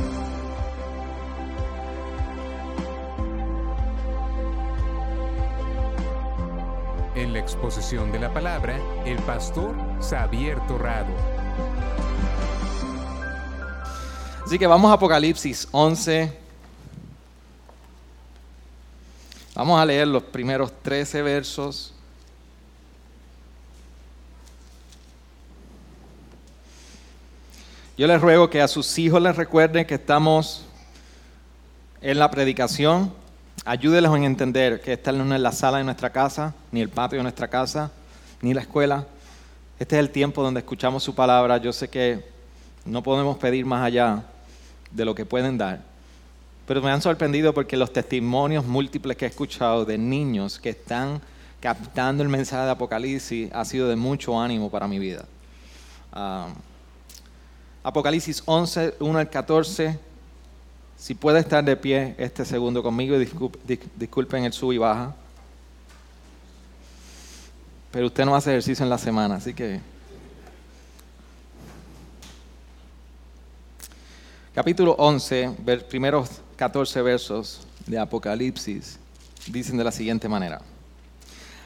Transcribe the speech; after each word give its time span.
En 7.13 7.33
la 7.33 7.39
exposición 7.39 8.11
de 8.11 8.17
la 8.17 8.33
palabra, 8.33 8.79
el 9.05 9.19
pastor 9.19 9.75
Xavier 10.01 10.59
Torrado. 10.65 11.13
Así 14.43 14.57
que 14.57 14.65
vamos 14.65 14.89
a 14.89 14.95
Apocalipsis 14.95 15.67
11. 15.71 16.40
Vamos 19.61 19.79
a 19.79 19.85
leer 19.85 20.07
los 20.07 20.23
primeros 20.23 20.73
13 20.81 21.21
versos. 21.21 21.93
Yo 27.95 28.07
les 28.07 28.19
ruego 28.19 28.49
que 28.49 28.59
a 28.59 28.67
sus 28.67 28.97
hijos 28.97 29.21
les 29.21 29.35
recuerden 29.35 29.85
que 29.85 29.93
estamos 29.93 30.65
en 32.01 32.17
la 32.17 32.31
predicación. 32.31 33.13
Ayúdenlos 33.63 34.17
en 34.17 34.23
entender 34.23 34.81
que 34.81 34.93
esta 34.93 35.11
no 35.11 35.35
es 35.35 35.39
la 35.39 35.51
sala 35.51 35.77
de 35.77 35.83
nuestra 35.83 36.09
casa, 36.09 36.55
ni 36.71 36.81
el 36.81 36.89
patio 36.89 37.19
de 37.19 37.23
nuestra 37.23 37.47
casa, 37.47 37.91
ni 38.41 38.55
la 38.55 38.61
escuela. 38.61 39.05
Este 39.77 39.95
es 39.95 39.99
el 39.99 40.09
tiempo 40.09 40.41
donde 40.41 40.61
escuchamos 40.61 41.03
su 41.03 41.13
palabra. 41.13 41.59
Yo 41.59 41.71
sé 41.71 41.87
que 41.87 42.27
no 42.83 43.03
podemos 43.03 43.37
pedir 43.37 43.67
más 43.67 43.85
allá 43.85 44.23
de 44.89 45.05
lo 45.05 45.13
que 45.13 45.23
pueden 45.23 45.59
dar. 45.59 45.90
Pero 46.71 46.81
me 46.81 46.89
han 46.89 47.01
sorprendido 47.01 47.53
porque 47.53 47.75
los 47.75 47.91
testimonios 47.91 48.65
múltiples 48.65 49.17
que 49.17 49.25
he 49.25 49.27
escuchado 49.27 49.83
de 49.83 49.97
niños 49.97 50.57
que 50.57 50.69
están 50.69 51.19
captando 51.59 52.23
el 52.23 52.29
mensaje 52.29 52.63
de 52.63 52.71
Apocalipsis 52.71 53.51
ha 53.51 53.65
sido 53.65 53.89
de 53.89 53.97
mucho 53.97 54.39
ánimo 54.39 54.71
para 54.71 54.87
mi 54.87 54.97
vida. 54.97 55.25
Ah, 56.13 56.47
Apocalipsis 57.83 58.41
11, 58.45 58.95
1 59.01 59.19
al 59.19 59.29
14. 59.29 59.99
Si 60.95 61.13
puede 61.13 61.39
estar 61.39 61.61
de 61.61 61.75
pie 61.75 62.15
este 62.17 62.45
segundo 62.45 62.81
conmigo, 62.81 63.17
disculpen 63.19 64.45
el 64.45 64.53
sub 64.53 64.71
y 64.71 64.77
baja. 64.77 65.13
Pero 67.91 68.05
usted 68.05 68.23
no 68.23 68.33
hace 68.33 68.51
ejercicio 68.51 68.83
en 68.83 68.89
la 68.89 68.97
semana, 68.97 69.35
así 69.35 69.53
que... 69.53 69.81
Capítulo 74.53 74.97
11, 74.97 75.55
primeros 75.87 76.29
14 76.57 77.01
versos 77.01 77.65
de 77.87 77.97
Apocalipsis, 77.97 78.99
dicen 79.47 79.77
de 79.77 79.83
la 79.85 79.93
siguiente 79.93 80.27
manera. 80.27 80.59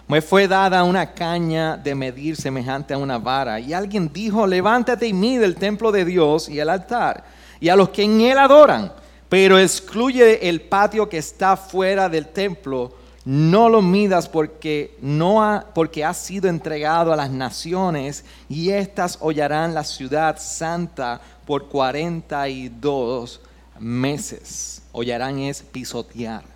Me 0.08 0.22
fue 0.22 0.48
dada 0.48 0.84
una 0.84 1.12
caña 1.16 1.78
de 1.78 1.96
medir 1.96 2.36
semejante 2.36 2.94
a 2.94 3.00
una 3.00 3.18
vara, 3.18 3.60
y 3.60 3.74
alguien 3.74 4.14
dijo, 4.14 4.46
levántate 4.46 5.08
y 5.08 5.14
mide 5.14 5.46
el 5.46 5.56
templo 5.56 5.92
de 5.92 6.06
Dios 6.06 6.48
y 6.48 6.60
el 6.60 6.70
altar, 6.70 7.24
y 7.60 7.70
a 7.70 7.76
los 7.76 7.90
que 7.90 8.04
en 8.04 8.22
él 8.22 8.38
adoran, 8.38 8.94
pero 9.30 9.58
excluye 9.58 10.48
el 10.48 10.62
patio 10.62 11.10
que 11.10 11.18
está 11.18 11.58
fuera 11.58 12.08
del 12.08 12.28
templo, 12.28 12.94
no 13.26 13.68
lo 13.70 13.82
midas 13.82 14.30
porque, 14.30 14.98
no 15.02 15.44
ha, 15.44 15.66
porque 15.74 16.06
ha 16.06 16.14
sido 16.14 16.48
entregado 16.48 17.12
a 17.12 17.16
las 17.16 17.32
naciones, 17.32 18.24
y 18.48 18.70
éstas 18.70 19.18
hollarán 19.20 19.74
la 19.74 19.84
ciudad 19.84 20.38
santa 20.40 21.20
por 21.46 21.68
42 21.68 23.42
meses. 23.80 24.84
Hollarán 24.92 25.40
es 25.40 25.62
pisotear 25.62 26.56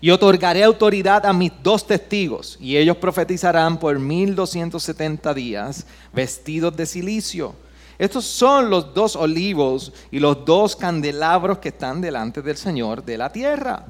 y 0.00 0.10
otorgaré 0.10 0.64
autoridad 0.64 1.26
a 1.26 1.32
mis 1.32 1.52
dos 1.62 1.86
testigos, 1.86 2.56
y 2.60 2.76
ellos 2.76 2.96
profetizarán 2.96 3.78
por 3.78 3.98
1270 3.98 5.34
días, 5.34 5.86
vestidos 6.12 6.74
de 6.76 6.86
silicio. 6.86 7.54
Estos 7.98 8.24
son 8.24 8.70
los 8.70 8.94
dos 8.94 9.14
olivos 9.14 9.92
y 10.10 10.18
los 10.18 10.44
dos 10.46 10.74
candelabros 10.74 11.58
que 11.58 11.68
están 11.68 12.00
delante 12.00 12.40
del 12.40 12.56
Señor 12.56 13.04
de 13.04 13.18
la 13.18 13.30
tierra. 13.30 13.84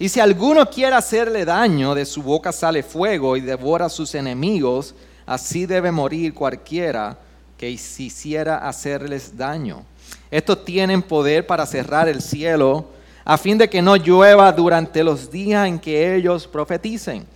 Y 0.00 0.08
si 0.08 0.18
alguno 0.18 0.64
quiere 0.70 0.96
hacerle 0.96 1.44
daño, 1.44 1.94
de 1.94 2.06
su 2.06 2.22
boca 2.22 2.52
sale 2.52 2.82
fuego 2.82 3.36
y 3.36 3.42
devora 3.42 3.84
a 3.84 3.90
sus 3.90 4.14
enemigos, 4.14 4.94
así 5.26 5.66
debe 5.66 5.92
morir 5.92 6.32
cualquiera 6.32 7.18
que 7.58 7.68
hiciera 7.68 8.66
hacerles 8.66 9.36
daño. 9.36 9.82
Estos 10.30 10.64
tienen 10.64 11.02
poder 11.02 11.46
para 11.46 11.66
cerrar 11.66 12.08
el 12.08 12.22
cielo 12.22 12.86
a 13.26 13.36
fin 13.36 13.58
de 13.58 13.68
que 13.68 13.82
no 13.82 13.94
llueva 13.94 14.50
durante 14.52 15.04
los 15.04 15.30
días 15.30 15.68
en 15.68 15.78
que 15.78 16.16
ellos 16.16 16.46
profeticen. 16.46 17.26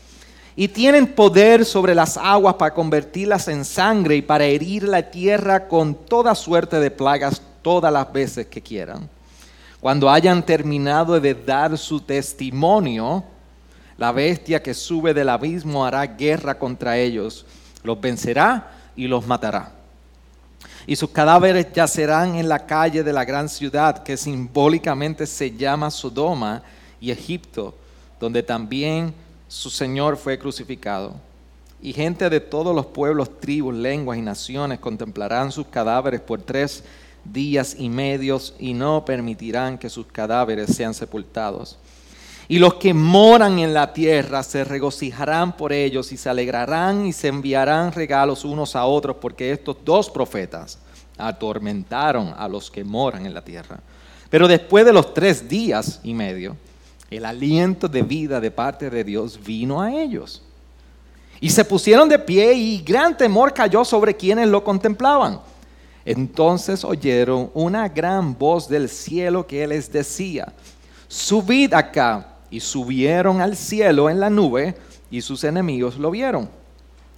Y 0.56 0.68
tienen 0.68 1.06
poder 1.08 1.66
sobre 1.66 1.94
las 1.94 2.16
aguas 2.16 2.54
para 2.54 2.72
convertirlas 2.72 3.46
en 3.48 3.66
sangre 3.66 4.16
y 4.16 4.22
para 4.22 4.46
herir 4.46 4.84
la 4.84 5.10
tierra 5.10 5.68
con 5.68 5.94
toda 5.94 6.34
suerte 6.34 6.80
de 6.80 6.90
plagas 6.90 7.42
todas 7.60 7.92
las 7.92 8.10
veces 8.10 8.46
que 8.46 8.62
quieran. 8.62 9.10
Cuando 9.84 10.08
hayan 10.08 10.42
terminado 10.42 11.20
de 11.20 11.34
dar 11.34 11.76
su 11.76 12.00
testimonio, 12.00 13.22
la 13.98 14.12
bestia 14.12 14.62
que 14.62 14.72
sube 14.72 15.12
del 15.12 15.28
abismo 15.28 15.84
hará 15.84 16.06
guerra 16.06 16.58
contra 16.58 16.96
ellos, 16.96 17.44
los 17.82 18.00
vencerá 18.00 18.70
y 18.96 19.08
los 19.08 19.26
matará 19.26 19.74
y 20.86 20.96
sus 20.96 21.10
cadáveres 21.10 21.70
yacerán 21.70 22.36
en 22.36 22.48
la 22.48 22.64
calle 22.64 23.02
de 23.02 23.12
la 23.12 23.26
gran 23.26 23.46
ciudad 23.50 24.02
que 24.02 24.16
simbólicamente 24.16 25.26
se 25.26 25.50
llama 25.50 25.90
Sodoma 25.90 26.62
y 26.98 27.10
Egipto, 27.10 27.74
donde 28.18 28.42
también 28.42 29.12
su 29.48 29.68
Señor 29.68 30.16
fue 30.16 30.38
crucificado. 30.38 31.14
Y 31.80 31.92
gente 31.92 32.30
de 32.30 32.40
todos 32.40 32.74
los 32.74 32.86
pueblos, 32.86 33.40
tribus, 33.40 33.74
lenguas 33.74 34.16
y 34.16 34.22
naciones 34.22 34.78
contemplarán 34.78 35.52
sus 35.52 35.66
cadáveres 35.66 36.20
por 36.20 36.40
tres 36.40 36.82
días 37.24 37.76
y 37.78 37.88
medios 37.88 38.54
y 38.58 38.74
no 38.74 39.04
permitirán 39.04 39.78
que 39.78 39.90
sus 39.90 40.06
cadáveres 40.06 40.74
sean 40.74 40.94
sepultados. 40.94 41.78
Y 42.46 42.58
los 42.58 42.74
que 42.74 42.92
moran 42.92 43.58
en 43.58 43.72
la 43.72 43.92
tierra 43.92 44.42
se 44.42 44.64
regocijarán 44.64 45.56
por 45.56 45.72
ellos 45.72 46.12
y 46.12 46.16
se 46.16 46.28
alegrarán 46.28 47.06
y 47.06 47.12
se 47.12 47.28
enviarán 47.28 47.92
regalos 47.92 48.44
unos 48.44 48.76
a 48.76 48.84
otros 48.84 49.16
porque 49.20 49.52
estos 49.52 49.78
dos 49.84 50.10
profetas 50.10 50.78
atormentaron 51.16 52.34
a 52.36 52.46
los 52.48 52.70
que 52.70 52.84
moran 52.84 53.24
en 53.24 53.32
la 53.32 53.42
tierra. 53.42 53.80
Pero 54.28 54.46
después 54.46 54.84
de 54.84 54.92
los 54.92 55.14
tres 55.14 55.48
días 55.48 56.00
y 56.02 56.12
medio, 56.12 56.56
el 57.10 57.24
aliento 57.24 57.88
de 57.88 58.02
vida 58.02 58.40
de 58.40 58.50
parte 58.50 58.90
de 58.90 59.04
Dios 59.04 59.38
vino 59.42 59.80
a 59.80 59.92
ellos. 59.92 60.42
Y 61.40 61.50
se 61.50 61.64
pusieron 61.64 62.08
de 62.08 62.18
pie 62.18 62.54
y 62.54 62.82
gran 62.82 63.16
temor 63.16 63.54
cayó 63.54 63.84
sobre 63.84 64.14
quienes 64.16 64.48
lo 64.48 64.64
contemplaban. 64.64 65.40
Entonces 66.04 66.84
oyeron 66.84 67.50
una 67.54 67.88
gran 67.88 68.36
voz 68.36 68.68
del 68.68 68.88
cielo 68.88 69.46
que 69.46 69.66
les 69.66 69.90
decía, 69.90 70.52
subid 71.08 71.72
acá 71.72 72.36
y 72.50 72.60
subieron 72.60 73.40
al 73.40 73.56
cielo 73.56 74.10
en 74.10 74.20
la 74.20 74.28
nube 74.28 74.76
y 75.10 75.22
sus 75.22 75.44
enemigos 75.44 75.96
lo 75.98 76.10
vieron. 76.10 76.48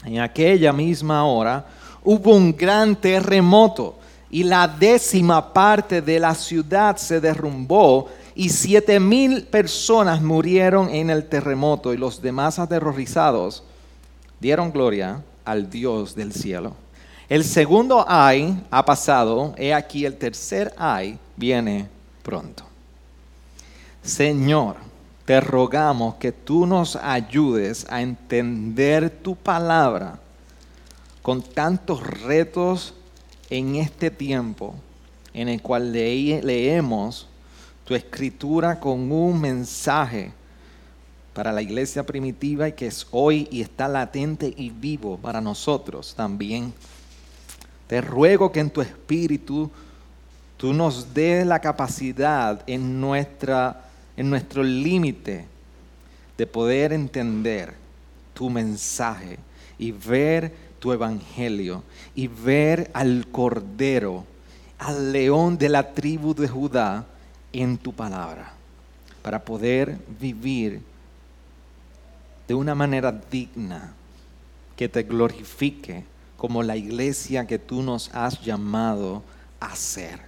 En 0.05 0.21
aquella 0.21 0.73
misma 0.73 1.25
hora 1.27 1.67
hubo 2.05 2.37
un 2.37 2.57
gran 2.57 2.95
terremoto 2.95 3.97
y 4.31 4.45
la 4.45 4.69
décima 4.69 5.53
parte 5.53 6.01
de 6.01 6.21
la 6.21 6.35
ciudad 6.35 6.97
se 6.97 7.21
derrumbó 7.21 8.09
y 8.35 8.51
siete 8.51 9.01
mil 9.01 9.45
personas 9.45 10.21
murieron 10.23 10.91
en 10.91 11.11
el 11.11 11.29
terremoto 11.29 11.93
y 11.93 11.97
los 11.97 12.21
demás 12.23 12.59
aterrorizados 12.59 13.65
dieron 14.41 14.71
gloria 14.71 15.23
al 15.45 15.71
Dios 15.71 16.15
del 16.15 16.33
cielo. 16.33 16.86
El 17.29 17.43
segundo 17.45 18.05
ay 18.07 18.65
ha 18.71 18.85
pasado, 18.85 19.55
he 19.59 19.75
aquí 19.75 20.05
el 20.05 20.17
tercer 20.17 20.73
ay 20.79 21.19
viene 21.37 21.89
pronto. 22.23 22.65
Señor, 24.03 24.77
te 25.25 25.41
rogamos 25.41 26.15
que 26.17 26.31
tú 26.31 26.67
nos 26.67 26.95
ayudes 26.95 27.85
a 27.91 28.01
entender 28.01 29.11
tu 29.11 29.35
palabra 29.35 30.21
con 31.21 31.43
tantos 31.43 32.01
retos 32.07 32.95
en 33.51 33.75
este 33.75 34.13
tiempo 34.13 34.77
en 35.35 35.49
el 35.49 35.61
cual 35.61 35.93
leemos 35.93 37.27
tu 37.85 37.97
escritura 37.97 38.79
con 38.79 39.11
un 39.11 39.41
mensaje 39.41 40.33
para 41.35 41.53
la 41.53 41.61
iglesia 41.61 42.07
primitiva 42.07 42.69
y 42.69 42.73
que 42.73 42.87
es 42.87 43.07
hoy 43.11 43.49
y 43.51 43.61
está 43.61 43.89
latente 43.89 44.55
y 44.57 44.71
vivo 44.71 45.19
para 45.19 45.41
nosotros 45.41 46.15
también. 46.17 46.73
Te 47.89 48.01
ruego 48.01 48.51
que 48.51 48.61
en 48.61 48.71
tu 48.71 48.81
espíritu 48.81 49.71
tú 50.57 50.73
nos 50.73 51.15
des 51.15 51.47
la 51.47 51.61
capacidad 51.61 52.63
en 52.67 53.01
nuestra 53.01 53.83
en 54.17 54.31
nuestro 54.31 54.63
límite 54.63 55.45
de 56.37 56.47
poder 56.47 56.93
entender 56.93 57.75
tu 58.35 58.51
mensaje 58.51 59.39
y 59.79 59.93
ver 59.93 60.53
tu 60.79 60.93
evangelio 60.93 61.83
y 62.15 62.27
ver 62.29 62.91
al 62.95 63.27
Cordero, 63.31 64.25
al 64.79 65.13
león 65.13 65.59
de 65.59 65.69
la 65.69 65.93
tribu 65.93 66.35
de 66.35 66.49
Judá 66.49 67.07
en 67.53 67.79
tu 67.79 67.93
palabra 67.93 68.53
para 69.23 69.45
poder 69.45 69.99
vivir 70.21 70.81
de 72.47 72.55
una 72.55 72.75
manera 72.75 73.13
digna 73.13 73.93
que 74.77 74.89
te 74.89 75.03
glorifique 75.03 76.05
como 76.37 76.63
la 76.63 76.77
iglesia 76.77 77.47
que 77.47 77.59
tú 77.59 77.83
nos 77.83 78.11
has 78.15 78.41
llamado 78.43 79.23
a 79.61 79.75
ser. 79.75 80.21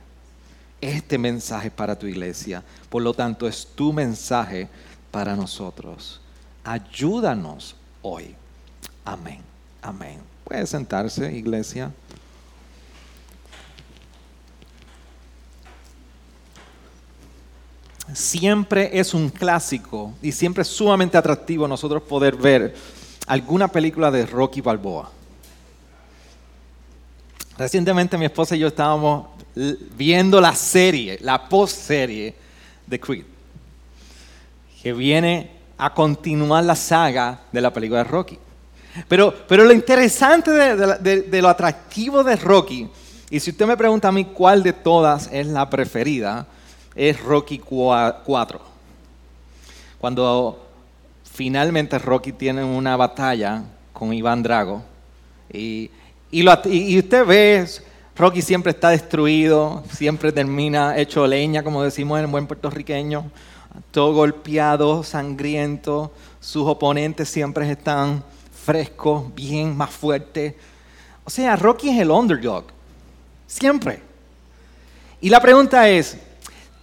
Este 0.80 1.18
mensaje 1.18 1.70
para 1.70 1.98
tu 1.98 2.06
iglesia, 2.06 2.62
por 2.88 3.02
lo 3.02 3.12
tanto, 3.12 3.48
es 3.48 3.66
tu 3.74 3.92
mensaje 3.92 4.68
para 5.10 5.34
nosotros. 5.34 6.20
Ayúdanos 6.62 7.74
hoy. 8.02 8.34
Amén. 9.04 9.40
Amén. 9.82 10.20
Puede 10.44 10.66
sentarse, 10.66 11.32
iglesia. 11.32 11.92
Siempre 18.14 18.98
es 18.98 19.12
un 19.12 19.28
clásico 19.28 20.14
y 20.22 20.32
siempre 20.32 20.62
es 20.62 20.68
sumamente 20.68 21.18
atractivo 21.18 21.68
nosotros 21.68 22.02
poder 22.02 22.36
ver 22.36 22.74
alguna 23.26 23.68
película 23.68 24.10
de 24.10 24.24
Rocky 24.24 24.60
Balboa. 24.62 25.17
Recientemente 27.58 28.16
mi 28.16 28.26
esposa 28.26 28.54
y 28.54 28.60
yo 28.60 28.68
estábamos 28.68 29.26
viendo 29.96 30.40
la 30.40 30.54
serie, 30.54 31.18
la 31.20 31.48
post-serie 31.48 32.32
de 32.86 33.00
Creed, 33.00 33.24
que 34.80 34.92
viene 34.92 35.50
a 35.76 35.92
continuar 35.92 36.62
la 36.62 36.76
saga 36.76 37.40
de 37.50 37.60
la 37.60 37.72
película 37.72 38.04
de 38.04 38.10
Rocky. 38.10 38.38
Pero, 39.08 39.34
pero 39.48 39.64
lo 39.64 39.72
interesante 39.72 40.52
de, 40.52 41.42
lo 41.42 41.48
atractivo 41.48 42.22
de 42.22 42.36
Rocky, 42.36 42.88
y 43.28 43.40
si 43.40 43.50
usted 43.50 43.66
me 43.66 43.76
pregunta 43.76 44.06
a 44.06 44.12
mí 44.12 44.24
cuál 44.26 44.62
de 44.62 44.72
todas 44.72 45.28
es 45.32 45.48
la 45.48 45.68
preferida, 45.68 46.46
es 46.94 47.20
Rocky 47.20 47.58
4. 47.58 48.60
Cuando 49.98 50.64
finalmente 51.24 51.98
Rocky 51.98 52.32
tiene 52.32 52.62
una 52.62 52.96
batalla 52.96 53.64
con 53.92 54.12
Iván 54.12 54.44
Drago 54.44 54.84
y, 55.52 55.90
y, 56.30 56.98
usted 56.98 57.24
ve, 57.24 57.66
Rocky 58.16 58.42
siempre 58.42 58.72
está 58.72 58.90
destruido, 58.90 59.82
siempre 59.92 60.30
termina 60.32 60.96
hecho 60.98 61.26
leña, 61.26 61.62
como 61.62 61.82
decimos 61.82 62.20
en 62.20 62.30
buen 62.30 62.46
puertorriqueño, 62.46 63.30
todo 63.90 64.12
golpeado, 64.12 65.02
sangriento, 65.02 66.12
sus 66.40 66.66
oponentes 66.66 67.28
siempre 67.28 67.70
están 67.70 68.22
frescos, 68.64 69.34
bien, 69.34 69.76
más 69.76 69.90
fuertes. 69.90 70.54
O 71.24 71.30
sea, 71.30 71.56
Rocky 71.56 71.88
es 71.88 72.00
el 72.00 72.10
underdog, 72.10 72.64
siempre. 73.46 74.02
Y 75.20 75.30
la 75.30 75.40
pregunta 75.40 75.88
es, 75.88 76.18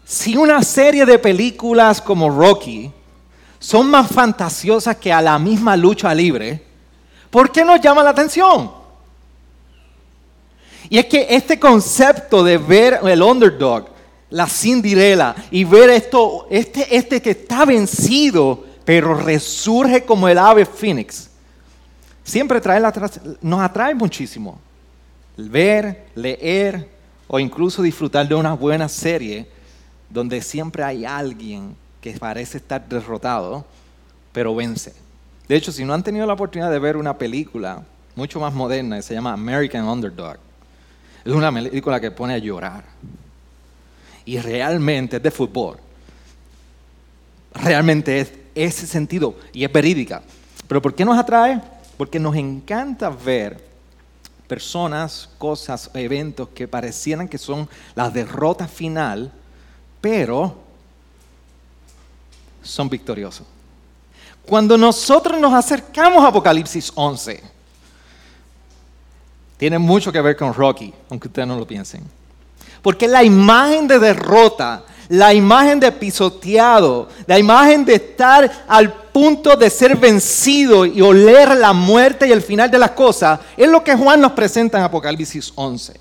si 0.04 0.36
una 0.36 0.64
serie 0.64 1.06
de 1.06 1.20
películas 1.20 2.02
como 2.02 2.30
Rocky 2.30 2.92
son 3.60 3.90
más 3.90 4.08
fantasiosas 4.08 4.96
que 4.98 5.12
a 5.12 5.22
la 5.22 5.38
misma 5.38 5.78
lucha 5.78 6.14
libre, 6.14 6.64
¿por 7.30 7.52
qué 7.52 7.64
nos 7.64 7.80
llama 7.82 8.04
la 8.04 8.12
atención? 8.12 8.85
Y 10.90 10.98
es 10.98 11.06
que 11.06 11.28
este 11.30 11.60
concepto 11.60 12.44
de 12.44 12.58
ver 12.58 13.00
el 13.04 13.22
underdog, 13.22 13.88
la 14.30 14.48
Cinderella, 14.48 15.36
y 15.52 15.64
ver 15.64 15.90
esto, 15.90 16.48
este, 16.50 16.96
este 16.96 17.22
que 17.22 17.32
está 17.32 17.66
vencido, 17.66 18.64
pero 18.84 19.16
resurge 19.16 20.04
como 20.04 20.28
el 20.28 20.38
ave 20.38 20.66
Phoenix, 20.66 21.30
siempre 22.24 22.62
trae 22.62 22.82
nos 23.42 23.62
atrae 23.62 23.96
muchísimo. 23.96 24.60
Ver, 25.38 26.06
leer 26.16 26.90
o 27.28 27.40
incluso 27.40 27.82
disfrutar 27.82 28.28
de 28.28 28.36
una 28.36 28.54
buena 28.54 28.88
serie 28.88 29.48
donde 30.10 30.42
siempre 30.42 30.84
hay 30.84 31.06
alguien 31.06 31.76
que 32.00 32.14
parece 32.14 32.58
estar 32.58 32.88
derrotado, 32.88 33.66
pero 34.32 34.56
vence. 34.56 34.94
De 35.48 35.56
hecho, 35.56 35.72
si 35.72 35.84
no 35.84 35.94
han 35.94 36.04
tenido 36.04 36.26
la 36.26 36.34
oportunidad 36.34 36.72
de 36.72 36.80
ver 36.80 36.98
una 36.98 37.18
película 37.18 37.84
mucho 38.16 38.40
más 38.40 38.54
moderna, 38.54 39.02
se 39.02 39.14
llama 39.14 39.34
American 39.34 39.88
Underdog, 39.88 40.38
es 41.26 41.34
una 41.34 41.52
película 41.52 42.00
que 42.00 42.12
pone 42.12 42.36
a 42.36 42.38
llorar. 42.38 42.84
Y 44.24 44.38
realmente 44.38 45.18
es 45.18 45.24
de 45.24 45.32
fútbol. 45.32 45.78
Realmente 47.54 48.20
es 48.20 48.32
ese 48.54 48.86
sentido 48.86 49.36
y 49.52 49.64
es 49.64 49.72
verídica. 49.72 50.22
Pero 50.68 50.82
¿por 50.82 50.94
qué 50.94 51.04
nos 51.04 51.18
atrae? 51.18 51.62
Porque 51.98 52.20
nos 52.20 52.36
encanta 52.36 53.10
ver 53.10 53.64
personas, 54.48 55.30
cosas, 55.38 55.90
eventos 55.96 56.50
que 56.50 56.68
parecieran 56.68 57.28
que 57.28 57.38
son 57.38 57.68
la 57.96 58.10
derrota 58.10 58.68
final, 58.68 59.32
pero 60.02 60.56
son 62.62 62.90
victoriosos. 62.90 63.48
Cuando 64.46 64.78
nosotros 64.78 65.40
nos 65.40 65.54
acercamos 65.54 66.24
a 66.24 66.28
Apocalipsis 66.28 66.92
11, 66.94 67.55
tiene 69.58 69.80
mucho 69.80 70.12
que 70.12 70.22
ver 70.22 70.36
con 70.36 70.54
Rocky, 70.54 70.94
aunque 71.10 71.28
ustedes 71.28 71.48
no 71.48 71.58
lo 71.58 71.66
piensen. 71.66 72.04
Porque 72.82 73.08
la 73.08 73.24
imagen 73.24 73.88
de 73.88 74.00
derrota, 74.00 74.84
la 75.10 75.34
imagen 75.34 75.80
de 75.80 75.92
pisoteado, 75.92 77.10
la 77.26 77.40
imagen 77.40 77.86
de 77.86 77.96
estar 77.96 78.66
al 78.68 78.94
punto 78.94 79.56
de 79.56 79.70
ser 79.70 79.96
vencido 79.98 80.86
y 80.86 81.02
oler 81.02 81.56
la 81.56 81.74
muerte 81.74 82.28
y 82.28 82.32
el 82.32 82.42
final 82.42 82.70
de 82.70 82.78
las 82.78 82.92
cosas, 82.92 83.40
es 83.56 83.70
lo 83.70 83.84
que 83.84 83.96
Juan 83.96 84.22
nos 84.22 84.34
presenta 84.34 84.78
en 84.78 84.84
Apocalipsis 84.84 85.52
11. 85.56 86.00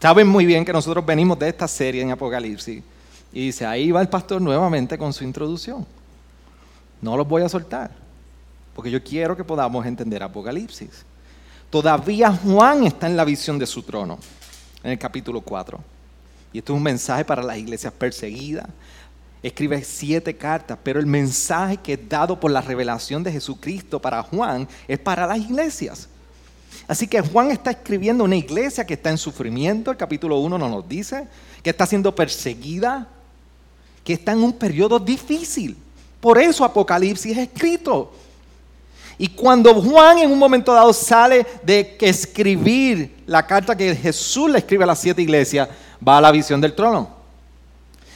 Saben 0.00 0.28
muy 0.28 0.46
bien 0.46 0.64
que 0.64 0.72
nosotros 0.72 1.04
venimos 1.04 1.38
de 1.38 1.48
esta 1.48 1.66
serie 1.66 2.02
en 2.02 2.12
Apocalipsis. 2.12 2.82
Y 3.32 3.46
dice, 3.46 3.66
ahí 3.66 3.90
va 3.90 4.00
el 4.00 4.08
pastor 4.08 4.40
nuevamente 4.40 4.96
con 4.96 5.12
su 5.12 5.24
introducción. 5.24 5.84
No 7.02 7.16
los 7.16 7.28
voy 7.28 7.42
a 7.42 7.48
soltar, 7.48 7.90
porque 8.74 8.90
yo 8.90 9.02
quiero 9.02 9.36
que 9.36 9.44
podamos 9.44 9.84
entender 9.84 10.22
Apocalipsis. 10.22 11.04
Todavía 11.70 12.32
Juan 12.32 12.84
está 12.84 13.06
en 13.06 13.16
la 13.16 13.24
visión 13.24 13.58
de 13.58 13.66
su 13.66 13.82
trono, 13.82 14.18
en 14.82 14.92
el 14.92 14.98
capítulo 14.98 15.40
4. 15.40 15.78
Y 16.52 16.58
esto 16.58 16.72
es 16.72 16.76
un 16.76 16.82
mensaje 16.82 17.24
para 17.24 17.42
las 17.42 17.58
iglesias 17.58 17.92
perseguidas. 17.92 18.66
Escribe 19.42 19.84
siete 19.84 20.36
cartas, 20.36 20.78
pero 20.82 20.98
el 20.98 21.06
mensaje 21.06 21.76
que 21.76 21.92
es 21.92 22.08
dado 22.08 22.40
por 22.40 22.50
la 22.50 22.60
revelación 22.60 23.22
de 23.22 23.30
Jesucristo 23.30 24.00
para 24.00 24.22
Juan 24.22 24.66
es 24.88 24.98
para 24.98 25.26
las 25.26 25.38
iglesias. 25.38 26.08
Así 26.86 27.06
que 27.06 27.20
Juan 27.20 27.50
está 27.50 27.70
escribiendo 27.70 28.24
una 28.24 28.36
iglesia 28.36 28.86
que 28.86 28.94
está 28.94 29.10
en 29.10 29.18
sufrimiento, 29.18 29.90
el 29.90 29.96
capítulo 29.96 30.38
1 30.38 30.58
nos 30.58 30.88
dice, 30.88 31.28
que 31.62 31.70
está 31.70 31.86
siendo 31.86 32.14
perseguida, 32.14 33.06
que 34.02 34.14
está 34.14 34.32
en 34.32 34.42
un 34.42 34.54
periodo 34.54 34.98
difícil. 34.98 35.76
Por 36.20 36.38
eso 36.38 36.64
Apocalipsis 36.64 37.36
es 37.36 37.38
escrito. 37.38 38.10
Y 39.18 39.28
cuando 39.28 39.74
Juan 39.74 40.18
en 40.18 40.30
un 40.30 40.38
momento 40.38 40.72
dado 40.72 40.92
sale 40.92 41.44
de 41.64 41.96
escribir 42.00 43.16
la 43.26 43.44
carta 43.44 43.76
que 43.76 43.94
Jesús 43.96 44.48
le 44.48 44.58
escribe 44.58 44.84
a 44.84 44.86
las 44.86 45.00
siete 45.00 45.20
iglesias, 45.20 45.68
va 46.06 46.18
a 46.18 46.20
la 46.20 46.30
visión 46.30 46.60
del 46.60 46.74
trono. 46.74 47.18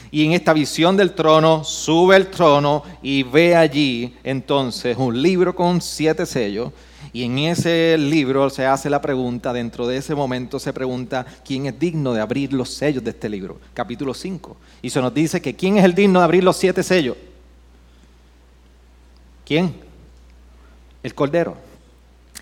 Y 0.09 0.25
en 0.25 0.31
esta 0.31 0.53
visión 0.53 0.95
del 0.95 1.13
trono 1.13 1.63
sube 1.63 2.15
el 2.15 2.27
trono 2.27 2.83
y 3.01 3.23
ve 3.23 3.55
allí 3.55 4.15
entonces 4.23 4.95
un 4.97 5.21
libro 5.21 5.55
con 5.55 5.81
siete 5.81 6.25
sellos 6.25 6.71
y 7.11 7.23
en 7.23 7.37
ese 7.39 7.97
libro 7.97 8.49
se 8.49 8.65
hace 8.65 8.89
la 8.89 9.01
pregunta, 9.01 9.51
dentro 9.51 9.87
de 9.87 9.97
ese 9.97 10.15
momento 10.15 10.59
se 10.59 10.71
pregunta 10.71 11.25
quién 11.45 11.65
es 11.65 11.77
digno 11.77 12.13
de 12.13 12.21
abrir 12.21 12.53
los 12.53 12.69
sellos 12.69 13.03
de 13.03 13.11
este 13.11 13.27
libro, 13.27 13.59
capítulo 13.73 14.13
5. 14.13 14.55
Y 14.81 14.89
se 14.89 15.01
nos 15.01 15.13
dice 15.13 15.41
que 15.41 15.55
quién 15.55 15.77
es 15.77 15.83
el 15.83 15.93
digno 15.93 16.19
de 16.19 16.25
abrir 16.25 16.43
los 16.43 16.57
siete 16.57 16.81
sellos. 16.81 17.17
¿Quién? 19.45 19.75
El 21.03 21.13
Cordero. 21.13 21.55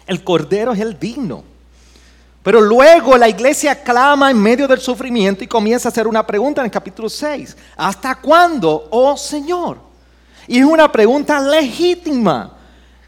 El 0.06 0.24
Cordero 0.24 0.72
es 0.72 0.80
el 0.80 0.98
digno. 1.00 1.44
Pero 2.44 2.62
luego 2.62 3.18
la 3.18 3.30
iglesia 3.30 3.84
clama 3.84 4.32
en 4.32 4.41
medio 4.41 4.68
del 4.68 4.80
sufrimiento 4.80 5.44
y 5.44 5.48
comienza 5.48 5.89
a 5.89 5.91
hacer 5.91 6.08
una 6.08 6.25
pregunta 6.25 6.62
en 6.62 6.65
el 6.65 6.72
capítulo 6.72 7.10
6. 7.10 7.56
¿Hasta 7.77 8.15
cuándo, 8.15 8.88
oh 8.89 9.15
Señor? 9.15 9.77
Y 10.48 10.60
es 10.60 10.65
una 10.65 10.91
pregunta 10.91 11.39
legítima. 11.39 12.58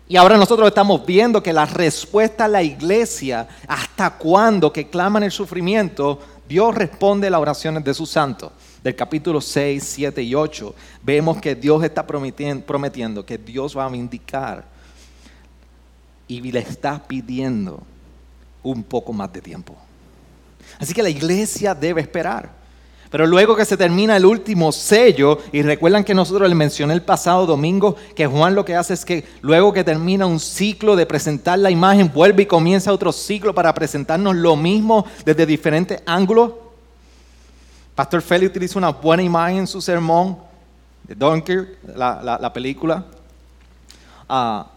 Y 0.08 0.18
ahora 0.18 0.38
nosotros 0.38 0.68
estamos 0.68 1.04
viendo 1.06 1.42
que 1.42 1.54
la 1.54 1.66
respuesta 1.66 2.46
a 2.46 2.48
la 2.48 2.62
iglesia, 2.62 3.48
hasta 3.68 4.12
cuándo 4.12 4.72
que 4.72 4.88
claman 4.88 5.24
el 5.24 5.32
sufrimiento, 5.32 6.20
Dios 6.48 6.76
responde 6.76 7.28
a 7.28 7.32
las 7.32 7.42
oraciones 7.42 7.84
de 7.84 7.94
sus 7.94 8.10
santos. 8.12 8.52
Del 8.84 8.96
capítulo 8.96 9.42
6, 9.42 9.84
7 9.84 10.22
y 10.22 10.36
8, 10.36 10.76
vemos 11.02 11.38
que 11.38 11.56
Dios 11.56 11.84
está 11.84 12.06
prometiendo 12.06 13.26
que 13.26 13.38
Dios 13.38 13.76
va 13.76 13.86
a 13.86 13.90
vindicar 13.90 14.73
y 16.38 16.52
le 16.52 16.60
está 16.60 17.02
pidiendo 17.06 17.82
un 18.64 18.84
poco 18.84 19.14
más 19.14 19.32
de 19.34 19.42
tiempo. 19.42 19.76
Así 20.80 20.94
que 20.94 21.04
la 21.04 21.10
iglesia 21.10 21.76
debe 21.76 22.02
esperar. 22.02 22.64
Pero 23.10 23.28
luego 23.28 23.56
que 23.56 23.64
se 23.64 23.78
termina 23.78 24.18
el 24.18 24.26
último 24.26 24.72
sello, 24.72 25.38
y 25.52 25.62
recuerdan 25.62 26.04
que 26.04 26.16
nosotros 26.16 26.50
les 26.50 26.58
mencioné 26.58 26.96
el 26.96 27.04
pasado 27.04 27.46
domingo, 27.46 27.96
que 28.16 28.26
Juan 28.26 28.56
lo 28.56 28.66
que 28.66 28.76
hace 28.76 28.96
es 28.96 29.06
que 29.06 29.24
luego 29.42 29.72
que 29.72 29.84
termina 29.84 30.26
un 30.26 30.40
ciclo 30.40 30.96
de 30.96 31.06
presentar 31.06 31.60
la 31.60 31.70
imagen, 31.70 32.12
vuelve 32.12 32.44
y 32.44 32.48
comienza 32.48 32.92
otro 32.92 33.12
ciclo 33.12 33.54
para 33.54 33.72
presentarnos 33.72 34.36
lo 34.36 34.56
mismo 34.56 35.06
desde 35.24 35.46
diferentes 35.46 36.02
ángulos. 36.08 36.54
Pastor 37.94 38.24
Feli 38.24 38.48
utiliza 38.48 38.80
una 38.80 38.90
buena 38.90 39.22
imagen 39.22 39.58
en 39.58 39.68
su 39.68 39.80
sermón 39.80 40.40
de 41.04 41.14
Dunkirk, 41.14 41.78
la, 41.96 42.20
la, 42.24 42.40
la 42.40 42.52
película. 42.52 43.06
Ah, 44.28 44.72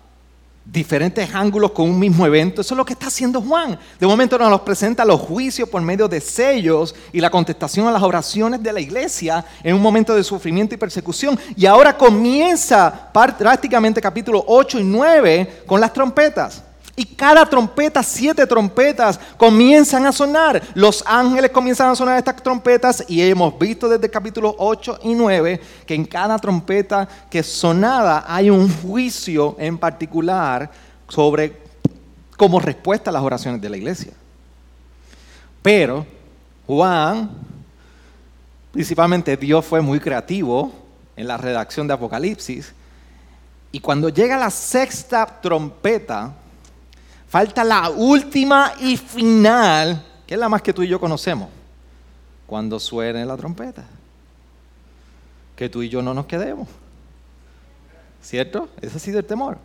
diferentes 0.70 1.32
ángulos 1.34 1.70
con 1.70 1.88
un 1.88 1.98
mismo 1.98 2.26
evento. 2.26 2.60
Eso 2.60 2.74
es 2.74 2.78
lo 2.78 2.84
que 2.84 2.92
está 2.92 3.06
haciendo 3.06 3.40
Juan. 3.40 3.78
De 3.98 4.06
momento 4.06 4.36
nos 4.38 4.50
los 4.50 4.60
presenta 4.62 5.04
los 5.04 5.20
juicios 5.20 5.68
por 5.68 5.80
medio 5.80 6.08
de 6.08 6.20
sellos 6.20 6.94
y 7.12 7.20
la 7.20 7.30
contestación 7.30 7.86
a 7.86 7.92
las 7.92 8.02
oraciones 8.02 8.62
de 8.62 8.72
la 8.72 8.80
iglesia 8.80 9.44
en 9.62 9.74
un 9.74 9.82
momento 9.82 10.14
de 10.14 10.24
sufrimiento 10.24 10.74
y 10.74 10.78
persecución. 10.78 11.38
Y 11.56 11.66
ahora 11.66 11.96
comienza 11.96 13.10
prácticamente 13.12 14.00
capítulo 14.00 14.44
8 14.46 14.80
y 14.80 14.84
9 14.84 15.62
con 15.66 15.80
las 15.80 15.92
trompetas. 15.92 16.65
Y 16.98 17.04
cada 17.04 17.44
trompeta, 17.44 18.02
siete 18.02 18.46
trompetas, 18.46 19.20
comienzan 19.36 20.06
a 20.06 20.12
sonar. 20.12 20.62
Los 20.74 21.04
ángeles 21.06 21.50
comienzan 21.50 21.90
a 21.90 21.94
sonar 21.94 22.16
estas 22.16 22.42
trompetas 22.42 23.04
y 23.06 23.20
hemos 23.20 23.58
visto 23.58 23.86
desde 23.86 24.06
el 24.06 24.10
capítulo 24.10 24.56
8 24.58 25.00
y 25.02 25.12
9 25.12 25.60
que 25.86 25.94
en 25.94 26.06
cada 26.06 26.38
trompeta 26.38 27.06
que 27.30 27.42
sonada 27.42 28.24
hay 28.26 28.48
un 28.48 28.72
juicio 28.80 29.56
en 29.58 29.76
particular 29.76 30.70
sobre 31.06 31.60
como 32.38 32.60
respuesta 32.60 33.10
a 33.10 33.12
las 33.12 33.22
oraciones 33.22 33.60
de 33.60 33.68
la 33.68 33.76
iglesia. 33.76 34.12
Pero 35.60 36.06
Juan, 36.66 37.30
principalmente 38.72 39.36
Dios 39.36 39.66
fue 39.66 39.82
muy 39.82 40.00
creativo 40.00 40.72
en 41.14 41.28
la 41.28 41.36
redacción 41.36 41.86
de 41.86 41.92
Apocalipsis 41.92 42.72
y 43.70 43.80
cuando 43.80 44.08
llega 44.08 44.38
la 44.38 44.50
sexta 44.50 45.26
trompeta, 45.26 46.32
Falta 47.28 47.64
la 47.64 47.90
última 47.90 48.72
y 48.80 48.96
final, 48.96 50.04
que 50.26 50.34
es 50.34 50.40
la 50.40 50.48
más 50.48 50.62
que 50.62 50.72
tú 50.72 50.82
y 50.82 50.88
yo 50.88 51.00
conocemos. 51.00 51.48
Cuando 52.46 52.78
suene 52.78 53.26
la 53.26 53.36
trompeta. 53.36 53.84
Que 55.56 55.68
tú 55.68 55.82
y 55.82 55.88
yo 55.88 56.02
no 56.02 56.14
nos 56.14 56.26
quedemos. 56.26 56.68
¿Cierto? 58.22 58.68
Ese 58.80 58.96
ha 58.96 59.00
sido 59.00 59.18
el 59.18 59.24
temor. 59.24 59.58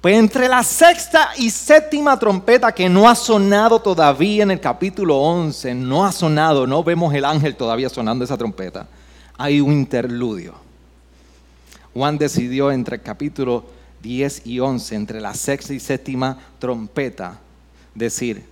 Pues 0.00 0.16
entre 0.16 0.48
la 0.48 0.62
sexta 0.62 1.30
y 1.36 1.50
séptima 1.50 2.16
trompeta 2.18 2.70
que 2.70 2.88
no 2.88 3.08
ha 3.08 3.16
sonado 3.16 3.80
todavía 3.80 4.44
en 4.44 4.52
el 4.52 4.60
capítulo 4.60 5.16
11, 5.16 5.74
no 5.74 6.04
ha 6.04 6.12
sonado, 6.12 6.68
no 6.68 6.84
vemos 6.84 7.12
el 7.14 7.24
ángel 7.24 7.56
todavía 7.56 7.88
sonando 7.88 8.24
esa 8.24 8.36
trompeta, 8.36 8.86
hay 9.36 9.60
un 9.60 9.72
interludio. 9.72 10.54
Juan 11.94 12.16
decidió 12.16 12.70
entre 12.70 12.96
el 12.96 13.02
capítulo 13.02 13.64
10 14.02 14.46
y 14.46 14.60
11, 14.60 14.94
entre 14.94 15.20
la 15.20 15.34
sexta 15.34 15.74
y 15.74 15.80
séptima 15.80 16.38
trompeta, 16.58 17.38
decir, 17.94 18.44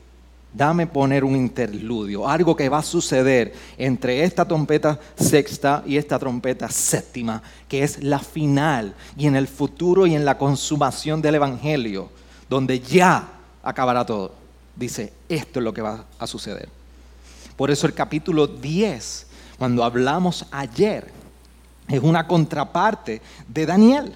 dame 0.52 0.86
poner 0.86 1.22
un 1.22 1.36
interludio, 1.36 2.26
algo 2.26 2.56
que 2.56 2.68
va 2.68 2.78
a 2.78 2.82
suceder 2.82 3.52
entre 3.76 4.24
esta 4.24 4.46
trompeta 4.46 4.98
sexta 5.14 5.82
y 5.86 5.98
esta 5.98 6.18
trompeta 6.18 6.70
séptima, 6.70 7.42
que 7.68 7.82
es 7.82 8.02
la 8.02 8.18
final 8.18 8.94
y 9.16 9.26
en 9.26 9.36
el 9.36 9.48
futuro 9.48 10.06
y 10.06 10.14
en 10.14 10.24
la 10.24 10.38
consumación 10.38 11.20
del 11.20 11.34
Evangelio, 11.34 12.08
donde 12.48 12.80
ya 12.80 13.28
acabará 13.62 14.06
todo. 14.06 14.32
Dice, 14.74 15.12
esto 15.28 15.60
es 15.60 15.64
lo 15.64 15.74
que 15.74 15.82
va 15.82 16.06
a 16.18 16.26
suceder. 16.26 16.68
Por 17.56 17.70
eso 17.70 17.86
el 17.86 17.94
capítulo 17.94 18.46
10, 18.46 19.26
cuando 19.58 19.84
hablamos 19.84 20.46
ayer, 20.50 21.10
es 21.88 22.00
una 22.02 22.26
contraparte 22.26 23.22
de 23.48 23.66
Daniel. 23.66 24.14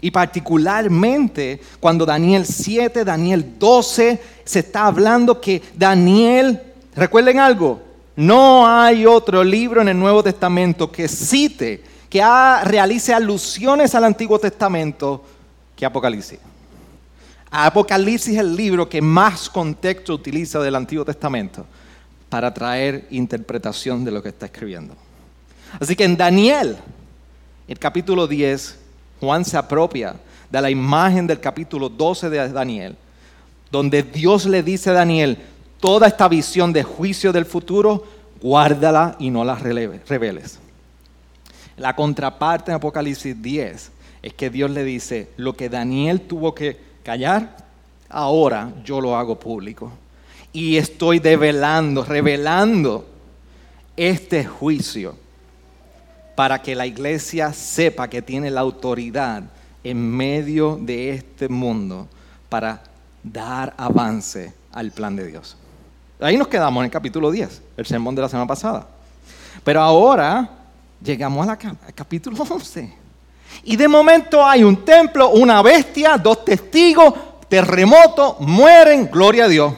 Y 0.00 0.10
particularmente 0.10 1.60
cuando 1.78 2.06
Daniel 2.06 2.46
7, 2.46 3.04
Daniel 3.04 3.58
12, 3.58 4.20
se 4.44 4.58
está 4.60 4.86
hablando 4.86 5.40
que 5.40 5.62
Daniel, 5.76 6.60
recuerden 6.94 7.38
algo, 7.38 7.80
no 8.16 8.66
hay 8.66 9.06
otro 9.06 9.44
libro 9.44 9.80
en 9.82 9.88
el 9.88 9.98
Nuevo 9.98 10.22
Testamento 10.22 10.90
que 10.90 11.08
cite, 11.08 11.82
que 12.08 12.22
realice 12.64 13.14
alusiones 13.14 13.94
al 13.94 14.04
Antiguo 14.04 14.38
Testamento 14.38 15.24
que 15.76 15.86
Apocalipsis. 15.86 16.38
Apocalipsis 17.50 18.34
es 18.34 18.40
el 18.40 18.54
libro 18.54 18.88
que 18.88 19.02
más 19.02 19.48
contexto 19.48 20.14
utiliza 20.14 20.60
del 20.60 20.76
Antiguo 20.76 21.04
Testamento 21.04 21.66
para 22.28 22.54
traer 22.54 23.06
interpretación 23.10 24.04
de 24.04 24.12
lo 24.12 24.22
que 24.22 24.28
está 24.28 24.46
escribiendo. 24.46 24.94
Así 25.80 25.96
que 25.96 26.04
en 26.04 26.16
Daniel, 26.16 26.76
el 27.66 27.78
capítulo 27.78 28.26
10, 28.26 28.79
Juan 29.20 29.44
se 29.44 29.56
apropia 29.56 30.16
de 30.50 30.60
la 30.60 30.70
imagen 30.70 31.26
del 31.26 31.38
capítulo 31.38 31.88
12 31.88 32.30
de 32.30 32.48
Daniel, 32.48 32.96
donde 33.70 34.02
Dios 34.02 34.46
le 34.46 34.62
dice 34.62 34.90
a 34.90 34.94
Daniel, 34.94 35.38
toda 35.78 36.08
esta 36.08 36.26
visión 36.28 36.72
de 36.72 36.82
juicio 36.82 37.32
del 37.32 37.44
futuro, 37.44 38.04
guárdala 38.42 39.16
y 39.18 39.30
no 39.30 39.44
la 39.44 39.54
reveles. 39.54 40.58
La 41.76 41.94
contraparte 41.94 42.70
en 42.70 42.76
Apocalipsis 42.76 43.40
10 43.40 43.90
es 44.22 44.34
que 44.34 44.50
Dios 44.50 44.70
le 44.70 44.84
dice, 44.84 45.28
lo 45.36 45.54
que 45.54 45.68
Daniel 45.68 46.22
tuvo 46.22 46.54
que 46.54 46.78
callar, 47.02 47.56
ahora 48.08 48.72
yo 48.84 49.00
lo 49.00 49.16
hago 49.16 49.38
público. 49.38 49.92
Y 50.52 50.76
estoy 50.76 51.20
develando, 51.20 52.04
revelando 52.04 53.06
este 53.96 54.44
juicio 54.44 55.14
para 56.40 56.62
que 56.62 56.74
la 56.74 56.86
iglesia 56.86 57.52
sepa 57.52 58.08
que 58.08 58.22
tiene 58.22 58.50
la 58.50 58.62
autoridad 58.62 59.42
en 59.84 60.10
medio 60.10 60.78
de 60.80 61.10
este 61.10 61.50
mundo 61.50 62.08
para 62.48 62.82
dar 63.22 63.74
avance 63.76 64.54
al 64.72 64.90
plan 64.90 65.14
de 65.14 65.26
Dios. 65.26 65.54
Ahí 66.18 66.38
nos 66.38 66.48
quedamos 66.48 66.80
en 66.80 66.86
el 66.86 66.90
capítulo 66.90 67.30
10, 67.30 67.60
el 67.76 67.84
sermón 67.84 68.14
de 68.14 68.22
la 68.22 68.30
semana 68.30 68.46
pasada. 68.46 68.86
Pero 69.62 69.82
ahora 69.82 70.48
llegamos 71.02 71.46
al 71.46 71.58
capítulo 71.94 72.42
11. 72.42 72.90
Y 73.64 73.76
de 73.76 73.86
momento 73.86 74.42
hay 74.42 74.64
un 74.64 74.82
templo, 74.82 75.28
una 75.32 75.60
bestia, 75.60 76.16
dos 76.16 76.42
testigos, 76.42 77.12
terremoto, 77.50 78.38
mueren, 78.40 79.10
gloria 79.12 79.44
a 79.44 79.48
Dios. 79.48 79.74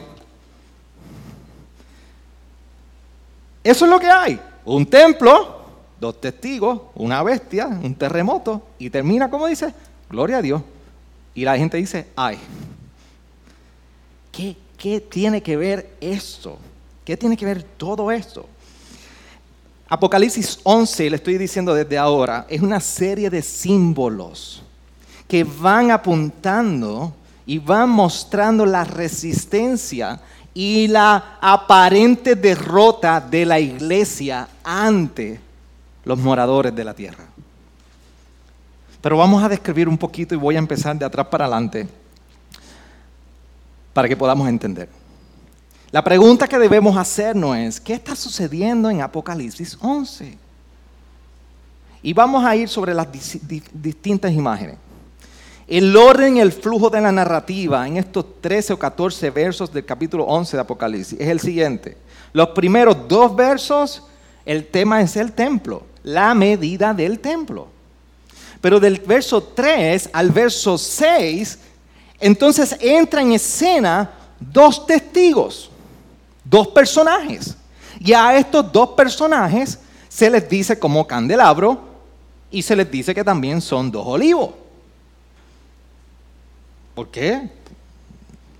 Eso 3.61 3.83
es 3.83 3.91
lo 3.91 3.99
que 3.99 4.07
hay. 4.09 4.39
Un 4.63 4.85
templo, 4.85 5.52
dos 6.03 6.19
testigos, 6.19 6.81
una 6.95 7.23
bestia, 7.23 7.67
un 7.67 7.95
terremoto, 7.95 8.61
y 8.77 8.89
termina 8.89 9.29
como 9.29 9.47
dice, 9.47 9.73
gloria 10.09 10.37
a 10.37 10.41
Dios. 10.41 10.61
Y 11.33 11.45
la 11.45 11.57
gente 11.57 11.77
dice, 11.77 12.07
ay, 12.15 12.37
¿qué, 14.31 14.57
qué 14.77 14.99
tiene 14.99 15.41
que 15.41 15.55
ver 15.55 15.95
esto? 16.01 16.57
¿Qué 17.05 17.15
tiene 17.15 17.37
que 17.37 17.45
ver 17.45 17.63
todo 17.63 18.11
esto? 18.11 18.45
Apocalipsis 19.87 20.59
11, 20.63 21.09
le 21.09 21.15
estoy 21.15 21.37
diciendo 21.37 21.73
desde 21.73 21.97
ahora, 21.97 22.45
es 22.49 22.61
una 22.61 22.81
serie 22.81 23.29
de 23.29 23.41
símbolos 23.41 24.61
que 25.25 25.45
van 25.45 25.89
apuntando 25.89 27.13
y 27.45 27.59
van 27.59 27.89
mostrando 27.89 28.65
la 28.65 28.83
resistencia 28.83 30.19
y 30.53 30.87
la 30.89 31.37
aparente 31.39 32.35
derrota 32.35 33.21
de 33.21 33.45
la 33.45 33.59
iglesia 33.59 34.49
ante 34.63 35.39
los 36.05 36.19
moradores 36.19 36.75
de 36.75 36.83
la 36.83 36.93
tierra. 36.93 37.25
Pero 39.01 39.17
vamos 39.17 39.43
a 39.43 39.49
describir 39.49 39.89
un 39.89 39.97
poquito 39.97 40.33
y 40.33 40.37
voy 40.37 40.55
a 40.55 40.59
empezar 40.59 40.97
de 40.97 41.05
atrás 41.05 41.27
para 41.27 41.45
adelante 41.45 41.87
para 43.91 44.07
que 44.07 44.17
podamos 44.17 44.47
entender. 44.47 44.89
La 45.91 46.03
pregunta 46.03 46.47
que 46.47 46.57
debemos 46.57 46.97
hacernos 46.97 47.55
es, 47.57 47.79
¿qué 47.79 47.93
está 47.93 48.15
sucediendo 48.15 48.89
en 48.89 49.01
Apocalipsis 49.01 49.77
11? 49.79 50.37
Y 52.01 52.13
vamos 52.13 52.43
a 52.43 52.55
ir 52.55 52.67
sobre 52.67 52.93
las 52.93 53.07
distintas 53.11 54.31
imágenes. 54.31 54.77
El 55.67 55.95
orden 55.95 56.37
y 56.37 56.39
el 56.39 56.51
flujo 56.51 56.89
de 56.89 56.99
la 56.99 57.11
narrativa 57.11 57.87
en 57.87 57.97
estos 57.97 58.41
13 58.41 58.73
o 58.73 58.79
14 58.79 59.29
versos 59.29 59.71
del 59.71 59.85
capítulo 59.85 60.25
11 60.25 60.57
de 60.57 60.61
Apocalipsis 60.61 61.19
es 61.19 61.27
el 61.27 61.39
siguiente. 61.39 61.97
Los 62.33 62.49
primeros 62.49 63.07
dos 63.07 63.35
versos, 63.35 64.03
el 64.45 64.65
tema 64.67 65.01
es 65.01 65.15
el 65.15 65.33
templo 65.33 65.92
la 66.03 66.33
medida 66.33 66.93
del 66.93 67.19
templo. 67.19 67.67
Pero 68.61 68.79
del 68.79 68.99
verso 68.99 69.41
3 69.43 70.09
al 70.13 70.29
verso 70.31 70.77
6, 70.77 71.59
entonces 72.19 72.77
entra 72.79 73.21
en 73.21 73.33
escena 73.33 74.11
dos 74.39 74.85
testigos, 74.85 75.69
dos 76.43 76.67
personajes. 76.69 77.57
Y 77.99 78.13
a 78.13 78.37
estos 78.37 78.71
dos 78.71 78.89
personajes 78.89 79.79
se 80.09 80.29
les 80.29 80.47
dice 80.47 80.77
como 80.77 81.07
candelabro 81.07 81.81
y 82.51 82.61
se 82.61 82.75
les 82.75 82.89
dice 82.89 83.15
que 83.15 83.23
también 83.23 83.61
son 83.61 83.91
dos 83.91 84.05
olivos. 84.05 84.51
¿Por 86.93 87.07
qué? 87.09 87.49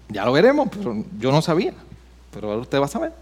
Ya 0.10 0.26
lo 0.26 0.32
veremos, 0.32 0.68
pero 0.72 1.04
yo 1.20 1.32
no 1.32 1.42
sabía. 1.42 1.74
Pero 2.32 2.50
ahora 2.50 2.62
usted 2.62 2.80
va 2.80 2.86
a 2.86 2.90
saber. 2.90 3.14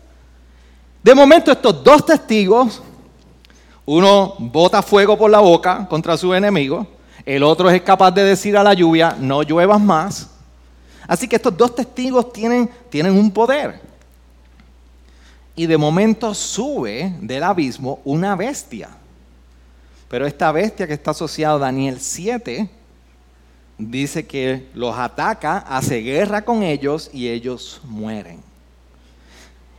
De 1.04 1.14
momento 1.14 1.52
estos 1.52 1.84
dos 1.84 2.06
testigos 2.06 2.82
uno 3.94 4.36
bota 4.40 4.82
fuego 4.82 5.18
por 5.18 5.30
la 5.30 5.42
boca 5.42 5.86
contra 5.90 6.16
su 6.16 6.34
enemigo, 6.34 6.88
el 7.26 7.44
otro 7.44 7.70
es 7.70 7.82
capaz 7.82 8.12
de 8.12 8.24
decir 8.24 8.56
a 8.56 8.64
la 8.64 8.74
lluvia, 8.74 9.18
no 9.20 9.44
lluevas 9.44 9.82
más. 9.82 10.30
Así 11.06 11.28
que 11.28 11.36
estos 11.36 11.58
dos 11.58 11.76
testigos 11.76 12.32
tienen, 12.32 12.70
tienen 12.90 13.18
un 13.18 13.30
poder. 13.32 13.82
y 15.54 15.66
de 15.66 15.78
momento 15.78 16.34
sube 16.34 17.14
del 17.20 17.44
abismo 17.44 18.00
una 18.06 18.38
bestia. 18.38 18.90
Pero 20.08 20.26
esta 20.26 20.50
bestia 20.54 20.88
que 20.88 20.94
está 20.94 21.12
asociada 21.12 21.56
a 21.56 21.60
Daniel 21.60 22.00
7 22.00 22.70
dice 23.78 24.26
que 24.26 24.70
los 24.74 24.98
ataca, 24.98 25.58
hace 25.58 25.98
guerra 25.98 26.44
con 26.44 26.64
ellos 26.64 27.10
y 27.12 27.28
ellos 27.28 27.82
mueren. 27.84 28.40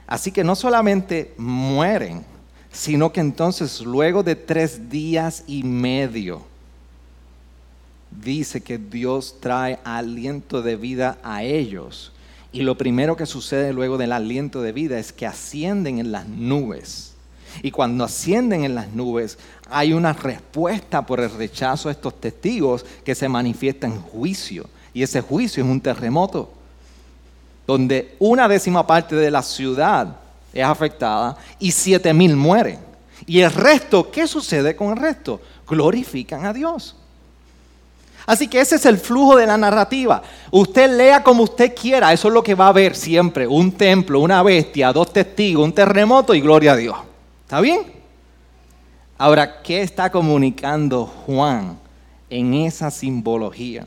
Así 0.06 0.30
que 0.30 0.44
no 0.44 0.54
solamente 0.54 1.32
mueren, 1.38 2.26
sino 2.72 3.12
que 3.12 3.20
entonces 3.20 3.80
luego 3.80 4.22
de 4.22 4.34
tres 4.34 4.88
días 4.90 5.44
y 5.46 5.62
medio, 5.62 6.42
dice 8.10 8.60
que 8.60 8.78
Dios 8.78 9.36
trae 9.40 9.78
aliento 9.84 10.62
de 10.62 10.76
vida 10.76 11.18
a 11.22 11.42
ellos 11.42 12.12
y 12.52 12.60
lo 12.62 12.76
primero 12.76 13.16
que 13.16 13.24
sucede 13.24 13.72
luego 13.72 13.96
del 13.96 14.12
aliento 14.12 14.60
de 14.60 14.72
vida 14.72 14.98
es 14.98 15.12
que 15.12 15.26
ascienden 15.26 15.98
en 15.98 16.12
las 16.12 16.28
nubes. 16.28 17.14
Y 17.62 17.70
cuando 17.70 18.04
ascienden 18.04 18.64
en 18.64 18.74
las 18.74 18.92
nubes, 18.92 19.38
hay 19.70 19.94
una 19.94 20.12
respuesta 20.12 21.04
por 21.04 21.20
el 21.20 21.30
rechazo 21.30 21.88
de 21.88 21.94
estos 21.94 22.20
testigos 22.20 22.84
que 23.04 23.14
se 23.14 23.28
manifiesta 23.28 23.86
en 23.86 24.00
juicio. 24.00 24.66
Y 24.92 25.02
ese 25.02 25.22
juicio 25.22 25.64
es 25.64 25.68
un 25.68 25.80
terremoto, 25.80 26.52
donde 27.66 28.16
una 28.18 28.48
décima 28.48 28.86
parte 28.86 29.16
de 29.16 29.30
la 29.30 29.42
ciudad 29.42 30.16
es 30.52 30.64
afectada 30.64 31.36
y 31.58 31.72
siete 31.72 32.12
mil 32.12 32.36
mueren. 32.36 32.78
Y 33.26 33.40
el 33.40 33.52
resto, 33.52 34.10
¿qué 34.10 34.26
sucede 34.26 34.74
con 34.74 34.90
el 34.90 34.96
resto? 34.96 35.40
Glorifican 35.66 36.44
a 36.44 36.52
Dios. 36.52 36.96
Así 38.26 38.46
que 38.46 38.60
ese 38.60 38.76
es 38.76 38.86
el 38.86 38.98
flujo 38.98 39.36
de 39.36 39.46
la 39.46 39.56
narrativa. 39.56 40.22
Usted 40.50 40.96
lea 40.96 41.22
como 41.22 41.42
usted 41.42 41.74
quiera, 41.74 42.12
eso 42.12 42.28
es 42.28 42.34
lo 42.34 42.42
que 42.42 42.54
va 42.54 42.68
a 42.68 42.72
ver 42.72 42.94
siempre. 42.94 43.46
Un 43.46 43.72
templo, 43.72 44.20
una 44.20 44.42
bestia, 44.42 44.92
dos 44.92 45.12
testigos, 45.12 45.64
un 45.64 45.72
terremoto 45.72 46.34
y 46.34 46.40
gloria 46.40 46.72
a 46.72 46.76
Dios. 46.76 46.96
¿Está 47.44 47.60
bien? 47.60 47.80
Ahora, 49.18 49.62
¿qué 49.62 49.82
está 49.82 50.10
comunicando 50.10 51.06
Juan 51.06 51.78
en 52.30 52.54
esa 52.54 52.90
simbología? 52.90 53.86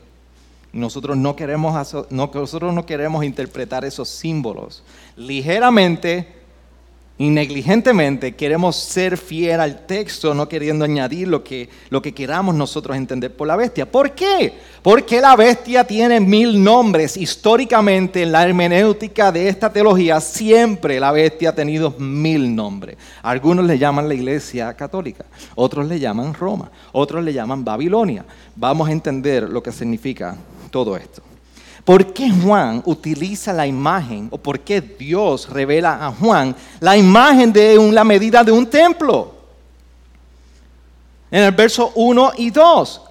Nosotros 0.72 1.16
no 1.16 1.34
queremos, 1.34 1.94
nosotros 2.10 2.74
no 2.74 2.84
queremos 2.84 3.24
interpretar 3.24 3.84
esos 3.86 4.08
símbolos. 4.08 4.82
Ligeramente 5.16 6.35
y 7.18 7.30
negligentemente 7.30 8.34
queremos 8.34 8.76
ser 8.76 9.16
fiel 9.16 9.60
al 9.60 9.86
texto, 9.86 10.34
no 10.34 10.48
queriendo 10.48 10.84
añadir 10.84 11.28
lo 11.28 11.42
que, 11.42 11.70
lo 11.88 12.02
que 12.02 12.12
queramos 12.12 12.54
nosotros 12.54 12.94
entender 12.94 13.34
por 13.34 13.48
la 13.48 13.56
bestia. 13.56 13.90
¿Por 13.90 14.12
qué? 14.12 14.52
Porque 14.82 15.20
la 15.22 15.34
bestia 15.34 15.84
tiene 15.84 16.20
mil 16.20 16.62
nombres. 16.62 17.16
Históricamente, 17.16 18.22
en 18.22 18.32
la 18.32 18.44
hermenéutica 18.44 19.32
de 19.32 19.48
esta 19.48 19.72
teología, 19.72 20.20
siempre 20.20 21.00
la 21.00 21.10
bestia 21.10 21.50
ha 21.50 21.54
tenido 21.54 21.94
mil 21.98 22.54
nombres. 22.54 22.98
Algunos 23.22 23.64
le 23.64 23.78
llaman 23.78 24.08
la 24.08 24.14
iglesia 24.14 24.74
católica, 24.74 25.24
otros 25.54 25.86
le 25.86 25.98
llaman 25.98 26.34
Roma, 26.34 26.70
otros 26.92 27.24
le 27.24 27.32
llaman 27.32 27.64
Babilonia. 27.64 28.26
Vamos 28.54 28.88
a 28.88 28.92
entender 28.92 29.44
lo 29.44 29.62
que 29.62 29.72
significa 29.72 30.36
todo 30.70 30.98
esto. 30.98 31.22
¿Por 31.86 32.12
qué 32.12 32.28
Juan 32.28 32.82
utiliza 32.84 33.52
la 33.52 33.64
imagen 33.64 34.26
o 34.32 34.38
por 34.38 34.58
qué 34.58 34.80
Dios 34.80 35.48
revela 35.48 36.04
a 36.04 36.10
Juan 36.10 36.52
la 36.80 36.96
imagen 36.96 37.52
de 37.52 37.78
la 37.92 38.02
medida 38.02 38.42
de 38.42 38.50
un 38.50 38.66
templo? 38.66 39.32
En 41.30 41.44
el 41.44 41.52
verso 41.52 41.92
1 41.94 42.32
y 42.38 42.50
2. 42.50 43.02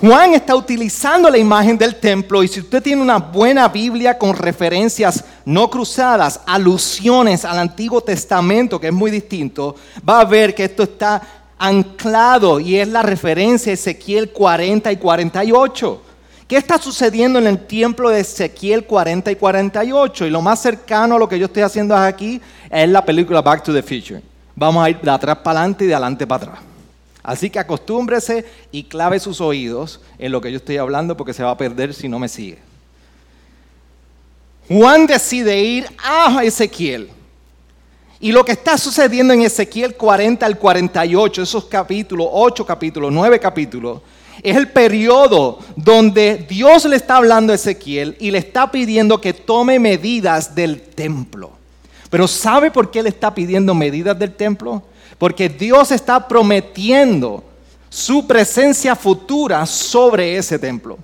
Juan 0.00 0.32
está 0.34 0.54
utilizando 0.54 1.28
la 1.28 1.38
imagen 1.38 1.76
del 1.76 1.96
templo 1.96 2.44
y 2.44 2.46
si 2.46 2.60
usted 2.60 2.80
tiene 2.80 3.02
una 3.02 3.16
buena 3.16 3.66
Biblia 3.66 4.16
con 4.16 4.36
referencias 4.36 5.24
no 5.44 5.68
cruzadas, 5.68 6.40
alusiones 6.46 7.44
al 7.44 7.58
Antiguo 7.58 8.00
Testamento, 8.00 8.78
que 8.78 8.86
es 8.86 8.92
muy 8.92 9.10
distinto, 9.10 9.74
va 10.08 10.20
a 10.20 10.24
ver 10.24 10.54
que 10.54 10.66
esto 10.66 10.84
está 10.84 11.20
anclado 11.58 12.60
y 12.60 12.76
es 12.76 12.86
la 12.86 13.02
referencia 13.02 13.72
a 13.72 13.74
Ezequiel 13.74 14.30
40 14.30 14.92
y 14.92 14.96
48. 14.98 16.11
¿Qué 16.52 16.58
está 16.58 16.76
sucediendo 16.76 17.38
en 17.38 17.46
el 17.46 17.66
templo 17.66 18.10
de 18.10 18.20
Ezequiel 18.20 18.84
40 18.84 19.32
y 19.32 19.36
48? 19.36 20.26
Y 20.26 20.30
lo 20.30 20.42
más 20.42 20.60
cercano 20.60 21.14
a 21.14 21.18
lo 21.18 21.26
que 21.26 21.38
yo 21.38 21.46
estoy 21.46 21.62
haciendo 21.62 21.96
aquí 21.96 22.42
es 22.68 22.88
la 22.90 23.02
película 23.02 23.40
Back 23.40 23.62
to 23.62 23.72
the 23.72 23.82
Future. 23.82 24.20
Vamos 24.54 24.84
a 24.84 24.90
ir 24.90 25.00
de 25.00 25.10
atrás 25.10 25.38
para 25.38 25.60
adelante 25.60 25.84
y 25.84 25.86
de 25.86 25.94
adelante 25.94 26.26
para 26.26 26.44
atrás. 26.44 26.58
Así 27.22 27.48
que 27.48 27.58
acostúmbrese 27.58 28.44
y 28.70 28.82
clave 28.84 29.18
sus 29.18 29.40
oídos 29.40 30.02
en 30.18 30.30
lo 30.30 30.42
que 30.42 30.50
yo 30.50 30.58
estoy 30.58 30.76
hablando 30.76 31.16
porque 31.16 31.32
se 31.32 31.42
va 31.42 31.52
a 31.52 31.56
perder 31.56 31.94
si 31.94 32.06
no 32.06 32.18
me 32.18 32.28
sigue. 32.28 32.58
Juan 34.68 35.06
decide 35.06 35.58
ir 35.58 35.86
a 36.04 36.44
Ezequiel. 36.44 37.08
Y 38.20 38.30
lo 38.30 38.44
que 38.44 38.52
está 38.52 38.76
sucediendo 38.76 39.32
en 39.32 39.40
Ezequiel 39.40 39.94
40 39.94 40.44
al 40.44 40.58
48, 40.58 41.44
esos 41.44 41.64
capítulos, 41.64 42.28
8 42.30 42.66
capítulos, 42.66 43.10
9 43.10 43.40
capítulos, 43.40 44.02
es 44.42 44.56
el 44.56 44.68
periodo 44.68 45.60
donde 45.76 46.36
Dios 46.48 46.84
le 46.84 46.96
está 46.96 47.16
hablando 47.16 47.52
a 47.52 47.56
Ezequiel 47.56 48.16
y 48.18 48.30
le 48.30 48.38
está 48.38 48.70
pidiendo 48.70 49.20
que 49.20 49.32
tome 49.32 49.78
medidas 49.78 50.54
del 50.54 50.80
templo. 50.80 51.52
Pero 52.10 52.26
¿sabe 52.26 52.70
por 52.70 52.90
qué 52.90 53.02
le 53.02 53.08
está 53.08 53.34
pidiendo 53.34 53.74
medidas 53.74 54.18
del 54.18 54.34
templo? 54.34 54.82
Porque 55.16 55.48
Dios 55.48 55.92
está 55.92 56.26
prometiendo 56.26 57.44
su 57.88 58.26
presencia 58.26 58.96
futura 58.96 59.64
sobre 59.64 60.36
ese 60.36 60.58
templo. 60.58 60.98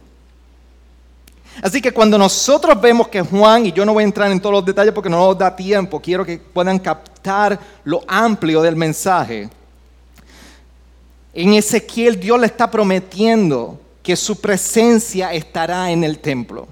Así 1.62 1.81
que 1.81 1.92
cuando 1.92 2.18
nosotros 2.18 2.81
vemos 2.81 3.09
que 3.09 3.20
Juan, 3.20 3.66
y 3.66 3.72
yo 3.72 3.85
no 3.85 3.92
voy 3.92 4.03
a 4.03 4.07
entrar 4.07 4.31
en 4.31 4.40
todos 4.40 4.55
los 4.55 4.64
detalles 4.64 4.92
porque 4.92 5.11
no 5.11 5.18
nos 5.18 5.38
da 5.38 5.55
tiempo, 5.55 6.01
quiero 6.01 6.24
que 6.24 6.38
puedan 6.38 6.79
captar 6.79 7.59
lo 7.85 8.03
amplio 8.07 8.62
del 8.62 8.77
mensaje. 8.77 9.48
En 11.40 11.55
Ezequiel 11.55 12.18
Dios 12.18 12.40
le 12.40 12.46
está 12.46 12.68
prometiendo 12.68 13.79
que 14.03 14.16
su 14.16 14.40
presencia 14.40 15.33
estará 15.33 15.92
en 15.92 16.03
el 16.03 16.18
templo. 16.18 16.66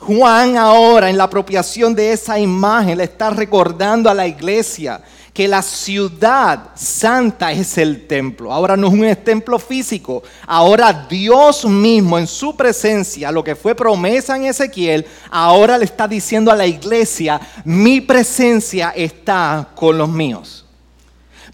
Juan 0.00 0.58
ahora 0.58 1.08
en 1.08 1.16
la 1.16 1.24
apropiación 1.24 1.94
de 1.94 2.12
esa 2.12 2.38
imagen 2.38 2.98
le 2.98 3.04
está 3.04 3.30
recordando 3.30 4.10
a 4.10 4.14
la 4.14 4.26
iglesia 4.26 5.00
que 5.32 5.48
la 5.48 5.62
ciudad 5.62 6.72
santa 6.74 7.52
es 7.52 7.78
el 7.78 8.06
templo. 8.06 8.52
Ahora 8.52 8.76
no 8.76 8.88
es 8.88 8.92
un 8.92 9.24
templo 9.24 9.58
físico, 9.58 10.22
ahora 10.46 11.06
Dios 11.08 11.64
mismo 11.64 12.18
en 12.18 12.26
su 12.26 12.54
presencia, 12.54 13.32
lo 13.32 13.42
que 13.42 13.56
fue 13.56 13.74
promesa 13.74 14.36
en 14.36 14.44
Ezequiel, 14.44 15.06
ahora 15.30 15.78
le 15.78 15.86
está 15.86 16.06
diciendo 16.06 16.50
a 16.50 16.56
la 16.56 16.66
iglesia, 16.66 17.40
mi 17.64 18.02
presencia 18.02 18.90
está 18.94 19.70
con 19.74 19.96
los 19.96 20.10
míos. 20.10 20.66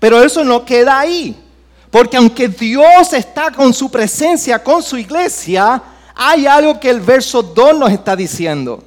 Pero 0.00 0.20
eso 0.20 0.42
no 0.42 0.64
queda 0.64 0.98
ahí. 0.98 1.46
Porque 1.90 2.16
aunque 2.16 2.48
Dios 2.48 3.12
está 3.12 3.50
con 3.50 3.74
su 3.74 3.90
presencia, 3.90 4.62
con 4.62 4.82
su 4.82 4.96
iglesia, 4.96 5.82
hay 6.14 6.46
algo 6.46 6.78
que 6.78 6.90
el 6.90 7.00
verso 7.00 7.42
2 7.42 7.78
nos 7.78 7.90
está 7.90 8.14
diciendo. 8.14 8.82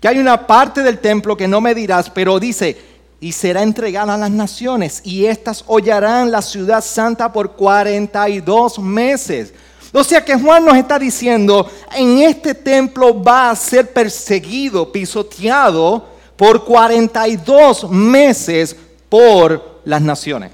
Que 0.00 0.08
hay 0.08 0.18
una 0.18 0.46
parte 0.46 0.82
del 0.82 0.98
templo 0.98 1.36
que 1.36 1.46
no 1.46 1.60
me 1.60 1.74
dirás, 1.74 2.10
pero 2.10 2.40
dice, 2.40 2.76
y 3.20 3.32
será 3.32 3.62
entregada 3.62 4.14
a 4.14 4.18
las 4.18 4.30
naciones, 4.30 5.00
y 5.04 5.26
éstas 5.26 5.64
hollarán 5.66 6.30
la 6.30 6.42
ciudad 6.42 6.82
santa 6.82 7.32
por 7.32 7.52
42 7.52 8.80
meses. 8.80 9.54
O 9.92 10.02
sea 10.02 10.24
que 10.24 10.34
Juan 10.34 10.64
nos 10.64 10.76
está 10.76 10.98
diciendo, 10.98 11.70
en 11.94 12.22
este 12.22 12.54
templo 12.54 13.22
va 13.22 13.50
a 13.50 13.56
ser 13.56 13.92
perseguido, 13.92 14.90
pisoteado 14.90 16.04
por 16.36 16.64
42 16.64 17.88
meses 17.90 18.74
por 19.08 19.80
las 19.84 20.02
naciones. 20.02 20.50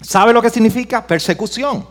¿Sabe 0.00 0.32
lo 0.32 0.42
que 0.42 0.50
significa? 0.50 1.06
Persecución. 1.06 1.86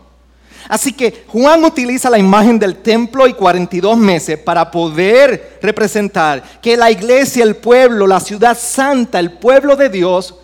Así 0.68 0.92
que 0.92 1.24
Juan 1.28 1.64
utiliza 1.64 2.10
la 2.10 2.18
imagen 2.18 2.58
del 2.58 2.76
templo 2.76 3.26
y 3.26 3.34
42 3.34 3.96
meses 3.96 4.38
para 4.38 4.68
poder 4.70 5.58
representar 5.62 6.42
que 6.60 6.76
la 6.76 6.90
iglesia, 6.90 7.44
el 7.44 7.56
pueblo, 7.56 8.06
la 8.06 8.20
ciudad 8.20 8.56
santa, 8.58 9.20
el 9.20 9.32
pueblo 9.32 9.76
de 9.76 9.88
Dios, 9.88 10.34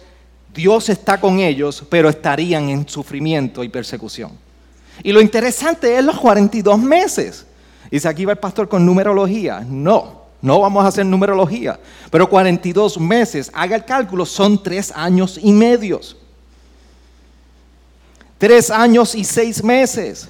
Dios 0.55 0.88
está 0.88 1.18
con 1.18 1.40
ellos, 1.40 1.85
pero 1.88 2.09
estarían 2.09 2.68
en 2.68 2.88
sufrimiento 2.88 3.64
y 3.64 3.68
persecución. 3.68 4.33
Y 5.03 5.11
lo 5.11 5.20
interesante 5.20 5.96
es 5.96 6.05
los 6.05 6.20
42 6.20 6.79
meses. 6.79 7.46
Dice 7.90 8.09
aquí 8.09 8.25
va 8.25 8.33
el 8.33 8.38
pastor 8.38 8.68
con 8.68 8.87
numerología. 8.87 9.64
No, 9.66 10.22
no 10.40 10.61
vamos 10.61 10.85
a 10.85 10.88
hacer 10.88 11.05
numerología. 11.05 11.81
Pero 12.11 12.29
42 12.29 13.01
meses, 13.01 13.51
haga 13.55 13.75
el 13.75 13.85
cálculo, 13.85 14.25
son 14.25 14.62
tres 14.62 14.92
años 14.94 15.38
y 15.42 15.53
medios 15.53 16.16
tres 18.42 18.70
años 18.72 19.14
y 19.14 19.22
seis 19.22 19.62
meses. 19.62 20.26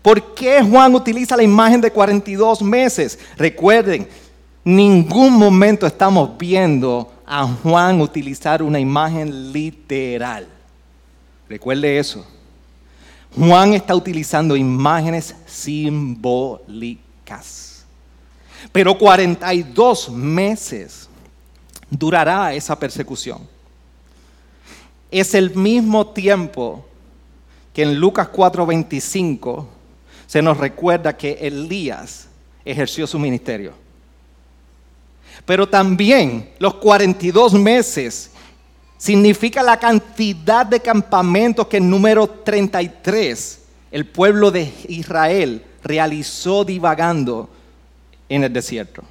¿Por 0.00 0.32
qué 0.34 0.62
Juan 0.62 0.94
utiliza 0.94 1.36
la 1.36 1.42
imagen 1.42 1.78
de 1.78 1.90
42 1.90 2.62
meses? 2.62 3.18
Recuerden, 3.36 4.08
ningún 4.64 5.34
momento 5.34 5.86
estamos 5.86 6.38
viendo 6.38 7.12
a 7.26 7.46
Juan 7.46 8.00
utilizar 8.00 8.62
una 8.62 8.80
imagen 8.80 9.52
literal. 9.52 10.46
Recuerde 11.50 11.98
eso. 11.98 12.26
Juan 13.36 13.74
está 13.74 13.94
utilizando 13.94 14.56
imágenes 14.56 15.36
simbólicas. 15.44 17.04
Pero 18.72 18.96
42 18.96 20.08
meses 20.08 21.10
durará 21.90 22.54
esa 22.54 22.74
persecución. 22.78 23.55
Es 25.10 25.34
el 25.34 25.54
mismo 25.54 26.08
tiempo 26.08 26.84
que 27.72 27.82
en 27.82 27.98
Lucas 27.98 28.28
4:25 28.28 29.66
se 30.26 30.42
nos 30.42 30.58
recuerda 30.58 31.16
que 31.16 31.32
Elías 31.40 32.28
ejerció 32.64 33.06
su 33.06 33.18
ministerio. 33.18 33.72
Pero 35.44 35.68
también 35.68 36.50
los 36.58 36.74
42 36.74 37.54
meses 37.54 38.30
significa 38.98 39.62
la 39.62 39.78
cantidad 39.78 40.66
de 40.66 40.80
campamentos 40.80 41.66
que 41.68 41.76
en 41.76 41.90
número 41.90 42.26
33 42.26 43.60
el 43.92 44.06
pueblo 44.06 44.50
de 44.50 44.72
Israel 44.88 45.64
realizó 45.82 46.64
divagando 46.64 47.48
en 48.28 48.44
el 48.44 48.52
desierto. 48.52 49.02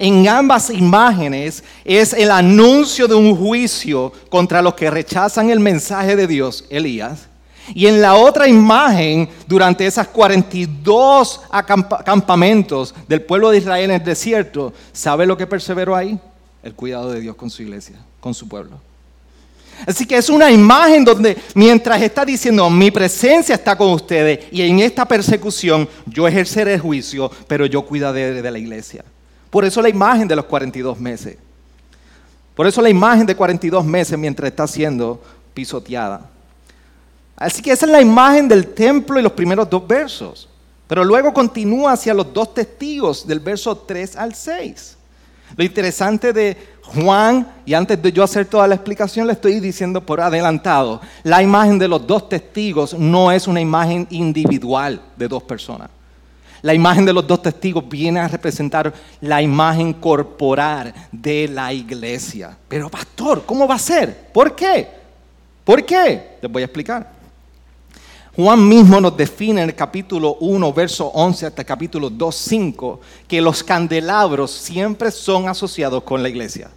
En 0.00 0.28
ambas 0.28 0.70
imágenes 0.70 1.64
es 1.84 2.12
el 2.12 2.30
anuncio 2.30 3.08
de 3.08 3.16
un 3.16 3.34
juicio 3.36 4.12
contra 4.30 4.62
los 4.62 4.74
que 4.74 4.88
rechazan 4.88 5.50
el 5.50 5.58
mensaje 5.58 6.14
de 6.14 6.28
Dios, 6.28 6.64
Elías. 6.70 7.26
Y 7.74 7.86
en 7.86 8.00
la 8.00 8.14
otra 8.14 8.46
imagen, 8.46 9.28
durante 9.48 9.84
esas 9.84 10.06
42 10.06 11.40
campamentos 12.04 12.94
del 13.08 13.22
pueblo 13.22 13.50
de 13.50 13.58
Israel 13.58 13.90
en 13.90 13.96
el 13.96 14.04
desierto, 14.04 14.72
¿sabe 14.92 15.26
lo 15.26 15.36
que 15.36 15.48
perseveró 15.48 15.96
ahí? 15.96 16.18
El 16.62 16.74
cuidado 16.74 17.10
de 17.10 17.20
Dios 17.20 17.34
con 17.34 17.50
su 17.50 17.62
iglesia, 17.62 17.96
con 18.20 18.32
su 18.34 18.48
pueblo. 18.48 18.80
Así 19.84 20.06
que 20.06 20.16
es 20.16 20.30
una 20.30 20.50
imagen 20.50 21.04
donde 21.04 21.36
mientras 21.54 22.00
está 22.00 22.24
diciendo 22.24 22.70
mi 22.70 22.90
presencia 22.92 23.56
está 23.56 23.76
con 23.76 23.90
ustedes 23.90 24.46
y 24.52 24.62
en 24.62 24.78
esta 24.80 25.04
persecución 25.06 25.88
yo 26.06 26.26
ejerceré 26.26 26.78
juicio, 26.78 27.30
pero 27.48 27.66
yo 27.66 27.82
cuidaré 27.82 28.42
de 28.42 28.50
la 28.50 28.58
iglesia. 28.58 29.04
Por 29.50 29.64
eso 29.64 29.80
la 29.80 29.88
imagen 29.88 30.28
de 30.28 30.36
los 30.36 30.44
42 30.44 30.98
meses. 31.00 31.36
Por 32.54 32.66
eso 32.66 32.82
la 32.82 32.90
imagen 32.90 33.24
de 33.24 33.36
42 33.36 33.84
meses 33.84 34.18
mientras 34.18 34.50
está 34.50 34.66
siendo 34.66 35.22
pisoteada. 35.54 36.22
Así 37.36 37.62
que 37.62 37.70
esa 37.70 37.86
es 37.86 37.92
la 37.92 38.00
imagen 38.00 38.48
del 38.48 38.74
templo 38.74 39.18
y 39.18 39.22
los 39.22 39.32
primeros 39.32 39.70
dos 39.70 39.86
versos. 39.86 40.48
Pero 40.88 41.04
luego 41.04 41.32
continúa 41.32 41.92
hacia 41.92 42.14
los 42.14 42.32
dos 42.32 42.54
testigos 42.54 43.26
del 43.26 43.40
verso 43.40 43.76
3 43.76 44.16
al 44.16 44.34
6. 44.34 44.96
Lo 45.56 45.64
interesante 45.64 46.32
de 46.32 46.56
Juan, 46.82 47.46
y 47.64 47.74
antes 47.74 48.00
de 48.00 48.12
yo 48.12 48.24
hacer 48.24 48.46
toda 48.46 48.66
la 48.66 48.74
explicación, 48.74 49.26
le 49.26 49.34
estoy 49.34 49.60
diciendo 49.60 50.04
por 50.04 50.20
adelantado, 50.20 51.00
la 51.22 51.42
imagen 51.42 51.78
de 51.78 51.88
los 51.88 52.06
dos 52.06 52.28
testigos 52.28 52.94
no 52.94 53.30
es 53.30 53.46
una 53.46 53.60
imagen 53.60 54.06
individual 54.10 55.00
de 55.16 55.28
dos 55.28 55.42
personas. 55.42 55.90
La 56.62 56.74
imagen 56.74 57.04
de 57.04 57.12
los 57.12 57.26
dos 57.26 57.42
testigos 57.42 57.88
viene 57.88 58.20
a 58.20 58.28
representar 58.28 58.92
la 59.20 59.40
imagen 59.40 59.92
corporal 59.94 60.92
de 61.12 61.48
la 61.48 61.72
iglesia. 61.72 62.56
Pero 62.68 62.88
pastor, 62.88 63.44
¿cómo 63.46 63.68
va 63.68 63.76
a 63.76 63.78
ser? 63.78 64.30
¿Por 64.32 64.54
qué? 64.54 64.88
¿Por 65.64 65.84
qué? 65.84 66.38
Les 66.42 66.50
voy 66.50 66.62
a 66.62 66.64
explicar. 66.66 67.18
Juan 68.34 68.68
mismo 68.68 69.00
nos 69.00 69.16
define 69.16 69.62
en 69.62 69.70
el 69.70 69.74
capítulo 69.74 70.36
1, 70.40 70.72
verso 70.72 71.06
11 71.08 71.46
hasta 71.46 71.62
el 71.62 71.66
capítulo 71.66 72.08
2, 72.08 72.34
5, 72.34 73.00
que 73.26 73.40
los 73.40 73.64
candelabros 73.64 74.52
siempre 74.52 75.10
son 75.10 75.48
asociados 75.48 76.04
con 76.04 76.22
la 76.22 76.28
iglesia. 76.28 76.70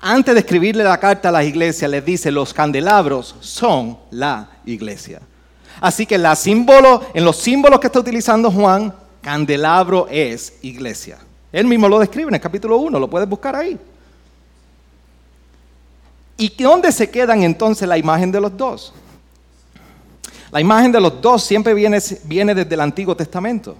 Antes 0.00 0.34
de 0.34 0.40
escribirle 0.40 0.82
la 0.82 0.98
carta 0.98 1.28
a 1.28 1.32
la 1.32 1.44
iglesia, 1.44 1.88
les 1.88 2.04
dice, 2.04 2.30
los 2.30 2.54
candelabros 2.54 3.36
son 3.40 3.98
la 4.10 4.48
iglesia. 4.64 5.20
Así 5.80 6.06
que 6.06 6.14
en 6.14 6.22
los 7.24 7.36
símbolos 7.36 7.80
que 7.80 7.86
está 7.86 8.00
utilizando 8.00 8.50
Juan, 8.50 8.94
candelabro 9.20 10.06
es 10.10 10.54
iglesia. 10.62 11.18
Él 11.52 11.66
mismo 11.66 11.88
lo 11.88 11.98
describe 11.98 12.28
en 12.28 12.34
el 12.34 12.40
capítulo 12.40 12.76
1, 12.78 12.98
lo 12.98 13.10
puedes 13.10 13.28
buscar 13.28 13.56
ahí. 13.56 13.78
¿Y 16.36 16.50
dónde 16.62 16.90
se 16.92 17.10
quedan 17.10 17.42
entonces 17.42 17.86
la 17.86 17.98
imagen 17.98 18.32
de 18.32 18.40
los 18.40 18.56
dos? 18.56 18.94
La 20.50 20.60
imagen 20.60 20.90
de 20.90 21.00
los 21.00 21.20
dos 21.20 21.44
siempre 21.44 21.74
viene 21.74 22.00
desde 22.54 22.74
el 22.74 22.80
Antiguo 22.80 23.14
Testamento. 23.14 23.76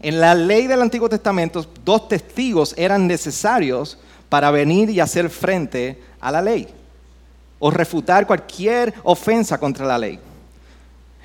En 0.00 0.18
la 0.18 0.34
ley 0.34 0.66
del 0.66 0.80
Antiguo 0.80 1.08
Testamento, 1.08 1.64
dos 1.84 2.08
testigos 2.08 2.74
eran 2.76 3.06
necesarios 3.06 3.98
para 4.30 4.50
venir 4.50 4.88
y 4.88 4.98
hacer 4.98 5.28
frente 5.28 6.02
a 6.20 6.32
la 6.32 6.40
ley 6.40 6.68
o 7.58 7.70
refutar 7.70 8.26
cualquier 8.26 8.94
ofensa 9.02 9.58
contra 9.58 9.84
la 9.84 9.98
ley. 9.98 10.18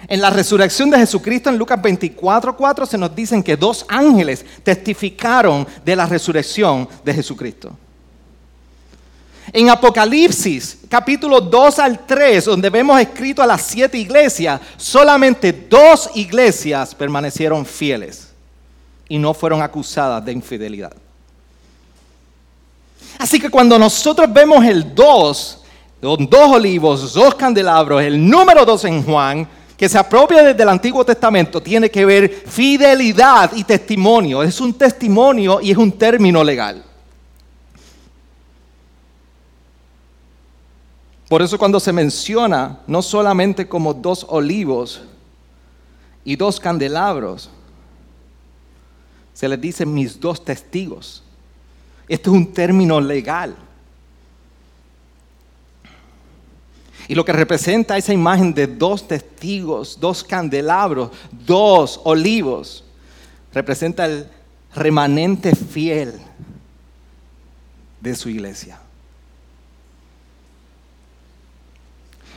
En 0.08 0.22
la 0.22 0.30
resurrección 0.30 0.90
de 0.90 0.98
Jesucristo 0.98 1.50
en 1.50 1.58
Lucas 1.58 1.82
24, 1.82 2.56
4 2.56 2.86
se 2.86 2.98
nos 2.98 3.16
dicen 3.16 3.42
que 3.42 3.58
dos 3.58 3.86
ángeles 3.88 4.46
testificaron 4.64 5.68
de 5.84 5.96
la 5.96 6.06
resurrección 6.06 6.88
de 7.04 7.14
Jesucristo. 7.14 7.76
En 9.52 9.70
Apocalipsis, 9.70 10.80
capítulo 10.90 11.40
2 11.40 11.80
al 11.80 12.06
3, 12.06 12.46
donde 12.46 12.70
vemos 12.70 13.00
escrito 13.00 13.42
a 13.42 13.48
las 13.48 13.62
siete 13.62 13.98
iglesias, 13.98 14.60
solamente 14.76 15.54
dos 15.54 16.10
iglesias 16.16 16.94
permanecieron 16.94 17.66
fieles 17.66 18.30
y 19.08 19.18
no 19.18 19.34
fueron 19.34 19.62
acusadas 19.62 20.24
de 20.26 20.32
infidelidad. 20.32 20.94
Así 23.18 23.40
que 23.40 23.50
cuando 23.50 23.80
nosotros 23.80 24.32
vemos 24.32 24.66
el 24.66 24.94
2, 24.94 25.64
dos 26.02 26.50
olivos, 26.52 27.14
dos 27.14 27.36
candelabros, 27.36 28.04
el 28.04 28.30
número 28.30 28.66
2 28.66 28.86
en 28.86 29.04
Juan, 29.04 29.48
que 29.78 29.90
se 29.90 29.98
apropia 29.98 30.42
desde 30.42 30.64
el 30.64 30.70
Antiguo 30.70 31.04
Testamento 31.04 31.62
tiene 31.62 31.90
que 31.90 32.06
ver 32.06 32.30
fidelidad 32.30 33.52
y 33.56 33.64
testimonio. 33.64 34.42
Es 34.42 34.62
un 34.62 34.74
testimonio 34.74 35.60
y 35.62 35.72
es 35.72 35.78
un 35.78 35.92
término 35.92 36.44
legal. 36.44 36.84
Por 41.28 41.42
eso 41.42 41.58
cuando 41.58 41.80
se 41.80 41.92
menciona 41.92 42.80
no 42.88 43.02
solamente 43.02 43.68
como 43.68 43.94
dos 43.94 44.26
olivos 44.30 45.02
y 46.24 46.36
dos 46.36 46.60
candelabros, 46.60 47.50
se 49.34 49.50
les 49.50 49.60
dice 49.60 49.86
mis 49.86 50.20
dos 50.20 50.46
testigos. 50.46 51.24
Esto 52.08 52.30
es 52.30 52.38
un 52.38 52.54
término 52.54 53.02
legal. 53.02 53.56
Y 57.08 57.16
lo 57.16 57.24
que 57.24 57.34
representa 57.34 57.98
esa 57.98 58.14
imagen 58.14 58.54
de 58.54 58.68
dos 58.68 59.08
testigos, 59.08 60.00
dos 60.00 60.24
candelabros, 60.24 61.12
dos 61.46 62.02
olivos, 62.04 62.84
representa 63.54 64.06
el 64.06 64.28
remanente 64.74 65.56
fiel 65.56 66.14
de 68.02 68.16
su 68.16 68.30
iglesia. 68.30 68.80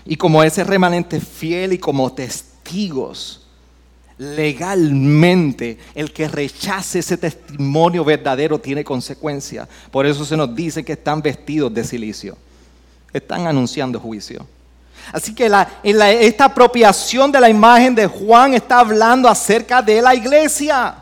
Y 0.04 0.16
como 0.16 0.42
ese 0.42 0.64
remanente 0.64 1.20
fiel 1.20 1.74
y 1.74 1.78
como 1.78 2.12
testigos, 2.12 3.46
legalmente 4.16 5.78
el 5.94 6.12
que 6.12 6.28
rechace 6.28 6.98
ese 6.98 7.16
testimonio 7.16 8.04
verdadero 8.04 8.58
tiene 8.58 8.84
consecuencias. 8.84 9.68
Por 9.90 10.06
eso 10.06 10.24
se 10.24 10.36
nos 10.36 10.54
dice 10.54 10.84
que 10.84 10.94
están 10.94 11.22
vestidos 11.22 11.72
de 11.72 11.84
silicio. 11.84 12.36
Están 13.12 13.46
anunciando 13.46 14.00
juicio. 14.00 14.46
Así 15.12 15.34
que 15.34 15.50
esta 15.82 16.44
apropiación 16.44 17.32
de 17.32 17.40
la 17.40 17.48
imagen 17.48 17.94
de 17.94 18.06
Juan 18.06 18.54
está 18.54 18.80
hablando 18.80 19.28
acerca 19.28 19.80
de 19.80 20.02
la 20.02 20.14
iglesia. 20.14 20.96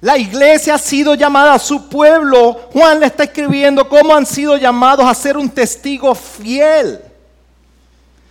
La 0.00 0.16
iglesia 0.16 0.74
ha 0.74 0.78
sido 0.78 1.14
llamada 1.14 1.54
a 1.54 1.58
su 1.58 1.88
pueblo. 1.88 2.54
Juan 2.72 3.00
le 3.00 3.06
está 3.06 3.24
escribiendo 3.24 3.88
cómo 3.88 4.14
han 4.14 4.26
sido 4.26 4.56
llamados 4.56 5.06
a 5.06 5.14
ser 5.14 5.36
un 5.36 5.48
testigo 5.48 6.14
fiel. 6.14 7.00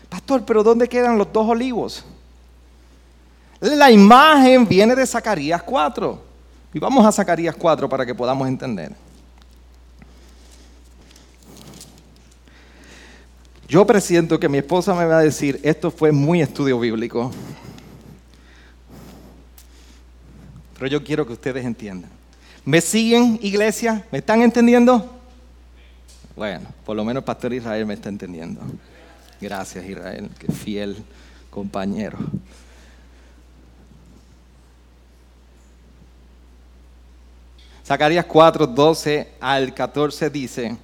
Pastor, 0.09 0.43
pero 0.45 0.63
¿dónde 0.63 0.87
quedan 0.87 1.17
los 1.17 1.31
dos 1.31 1.47
olivos? 1.49 2.05
La 3.59 3.91
imagen 3.91 4.67
viene 4.67 4.95
de 4.95 5.05
Zacarías 5.05 5.61
4. 5.63 6.21
Y 6.73 6.79
vamos 6.79 7.05
a 7.05 7.11
Zacarías 7.11 7.55
4 7.55 7.89
para 7.89 8.05
que 8.05 8.15
podamos 8.15 8.47
entender. 8.47 8.93
Yo 13.67 13.85
presiento 13.85 14.39
que 14.39 14.47
mi 14.47 14.59
esposa 14.59 14.93
me 14.93 15.05
va 15.05 15.19
a 15.19 15.23
decir, 15.23 15.59
esto 15.61 15.91
fue 15.91 16.11
muy 16.11 16.41
estudio 16.41 16.79
bíblico. 16.79 17.31
Pero 20.75 20.87
yo 20.87 21.03
quiero 21.03 21.27
que 21.27 21.33
ustedes 21.33 21.65
entiendan. 21.65 22.09
¿Me 22.63 22.79
siguen, 22.79 23.39
iglesia? 23.41 24.05
¿Me 24.11 24.19
están 24.19 24.41
entendiendo? 24.41 25.19
Bueno, 26.35 26.67
por 26.85 26.95
lo 26.95 27.03
menos 27.03 27.21
el 27.21 27.25
pastor 27.25 27.53
Israel 27.53 27.85
me 27.85 27.95
está 27.95 28.09
entendiendo. 28.09 28.61
Gracias, 29.41 29.85
Israel, 29.85 30.29
qué 30.39 30.51
fiel 30.51 30.95
compañero. 31.49 32.17
Zacarías 37.85 38.25
4, 38.25 38.67
12 38.67 39.33
al 39.39 39.73
14 39.73 40.29
dice, 40.29 40.77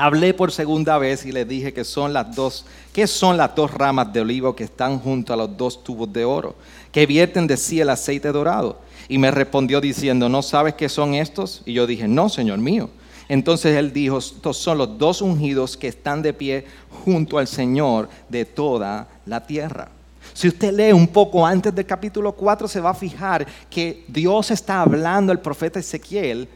Hablé 0.00 0.32
por 0.32 0.50
segunda 0.50 0.96
vez 0.96 1.26
y 1.26 1.30
le 1.30 1.44
dije 1.44 1.74
que 1.74 1.84
son 1.84 2.14
las 2.14 2.34
dos, 2.34 2.64
¿qué 2.90 3.06
son 3.06 3.36
las 3.36 3.54
dos 3.54 3.70
ramas 3.70 4.10
de 4.10 4.22
olivo 4.22 4.56
que 4.56 4.64
están 4.64 4.98
junto 4.98 5.34
a 5.34 5.36
los 5.36 5.54
dos 5.58 5.84
tubos 5.84 6.10
de 6.10 6.24
oro, 6.24 6.56
que 6.90 7.04
vierten 7.04 7.46
de 7.46 7.58
sí 7.58 7.82
el 7.82 7.90
aceite 7.90 8.32
dorado? 8.32 8.80
Y 9.10 9.18
me 9.18 9.30
respondió 9.30 9.78
diciendo, 9.78 10.30
¿no 10.30 10.40
sabes 10.40 10.72
qué 10.72 10.88
son 10.88 11.12
estos? 11.12 11.60
Y 11.66 11.74
yo 11.74 11.86
dije, 11.86 12.08
no, 12.08 12.30
Señor 12.30 12.60
mío. 12.60 12.88
Entonces 13.28 13.76
él 13.76 13.92
dijo, 13.92 14.16
estos 14.16 14.56
son 14.56 14.78
los 14.78 14.96
dos 14.96 15.20
ungidos 15.20 15.76
que 15.76 15.88
están 15.88 16.22
de 16.22 16.32
pie 16.32 16.64
junto 17.04 17.36
al 17.36 17.46
Señor 17.46 18.08
de 18.30 18.46
toda 18.46 19.06
la 19.26 19.46
tierra. 19.46 19.90
Si 20.32 20.48
usted 20.48 20.72
lee 20.72 20.94
un 20.94 21.08
poco 21.08 21.46
antes 21.46 21.74
del 21.74 21.84
capítulo 21.84 22.32
4, 22.32 22.68
se 22.68 22.80
va 22.80 22.90
a 22.90 22.94
fijar 22.94 23.46
que 23.68 24.06
Dios 24.08 24.50
está 24.50 24.80
hablando 24.80 25.30
al 25.30 25.42
profeta 25.42 25.78
Ezequiel, 25.78 26.48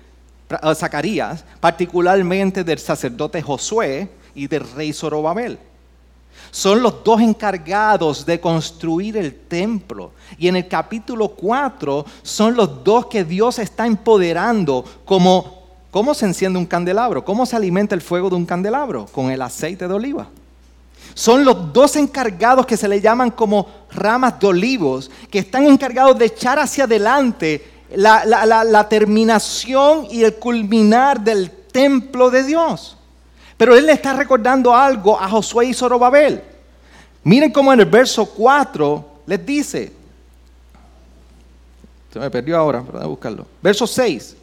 Zacarías, 0.74 1.44
particularmente 1.60 2.64
del 2.64 2.78
sacerdote 2.78 3.42
Josué 3.42 4.08
y 4.34 4.46
del 4.46 4.68
rey 4.74 4.92
Zorobabel. 4.92 5.58
Son 6.50 6.82
los 6.82 7.02
dos 7.02 7.20
encargados 7.20 8.24
de 8.24 8.40
construir 8.40 9.16
el 9.16 9.34
templo. 9.34 10.12
Y 10.38 10.48
en 10.48 10.56
el 10.56 10.68
capítulo 10.68 11.28
4 11.28 12.04
son 12.22 12.54
los 12.54 12.84
dos 12.84 13.06
que 13.06 13.24
Dios 13.24 13.58
está 13.58 13.86
empoderando 13.86 14.84
como 15.04 15.64
cómo 15.90 16.14
se 16.14 16.26
enciende 16.26 16.58
un 16.58 16.66
candelabro, 16.66 17.24
cómo 17.24 17.46
se 17.46 17.56
alimenta 17.56 17.94
el 17.94 18.00
fuego 18.00 18.28
de 18.28 18.36
un 18.36 18.46
candelabro, 18.46 19.06
con 19.06 19.30
el 19.30 19.42
aceite 19.42 19.86
de 19.86 19.94
oliva. 19.94 20.28
Son 21.14 21.44
los 21.44 21.72
dos 21.72 21.94
encargados 21.94 22.66
que 22.66 22.76
se 22.76 22.88
le 22.88 23.00
llaman 23.00 23.30
como 23.30 23.68
ramas 23.92 24.38
de 24.40 24.46
olivos, 24.48 25.10
que 25.30 25.38
están 25.38 25.66
encargados 25.66 26.18
de 26.18 26.26
echar 26.26 26.58
hacia 26.58 26.84
adelante 26.84 27.73
la, 27.90 28.86
terminación 28.88 30.06
y 30.10 30.24
el 30.24 30.34
culminar 30.34 31.20
del 31.20 31.50
templo 31.50 32.30
de 32.30 32.44
Dios. 32.44 32.96
Pero 33.56 33.76
él 33.76 33.86
le 33.86 33.92
está 33.92 34.12
recordando 34.12 34.74
algo 34.74 35.18
a 35.18 35.28
Josué 35.28 35.66
y 35.66 35.74
Zorobabel. 35.74 36.42
Miren 37.22 37.52
cómo 37.52 37.72
en 37.72 37.80
el 37.80 37.86
verso 37.86 38.26
4 38.26 39.04
les 39.26 39.46
dice. 39.46 39.92
Se 42.12 42.18
me 42.18 42.30
perdió 42.30 42.56
ahora, 42.56 42.82
pero 42.84 43.08
buscarlo. 43.08 43.46
Verso 43.62 43.86
6. 43.86 44.36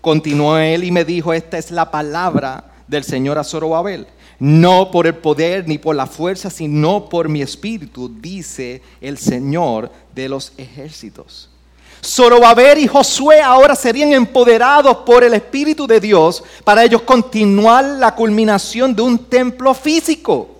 Continuó 0.00 0.56
él 0.56 0.84
y 0.84 0.90
me 0.90 1.04
dijo, 1.04 1.32
esta 1.32 1.58
es 1.58 1.70
la 1.70 1.90
palabra 1.90 2.64
del 2.88 3.04
Señor 3.04 3.38
a 3.38 3.44
Zorobabel 3.44 4.06
no 4.40 4.90
por 4.90 5.06
el 5.06 5.14
poder 5.14 5.68
ni 5.68 5.78
por 5.78 5.94
la 5.94 6.06
fuerza, 6.06 6.50
sino 6.50 7.08
por 7.08 7.28
mi 7.28 7.42
espíritu, 7.42 8.08
dice 8.08 8.82
el 9.00 9.18
Señor 9.18 9.92
de 10.14 10.28
los 10.30 10.54
ejércitos. 10.56 11.49
Zorobabel 12.02 12.78
y 12.78 12.86
Josué 12.86 13.40
ahora 13.40 13.74
serían 13.74 14.12
empoderados 14.12 14.98
por 14.98 15.22
el 15.22 15.34
Espíritu 15.34 15.86
de 15.86 16.00
Dios 16.00 16.42
para 16.64 16.84
ellos 16.84 17.02
continuar 17.02 17.84
la 17.84 18.14
culminación 18.14 18.94
de 18.94 19.02
un 19.02 19.18
templo 19.26 19.74
físico. 19.74 20.56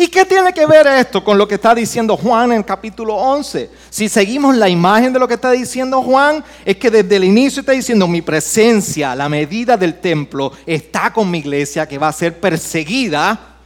¿Y 0.00 0.06
qué 0.06 0.24
tiene 0.24 0.52
que 0.52 0.64
ver 0.64 0.86
esto 0.86 1.24
con 1.24 1.36
lo 1.36 1.48
que 1.48 1.56
está 1.56 1.74
diciendo 1.74 2.16
Juan 2.16 2.52
en 2.52 2.58
el 2.58 2.64
capítulo 2.64 3.16
11? 3.16 3.68
Si 3.90 4.08
seguimos 4.08 4.56
la 4.56 4.68
imagen 4.68 5.12
de 5.12 5.18
lo 5.18 5.26
que 5.26 5.34
está 5.34 5.50
diciendo 5.50 6.02
Juan, 6.02 6.44
es 6.64 6.76
que 6.76 6.88
desde 6.88 7.16
el 7.16 7.24
inicio 7.24 7.60
está 7.60 7.72
diciendo 7.72 8.06
mi 8.06 8.22
presencia, 8.22 9.16
la 9.16 9.28
medida 9.28 9.76
del 9.76 9.98
templo, 9.98 10.52
está 10.64 11.12
con 11.12 11.28
mi 11.28 11.38
iglesia 11.38 11.88
que 11.88 11.98
va 11.98 12.08
a 12.08 12.12
ser 12.12 12.38
perseguida, 12.38 13.56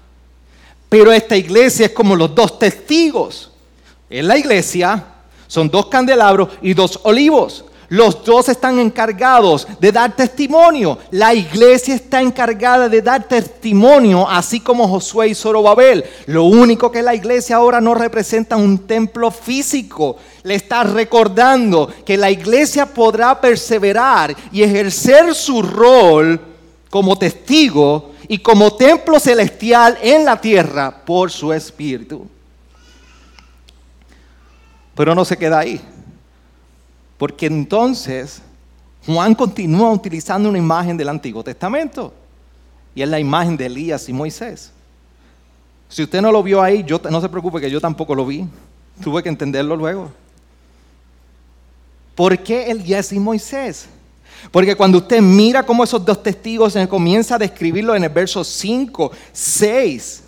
pero 0.89 1.13
esta 1.13 1.37
iglesia 1.37 1.87
es 1.87 1.93
como 1.93 2.17
los 2.17 2.35
dos 2.35 2.59
testigos. 2.59 3.53
En 4.09 4.27
la 4.27 4.39
iglesia 4.39 5.12
son 5.53 5.69
dos 5.69 5.89
candelabros 5.89 6.49
y 6.63 6.73
dos 6.73 6.99
olivos. 7.03 7.67
Los 7.91 8.25
dos 8.25 8.49
están 8.49 8.79
encargados 8.79 9.69
de 9.79 9.93
dar 9.93 10.17
testimonio. 10.17 10.97
La 11.11 11.35
iglesia 11.35 11.95
está 11.95 12.23
encargada 12.23 12.89
de 12.89 13.03
dar 13.03 13.29
testimonio, 13.29 14.27
así 14.27 14.61
como 14.61 14.89
Josué 14.89 15.29
y 15.29 15.35
Zorobabel. 15.35 16.07
Lo 16.25 16.45
único 16.45 16.91
que 16.91 17.03
la 17.03 17.15
iglesia 17.15 17.57
ahora 17.57 17.83
no 17.83 17.93
representa 17.95 18.57
un 18.57 18.79
templo 18.87 19.31
físico. 19.31 20.17
Le 20.43 20.55
está 20.55 20.85
recordando 20.85 21.87
que 22.03 22.17
la 22.17 22.31
iglesia 22.31 22.87
podrá 22.87 23.39
perseverar 23.39 24.35
y 24.53 24.63
ejercer 24.63 25.35
su 25.35 25.61
rol 25.61 26.41
como 26.89 27.19
testigo 27.19 28.13
y 28.27 28.39
como 28.39 28.73
templo 28.75 29.21
celestial 29.21 29.99
en 30.01 30.25
la 30.25 30.41
tierra 30.41 31.05
por 31.05 31.31
su 31.31 31.53
espíritu. 31.53 32.27
Pero 34.95 35.15
no 35.15 35.25
se 35.25 35.37
queda 35.37 35.59
ahí. 35.59 35.81
Porque 37.19 37.47
entonces 37.47 38.43
Juan 39.07 39.35
continúa 39.35 39.91
utilizando 39.91 40.49
una 40.49 40.59
imagen 40.59 40.97
del 40.97 41.09
Antiguo 41.09 41.43
Testamento. 41.43 42.13
Y 42.95 43.03
es 43.03 43.09
la 43.09 43.19
imagen 43.19 43.57
de 43.57 43.67
Elías 43.67 44.09
y 44.09 44.13
Moisés. 44.13 44.71
Si 45.89 46.03
usted 46.03 46.21
no 46.21 46.33
lo 46.33 46.43
vio 46.43 46.63
ahí, 46.63 46.85
yo, 46.85 47.01
no 47.11 47.21
se 47.21 47.29
preocupe 47.29 47.61
que 47.61 47.71
yo 47.71 47.81
tampoco 47.81 48.15
lo 48.15 48.27
vi. 48.27 48.47
Tuve 49.03 49.23
que 49.23 49.29
entenderlo 49.29 49.77
luego. 49.77 50.11
¿Por 52.15 52.39
qué 52.39 52.71
Elías 52.71 53.13
y 53.13 53.19
Moisés? 53.19 53.87
Porque 54.51 54.75
cuando 54.75 54.99
usted 54.99 55.21
mira 55.21 55.63
cómo 55.65 55.85
esos 55.85 56.05
dos 56.05 56.23
testigos 56.23 56.77
comienza 56.89 57.37
a 57.37 57.39
describirlo 57.39 57.95
en 57.95 58.05
el 58.05 58.11
verso 58.11 58.43
5, 58.43 59.13
6, 59.33 60.23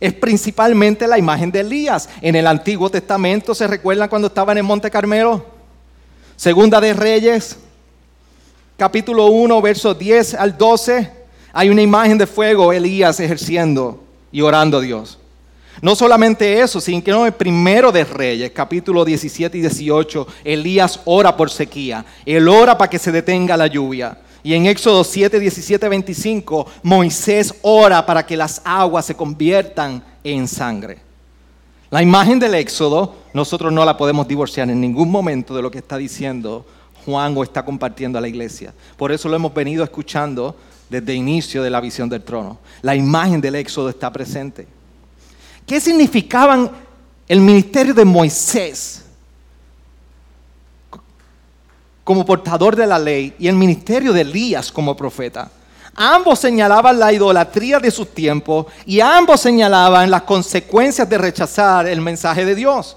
es 0.00 0.14
principalmente 0.14 1.06
la 1.06 1.18
imagen 1.18 1.52
de 1.52 1.60
Elías. 1.60 2.08
En 2.22 2.34
el 2.34 2.46
Antiguo 2.46 2.90
Testamento, 2.90 3.54
¿se 3.54 3.66
recuerdan 3.66 4.08
cuando 4.08 4.28
estaba 4.28 4.52
en 4.52 4.58
el 4.58 4.64
Monte 4.64 4.90
Carmelo? 4.90 5.44
Segunda 6.36 6.80
de 6.80 6.94
Reyes, 6.94 7.58
capítulo 8.78 9.26
1, 9.26 9.60
versos 9.60 9.98
10 9.98 10.34
al 10.34 10.56
12, 10.56 11.10
hay 11.52 11.68
una 11.68 11.82
imagen 11.82 12.16
de 12.16 12.26
fuego, 12.26 12.72
Elías 12.72 13.20
ejerciendo 13.20 14.02
y 14.32 14.40
orando 14.40 14.78
a 14.78 14.80
Dios. 14.80 15.18
No 15.82 15.94
solamente 15.94 16.60
eso, 16.60 16.80
sino 16.80 17.02
que 17.02 17.10
en 17.10 17.26
el 17.26 17.32
primero 17.32 17.92
de 17.92 18.04
Reyes, 18.04 18.50
capítulo 18.54 19.04
17 19.04 19.56
y 19.56 19.60
18, 19.60 20.26
Elías 20.44 21.00
ora 21.04 21.36
por 21.36 21.50
sequía. 21.50 22.04
Él 22.26 22.48
ora 22.48 22.76
para 22.76 22.90
que 22.90 22.98
se 22.98 23.12
detenga 23.12 23.56
la 23.56 23.66
lluvia. 23.66 24.18
Y 24.42 24.54
en 24.54 24.66
Éxodo 24.66 25.04
7, 25.04 25.38
17, 25.38 25.88
25, 25.88 26.66
Moisés 26.82 27.54
ora 27.62 28.04
para 28.04 28.24
que 28.24 28.36
las 28.36 28.62
aguas 28.64 29.06
se 29.06 29.14
conviertan 29.14 30.02
en 30.24 30.48
sangre. 30.48 30.98
La 31.90 32.02
imagen 32.02 32.38
del 32.38 32.54
Éxodo 32.54 33.14
nosotros 33.34 33.72
no 33.72 33.84
la 33.84 33.96
podemos 33.96 34.26
divorciar 34.26 34.70
en 34.70 34.80
ningún 34.80 35.10
momento 35.10 35.54
de 35.54 35.62
lo 35.62 35.70
que 35.70 35.78
está 35.78 35.96
diciendo 35.96 36.64
Juan 37.04 37.36
o 37.36 37.42
está 37.42 37.64
compartiendo 37.64 38.18
a 38.18 38.20
la 38.20 38.28
iglesia. 38.28 38.72
Por 38.96 39.12
eso 39.12 39.28
lo 39.28 39.36
hemos 39.36 39.52
venido 39.52 39.82
escuchando 39.82 40.56
desde 40.88 41.12
el 41.12 41.18
inicio 41.18 41.62
de 41.62 41.70
la 41.70 41.80
visión 41.80 42.08
del 42.08 42.22
trono. 42.22 42.58
La 42.82 42.94
imagen 42.94 43.40
del 43.40 43.56
Éxodo 43.56 43.88
está 43.88 44.12
presente. 44.12 44.66
¿Qué 45.66 45.80
significaban 45.80 46.70
el 47.28 47.40
ministerio 47.40 47.94
de 47.94 48.04
Moisés? 48.04 49.04
Como 52.10 52.26
portador 52.26 52.74
de 52.74 52.88
la 52.88 52.98
ley 52.98 53.34
y 53.38 53.46
el 53.46 53.54
ministerio 53.54 54.12
de 54.12 54.22
Elías 54.22 54.72
como 54.72 54.96
profeta. 54.96 55.48
Ambos 55.94 56.40
señalaban 56.40 56.98
la 56.98 57.12
idolatría 57.12 57.78
de 57.78 57.88
sus 57.88 58.12
tiempos 58.12 58.66
y 58.84 58.98
ambos 58.98 59.40
señalaban 59.40 60.10
las 60.10 60.22
consecuencias 60.22 61.08
de 61.08 61.16
rechazar 61.16 61.86
el 61.86 62.00
mensaje 62.00 62.44
de 62.44 62.56
Dios. 62.56 62.96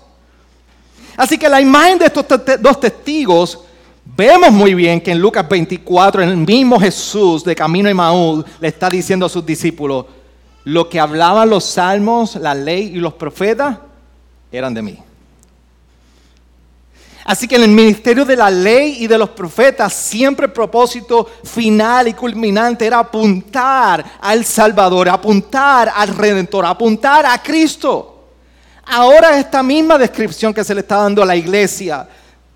Así 1.15 1.37
que 1.37 1.47
la 1.47 1.61
imagen 1.61 1.99
de 1.99 2.05
estos 2.05 2.25
dos 2.59 2.79
testigos 2.79 3.59
vemos 4.03 4.51
muy 4.51 4.73
bien 4.73 4.99
que 4.99 5.11
en 5.11 5.19
Lucas 5.19 5.47
24 5.47 6.23
el 6.23 6.35
mismo 6.35 6.79
Jesús 6.79 7.43
de 7.43 7.53
camino 7.53 7.91
a 7.91 7.93
Maúl 7.93 8.43
le 8.59 8.67
está 8.67 8.89
diciendo 8.89 9.27
a 9.27 9.29
sus 9.29 9.45
discípulos, 9.45 10.07
lo 10.63 10.89
que 10.89 10.99
hablaban 10.99 11.51
los 11.51 11.65
salmos, 11.65 12.35
la 12.37 12.55
ley 12.55 12.93
y 12.95 12.95
los 12.95 13.13
profetas 13.13 13.77
eran 14.51 14.73
de 14.73 14.81
mí. 14.81 14.97
Así 17.25 17.47
que 17.47 17.55
en 17.55 17.63
el 17.63 17.69
ministerio 17.69 18.25
de 18.25 18.35
la 18.35 18.49
ley 18.49 18.97
y 18.99 19.07
de 19.07 19.17
los 19.17 19.29
profetas, 19.29 19.93
siempre 19.93 20.47
el 20.47 20.51
propósito 20.51 21.29
final 21.43 22.09
y 22.09 22.13
culminante 22.13 22.85
era 22.85 22.99
apuntar 22.99 24.03
al 24.19 24.43
Salvador, 24.43 25.07
apuntar 25.07 25.91
al 25.95 26.09
Redentor, 26.09 26.65
apuntar 26.65 27.25
a 27.25 27.41
Cristo. 27.41 28.25
Ahora 28.85 29.39
esta 29.39 29.63
misma 29.63 29.97
descripción 29.97 30.53
que 30.53 30.65
se 30.65 30.75
le 30.75 30.81
está 30.81 30.97
dando 30.97 31.23
a 31.23 31.25
la 31.25 31.35
iglesia 31.37 32.07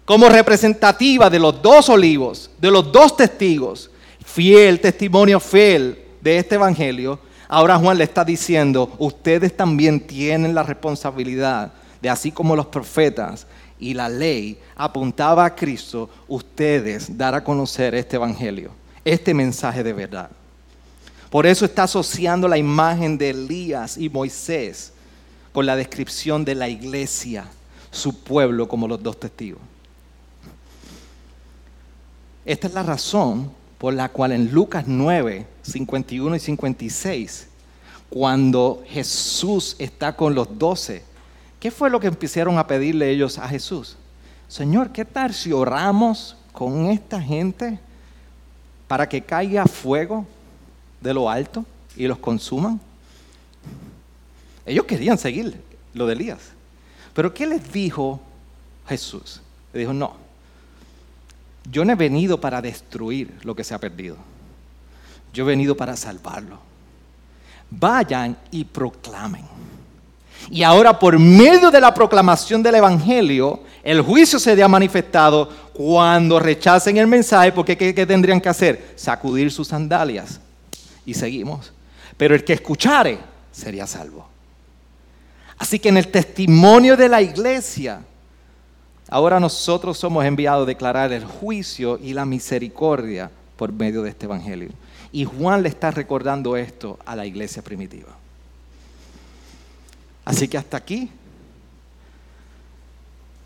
como 0.03 0.27
representativa 0.27 1.29
de 1.29 1.39
los 1.39 1.61
dos 1.61 1.87
olivos, 1.87 2.49
de 2.59 2.69
los 2.69 2.91
dos 2.91 3.15
testigos, 3.15 3.89
fiel, 4.25 4.81
testimonio 4.81 5.39
fiel 5.39 6.03
de 6.19 6.37
este 6.37 6.55
Evangelio, 6.55 7.19
ahora 7.47 7.77
Juan 7.77 7.97
le 7.97 8.03
está 8.03 8.25
diciendo, 8.25 8.93
ustedes 8.99 9.55
también 9.55 10.01
tienen 10.01 10.53
la 10.53 10.63
responsabilidad 10.63 11.71
de 12.01 12.09
así 12.09 12.31
como 12.31 12.55
los 12.55 12.67
profetas 12.67 13.47
y 13.79 13.93
la 13.93 14.09
ley 14.09 14.59
apuntaba 14.75 15.45
a 15.45 15.55
Cristo, 15.55 16.09
ustedes 16.27 17.17
dar 17.17 17.35
a 17.35 17.43
conocer 17.43 17.95
este 17.95 18.15
Evangelio, 18.15 18.71
este 19.05 19.33
mensaje 19.33 19.83
de 19.83 19.93
verdad. 19.93 20.29
Por 21.29 21.45
eso 21.45 21.65
está 21.65 21.83
asociando 21.83 22.47
la 22.47 22.57
imagen 22.57 23.17
de 23.17 23.31
Elías 23.31 23.97
y 23.97 24.09
Moisés 24.09 24.93
con 25.51 25.65
la 25.65 25.75
descripción 25.75 26.45
de 26.45 26.55
la 26.55 26.69
iglesia, 26.69 27.45
su 27.91 28.23
pueblo, 28.23 28.67
como 28.67 28.87
los 28.87 29.01
dos 29.01 29.19
testigos. 29.19 29.61
Esta 32.45 32.67
es 32.67 32.73
la 32.73 32.83
razón 32.83 33.51
por 33.77 33.93
la 33.93 34.09
cual 34.09 34.31
en 34.31 34.51
Lucas 34.51 34.85
9, 34.87 35.45
51 35.63 36.35
y 36.35 36.39
56, 36.39 37.47
cuando 38.09 38.83
Jesús 38.87 39.75
está 39.79 40.15
con 40.15 40.33
los 40.33 40.57
doce, 40.57 41.03
¿Qué 41.67 41.71
fue 41.71 41.89
lo 41.89 41.99
que 41.99 42.07
empezaron 42.07 42.57
a 42.57 42.65
pedirle 42.65 43.09
ellos 43.09 43.37
a 43.37 43.45
Jesús? 43.45 43.97
Señor, 44.47 44.93
¿qué 44.93 45.03
tal 45.03 45.33
si 45.33 45.51
oramos 45.51 46.37
con 46.53 46.85
esta 46.85 47.21
gente 47.21 47.77
para 48.87 49.09
que 49.09 49.21
caiga 49.21 49.65
fuego 49.65 50.25
de 51.01 51.13
lo 51.13 51.29
alto 51.29 51.65
y 51.97 52.07
los 52.07 52.19
consuman? 52.19 52.79
Ellos 54.65 54.85
querían 54.85 55.17
seguir 55.17 55.61
lo 55.93 56.07
de 56.07 56.13
Elías. 56.13 56.39
Pero 57.13 57.33
¿qué 57.33 57.45
les 57.45 57.69
dijo 57.69 58.21
Jesús? 58.87 59.41
Le 59.73 59.81
dijo, 59.81 59.91
no, 59.91 60.13
yo 61.69 61.83
no 61.83 61.91
he 61.91 61.95
venido 61.95 62.39
para 62.39 62.61
destruir 62.61 63.39
lo 63.43 63.53
que 63.53 63.65
se 63.65 63.73
ha 63.73 63.77
perdido. 63.77 64.15
Yo 65.33 65.43
he 65.43 65.47
venido 65.47 65.75
para 65.75 65.97
salvarlo. 65.97 66.59
Vayan 67.69 68.37
y 68.51 68.63
proclamen. 68.63 69.43
Y 70.49 70.63
ahora 70.63 70.97
por 70.97 71.19
medio 71.19 71.71
de 71.71 71.81
la 71.81 71.93
proclamación 71.93 72.63
del 72.63 72.75
Evangelio, 72.75 73.61
el 73.83 74.01
juicio 74.01 74.39
se 74.39 74.61
ha 74.61 74.67
manifestado 74.67 75.49
cuando 75.73 76.39
rechacen 76.39 76.97
el 76.97 77.07
mensaje, 77.07 77.51
porque 77.51 77.77
¿qué, 77.77 78.05
tendrían 78.05 78.41
que 78.41 78.49
hacer? 78.49 78.93
Sacudir 78.95 79.51
sus 79.51 79.67
sandalias. 79.67 80.39
Y 81.05 81.13
seguimos. 81.13 81.71
Pero 82.17 82.35
el 82.35 82.43
que 82.43 82.53
escuchare 82.53 83.19
sería 83.51 83.87
salvo. 83.87 84.27
Así 85.57 85.79
que 85.79 85.89
en 85.89 85.97
el 85.97 86.09
testimonio 86.09 86.97
de 86.97 87.09
la 87.09 87.21
iglesia, 87.21 88.01
ahora 89.09 89.39
nosotros 89.39 89.97
somos 89.97 90.25
enviados 90.25 90.63
a 90.63 90.67
declarar 90.67 91.11
el 91.11 91.25
juicio 91.25 91.99
y 92.01 92.13
la 92.13 92.25
misericordia 92.25 93.31
por 93.55 93.71
medio 93.71 94.03
de 94.03 94.09
este 94.09 94.25
Evangelio. 94.25 94.69
Y 95.11 95.25
Juan 95.25 95.63
le 95.63 95.69
está 95.69 95.91
recordando 95.91 96.57
esto 96.57 96.99
a 97.05 97.15
la 97.15 97.25
iglesia 97.25 97.61
primitiva. 97.61 98.09
Así 100.27 100.49
que 100.49 100.57
hasta 100.57 100.75
aquí. 100.75 101.09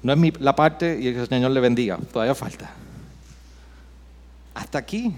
No 0.02 0.14
es 0.14 0.42
la 0.42 0.56
parte 0.56 1.00
y 1.00 1.10
el 1.10 1.28
Señor 1.28 1.52
le 1.52 1.60
bendiga, 1.60 2.00
todavía 2.12 2.34
falta. 2.34 2.72
Hasta 4.56 4.80
aquí 4.80 5.14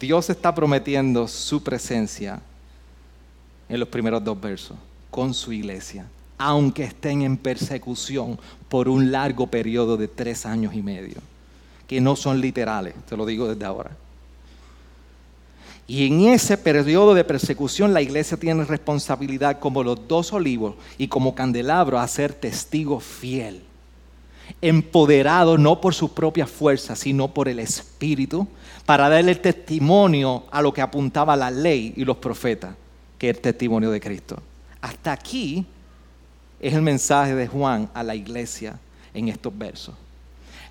Dios 0.00 0.28
está 0.28 0.52
prometiendo 0.52 1.28
su 1.28 1.62
presencia 1.62 2.40
en 3.68 3.78
los 3.78 3.88
primeros 3.88 4.24
dos 4.24 4.40
versos 4.40 4.76
con 5.08 5.34
su 5.34 5.52
iglesia, 5.52 6.06
aunque 6.36 6.82
estén 6.82 7.22
en 7.22 7.36
persecución 7.36 8.36
por 8.68 8.88
un 8.88 9.12
largo 9.12 9.46
periodo 9.46 9.96
de 9.96 10.08
tres 10.08 10.46
años 10.46 10.74
y 10.74 10.82
medio, 10.82 11.18
que 11.86 12.00
no 12.00 12.16
son 12.16 12.40
literales, 12.40 12.94
te 13.08 13.16
lo 13.16 13.24
digo 13.24 13.46
desde 13.46 13.64
ahora. 13.64 13.92
Y 15.90 16.06
en 16.06 16.20
ese 16.28 16.56
periodo 16.56 17.14
de 17.14 17.24
persecución 17.24 17.92
la 17.92 18.00
iglesia 18.00 18.36
tiene 18.36 18.64
responsabilidad 18.64 19.58
como 19.58 19.82
los 19.82 20.06
dos 20.06 20.32
olivos 20.32 20.76
y 20.98 21.08
como 21.08 21.34
candelabro 21.34 21.98
a 21.98 22.06
ser 22.06 22.32
testigo 22.32 23.00
fiel, 23.00 23.64
empoderado 24.62 25.58
no 25.58 25.80
por 25.80 25.92
su 25.92 26.14
propia 26.14 26.46
fuerza, 26.46 26.94
sino 26.94 27.34
por 27.34 27.48
el 27.48 27.58
Espíritu, 27.58 28.46
para 28.86 29.08
darle 29.08 29.34
testimonio 29.34 30.44
a 30.52 30.62
lo 30.62 30.72
que 30.72 30.80
apuntaba 30.80 31.34
la 31.34 31.50
ley 31.50 31.92
y 31.96 32.04
los 32.04 32.18
profetas, 32.18 32.76
que 33.18 33.28
es 33.30 33.36
el 33.38 33.42
testimonio 33.42 33.90
de 33.90 34.00
Cristo. 34.00 34.40
Hasta 34.80 35.10
aquí 35.10 35.66
es 36.60 36.72
el 36.72 36.82
mensaje 36.82 37.34
de 37.34 37.48
Juan 37.48 37.90
a 37.94 38.04
la 38.04 38.14
iglesia 38.14 38.78
en 39.12 39.28
estos 39.28 39.58
versos. 39.58 39.96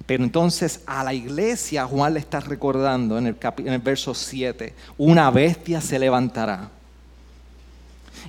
Pero 0.10 0.24
entonces 0.24 0.82
a 0.88 1.04
la 1.04 1.14
iglesia 1.14 1.86
Juan 1.86 2.16
le 2.16 2.20
está 2.20 2.40
recordando 2.40 3.20
en 3.20 3.28
el, 3.28 3.36
en 3.60 3.74
el 3.74 3.80
verso 3.80 4.16
7, 4.16 4.74
una 4.98 5.30
bestia 5.30 5.80
se 5.82 6.00
levantará. 6.00 6.72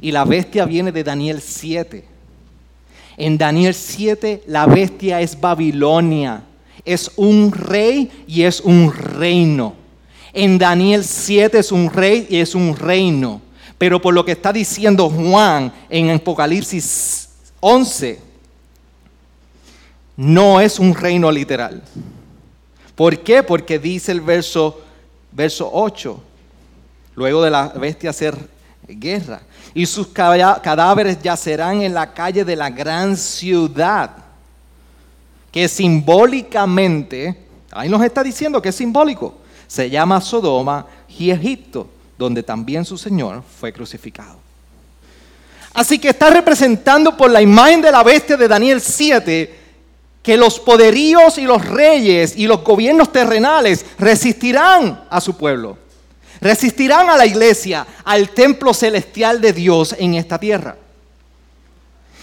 Y 0.03 0.13
la 0.13 0.27
bestia 0.27 0.67
viene 0.67 0.93
de 0.93 1.03
Daniel 1.03 1.41
7. 1.41 2.05
En 3.17 3.39
Daniel 3.39 3.73
7 3.73 4.43
la 4.47 4.67
bestia 4.67 5.23
es 5.23 5.41
Babilonia, 5.41 6.43
es 6.85 7.13
un 7.17 7.51
rey 7.51 8.11
y 8.27 8.43
es 8.43 8.61
un 8.61 8.93
reino. 8.93 9.73
En 10.35 10.59
Daniel 10.59 11.03
7 11.03 11.61
es 11.61 11.73
un 11.73 11.89
rey 11.89 12.27
y 12.29 12.41
es 12.41 12.55
un 12.55 12.77
reino. 12.77 13.41
Pero 13.79 14.03
por 14.03 14.13
lo 14.13 14.23
que 14.23 14.33
está 14.33 14.53
diciendo 14.53 15.09
Juan 15.09 15.73
en 15.89 16.11
Apocalipsis 16.11 17.31
11, 17.61 18.30
no 20.21 20.61
es 20.61 20.79
un 20.79 20.95
reino 20.95 21.33
literal. 21.33 21.83
¿Por 22.95 23.21
qué? 23.21 23.43
Porque 23.43 23.79
dice 23.79 24.13
el 24.13 24.21
verso, 24.21 24.83
verso 25.33 25.71
8, 25.73 26.23
luego 27.15 27.43
de 27.43 27.51
la 27.51 27.69
bestia 27.69 28.11
hacer 28.11 28.37
guerra, 28.87 29.41
y 29.73 29.87
sus 29.87 30.09
cadáveres 30.09 31.23
yacerán 31.23 31.81
en 31.81 31.95
la 31.95 32.13
calle 32.13 32.45
de 32.45 32.55
la 32.55 32.69
gran 32.69 33.17
ciudad, 33.17 34.11
que 35.51 35.67
simbólicamente, 35.69 37.47
ahí 37.71 37.89
nos 37.89 38.03
está 38.03 38.23
diciendo 38.23 38.61
que 38.61 38.69
es 38.69 38.77
simbólico, 38.77 39.39
se 39.67 39.89
llama 39.89 40.21
Sodoma 40.21 40.85
y 41.19 41.31
Egipto, 41.31 41.89
donde 42.19 42.43
también 42.43 42.85
su 42.85 42.99
Señor 42.99 43.43
fue 43.59 43.73
crucificado. 43.73 44.39
Así 45.73 45.99
que 45.99 46.11
está 46.11 46.29
representando 46.29 47.17
por 47.17 47.31
la 47.31 47.41
imagen 47.41 47.81
de 47.81 47.91
la 47.91 48.03
bestia 48.03 48.37
de 48.37 48.49
Daniel 48.49 48.83
7 48.83 49.60
que 50.23 50.37
los 50.37 50.61
poderíos 50.61 51.39
y 51.39 51.43
los 51.43 51.65
reyes 51.65 52.37
y 52.37 52.47
los 52.47 52.63
gobiernos 52.63 53.11
terrenales 53.11 53.87
resistirán 53.99 55.05
a 55.09 55.21
su 55.21 55.37
pueblo, 55.37 55.79
resistirán 56.41 57.09
a 57.09 57.17
la 57.17 57.27
iglesia, 57.27 57.87
al 58.05 58.31
templo 58.31 58.75
celestial 58.75 59.41
de 59.41 59.53
Dios 59.53 59.95
en 59.99 60.15
esta 60.15 60.39
tierra. 60.39 60.77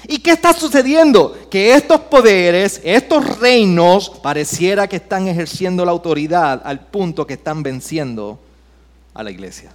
¿Y 0.07 0.19
qué 0.19 0.31
está 0.31 0.53
sucediendo? 0.53 1.37
Que 1.49 1.73
estos 1.73 1.99
poderes, 2.01 2.79
estos 2.83 3.39
reinos, 3.39 4.09
pareciera 4.09 4.87
que 4.87 4.97
están 4.97 5.27
ejerciendo 5.27 5.83
la 5.83 5.91
autoridad 5.91 6.61
al 6.63 6.79
punto 6.79 7.27
que 7.27 7.33
están 7.33 7.61
venciendo 7.61 8.39
a 9.13 9.23
la 9.23 9.31
iglesia. 9.31 9.71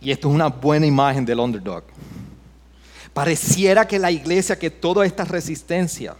Y 0.00 0.10
esto 0.10 0.28
es 0.28 0.34
una 0.34 0.48
buena 0.48 0.84
imagen 0.84 1.24
del 1.24 1.38
underdog. 1.38 1.84
Pareciera 3.14 3.86
que 3.86 3.98
la 3.98 4.10
iglesia, 4.10 4.58
que 4.58 4.70
toda 4.70 5.04
esta 5.04 5.24
resistencia 5.24 6.16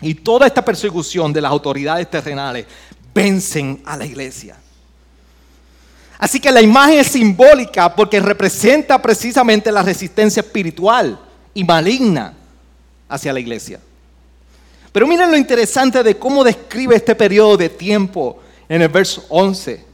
y 0.00 0.14
toda 0.14 0.46
esta 0.46 0.64
persecución 0.64 1.32
de 1.32 1.40
las 1.40 1.50
autoridades 1.50 2.10
terrenales 2.10 2.66
vencen 3.14 3.82
a 3.84 3.96
la 3.96 4.06
iglesia. 4.06 4.56
Así 6.18 6.40
que 6.40 6.50
la 6.50 6.62
imagen 6.62 6.98
es 6.98 7.08
simbólica 7.08 7.94
porque 7.94 8.20
representa 8.20 9.00
precisamente 9.00 9.70
la 9.70 9.82
resistencia 9.82 10.40
espiritual 10.40 11.18
y 11.52 11.62
maligna 11.64 12.34
hacia 13.08 13.32
la 13.32 13.40
iglesia. 13.40 13.80
Pero 14.92 15.06
miren 15.06 15.30
lo 15.30 15.36
interesante 15.36 16.02
de 16.02 16.16
cómo 16.16 16.42
describe 16.42 16.96
este 16.96 17.14
periodo 17.14 17.58
de 17.58 17.68
tiempo 17.68 18.40
en 18.66 18.80
el 18.80 18.88
verso 18.88 19.26
11. 19.28 19.84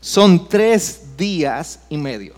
Son 0.00 0.48
tres 0.48 1.16
días 1.16 1.80
y 1.88 1.96
medio. 1.96 2.34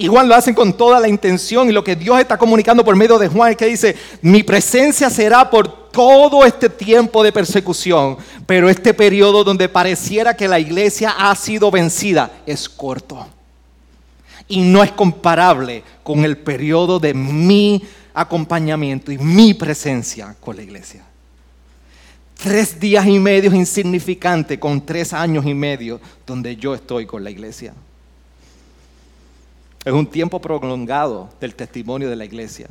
Y 0.00 0.06
Juan 0.06 0.28
lo 0.28 0.36
hacen 0.36 0.54
con 0.54 0.74
toda 0.74 1.00
la 1.00 1.08
intención 1.08 1.68
y 1.68 1.72
lo 1.72 1.82
que 1.82 1.96
Dios 1.96 2.20
está 2.20 2.38
comunicando 2.38 2.84
por 2.84 2.94
medio 2.94 3.18
de 3.18 3.26
Juan 3.26 3.50
es 3.50 3.56
que 3.56 3.66
dice, 3.66 3.96
mi 4.22 4.44
presencia 4.44 5.10
será 5.10 5.50
por 5.50 5.90
todo 5.90 6.44
este 6.44 6.68
tiempo 6.68 7.20
de 7.24 7.32
persecución, 7.32 8.16
pero 8.46 8.70
este 8.70 8.94
periodo 8.94 9.42
donde 9.42 9.68
pareciera 9.68 10.36
que 10.36 10.46
la 10.46 10.60
iglesia 10.60 11.10
ha 11.18 11.34
sido 11.34 11.72
vencida 11.72 12.30
es 12.46 12.68
corto. 12.68 13.26
Y 14.46 14.60
no 14.60 14.84
es 14.84 14.92
comparable 14.92 15.82
con 16.04 16.24
el 16.24 16.38
periodo 16.38 17.00
de 17.00 17.12
mi 17.12 17.82
acompañamiento 18.14 19.10
y 19.10 19.18
mi 19.18 19.52
presencia 19.52 20.36
con 20.38 20.54
la 20.54 20.62
iglesia. 20.62 21.02
Tres 22.40 22.78
días 22.78 23.04
y 23.04 23.18
medio 23.18 23.52
insignificante 23.52 24.60
con 24.60 24.86
tres 24.86 25.12
años 25.12 25.44
y 25.44 25.54
medio 25.54 26.00
donde 26.24 26.54
yo 26.54 26.72
estoy 26.72 27.04
con 27.04 27.24
la 27.24 27.30
iglesia. 27.30 27.74
Es 29.84 29.92
un 29.92 30.06
tiempo 30.06 30.40
prolongado 30.40 31.30
del 31.40 31.54
testimonio 31.54 32.10
de 32.10 32.16
la 32.16 32.24
iglesia. 32.24 32.68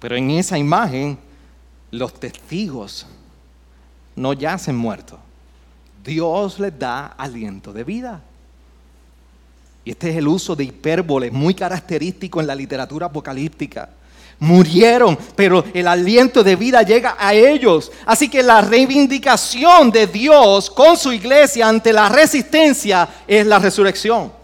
Pero 0.00 0.16
en 0.16 0.30
esa 0.30 0.58
imagen, 0.58 1.18
los 1.90 2.14
testigos 2.14 3.06
no 4.14 4.32
yacen 4.32 4.76
muertos. 4.76 5.18
Dios 6.04 6.58
les 6.58 6.78
da 6.78 7.06
aliento 7.06 7.72
de 7.72 7.84
vida. 7.84 8.22
Y 9.84 9.90
este 9.90 10.10
es 10.10 10.16
el 10.16 10.28
uso 10.28 10.56
de 10.56 10.64
hipérboles 10.64 11.32
muy 11.32 11.54
característico 11.54 12.40
en 12.40 12.46
la 12.46 12.54
literatura 12.54 13.06
apocalíptica. 13.06 13.88
Murieron, 14.38 15.16
pero 15.34 15.64
el 15.72 15.86
aliento 15.86 16.42
de 16.42 16.56
vida 16.56 16.82
llega 16.82 17.16
a 17.18 17.32
ellos. 17.32 17.90
Así 18.04 18.28
que 18.28 18.42
la 18.42 18.60
reivindicación 18.60 19.90
de 19.90 20.06
Dios 20.06 20.70
con 20.70 20.96
su 20.96 21.12
iglesia 21.12 21.68
ante 21.68 21.92
la 21.92 22.08
resistencia 22.08 23.08
es 23.26 23.46
la 23.46 23.58
resurrección. 23.58 24.35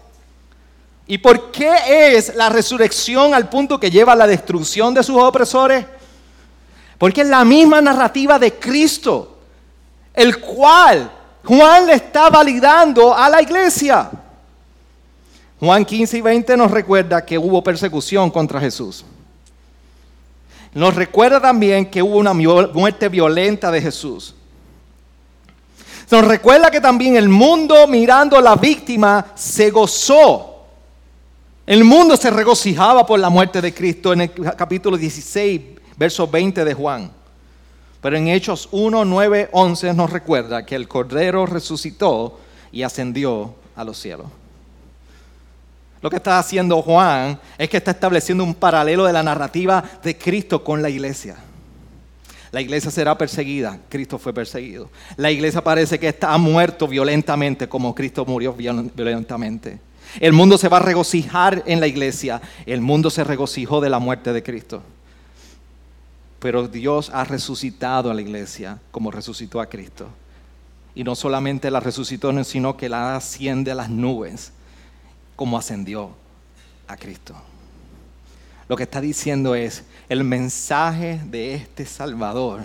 ¿Y 1.05 1.17
por 1.17 1.51
qué 1.51 2.15
es 2.15 2.35
la 2.35 2.49
resurrección 2.49 3.33
al 3.33 3.49
punto 3.49 3.79
que 3.79 3.91
lleva 3.91 4.13
a 4.13 4.15
la 4.15 4.27
destrucción 4.27 4.93
de 4.93 5.03
sus 5.03 5.17
opresores? 5.17 5.85
Porque 6.97 7.21
es 7.21 7.27
la 7.27 7.43
misma 7.43 7.81
narrativa 7.81 8.39
de 8.39 8.53
Cristo, 8.53 9.37
el 10.13 10.39
cual 10.39 11.11
Juan 11.43 11.87
le 11.87 11.95
está 11.95 12.29
validando 12.29 13.13
a 13.13 13.29
la 13.29 13.41
iglesia. 13.41 14.09
Juan 15.59 15.83
15 15.83 16.17
y 16.17 16.21
20 16.21 16.57
nos 16.57 16.71
recuerda 16.71 17.25
que 17.25 17.37
hubo 17.37 17.63
persecución 17.63 18.29
contra 18.29 18.59
Jesús. 18.59 19.05
nos 20.73 20.95
recuerda 20.95 21.39
también 21.39 21.85
que 21.85 22.01
hubo 22.01 22.17
una 22.17 22.33
muerte 22.33 23.09
violenta 23.09 23.69
de 23.69 23.81
Jesús. 23.81 24.33
Nos 26.09 26.25
recuerda 26.25 26.71
que 26.71 26.81
también 26.81 27.15
el 27.15 27.29
mundo 27.29 27.87
mirando 27.87 28.37
a 28.37 28.41
la 28.41 28.55
víctima 28.55 29.25
se 29.35 29.69
gozó. 29.69 30.52
El 31.65 31.85
mundo 31.85 32.17
se 32.17 32.29
regocijaba 32.29 33.05
por 33.05 33.19
la 33.19 33.29
muerte 33.29 33.61
de 33.61 33.73
Cristo 33.73 34.11
en 34.11 34.21
el 34.21 34.31
capítulo 34.57 34.97
16, 34.97 35.61
verso 35.95 36.27
20 36.27 36.65
de 36.65 36.73
Juan. 36.73 37.09
Pero 38.01 38.17
en 38.17 38.27
Hechos 38.27 38.67
1, 38.71 39.05
9, 39.05 39.49
11 39.53 39.93
nos 39.93 40.09
recuerda 40.09 40.65
que 40.65 40.75
el 40.75 40.89
Cordero 40.89 41.45
resucitó 41.45 42.37
y 42.73 42.83
ascendió 42.83 43.55
a 43.77 43.85
los 43.85 43.97
cielos. 43.97 44.27
Lo 46.01 46.09
que 46.09 46.17
está 46.17 46.37
haciendo 46.37 46.81
Juan 46.81 47.39
es 47.57 47.69
que 47.69 47.77
está 47.77 47.91
estableciendo 47.91 48.43
un 48.43 48.55
paralelo 48.55 49.05
de 49.05 49.13
la 49.13 49.23
narrativa 49.23 49.81
de 50.03 50.17
Cristo 50.17 50.65
con 50.65 50.81
la 50.81 50.89
iglesia. 50.89 51.37
La 52.51 52.59
iglesia 52.59 52.91
será 52.91 53.17
perseguida, 53.17 53.79
Cristo 53.87 54.19
fue 54.19 54.33
perseguido. 54.33 54.89
La 55.15 55.31
iglesia 55.31 55.63
parece 55.63 55.97
que 55.97 56.09
está 56.09 56.37
muerto 56.37 56.89
violentamente 56.89 57.69
como 57.69 57.95
Cristo 57.95 58.25
murió 58.25 58.53
violentamente. 58.53 59.79
El 60.19 60.33
mundo 60.33 60.57
se 60.57 60.69
va 60.69 60.77
a 60.77 60.81
regocijar 60.81 61.63
en 61.65 61.79
la 61.79 61.87
iglesia, 61.87 62.41
el 62.65 62.81
mundo 62.81 63.09
se 63.09 63.23
regocijó 63.23 63.81
de 63.81 63.89
la 63.89 63.99
muerte 63.99 64.33
de 64.33 64.43
Cristo. 64.43 64.83
Pero 66.39 66.67
Dios 66.67 67.09
ha 67.13 67.23
resucitado 67.23 68.11
a 68.11 68.13
la 68.13 68.21
iglesia 68.21 68.79
como 68.91 69.11
resucitó 69.11 69.61
a 69.61 69.67
Cristo. 69.67 70.09
Y 70.95 71.03
no 71.03 71.15
solamente 71.15 71.71
la 71.71 71.79
resucitó, 71.79 72.43
sino 72.43 72.77
que 72.77 72.89
la 72.89 73.15
asciende 73.15 73.71
a 73.71 73.75
las 73.75 73.89
nubes 73.89 74.51
como 75.35 75.57
ascendió 75.57 76.11
a 76.87 76.97
Cristo. 76.97 77.35
Lo 78.67 78.77
que 78.77 78.83
está 78.83 79.01
diciendo 79.01 79.55
es, 79.55 79.83
el 80.09 80.23
mensaje 80.23 81.19
de 81.25 81.55
este 81.55 81.85
Salvador 81.85 82.61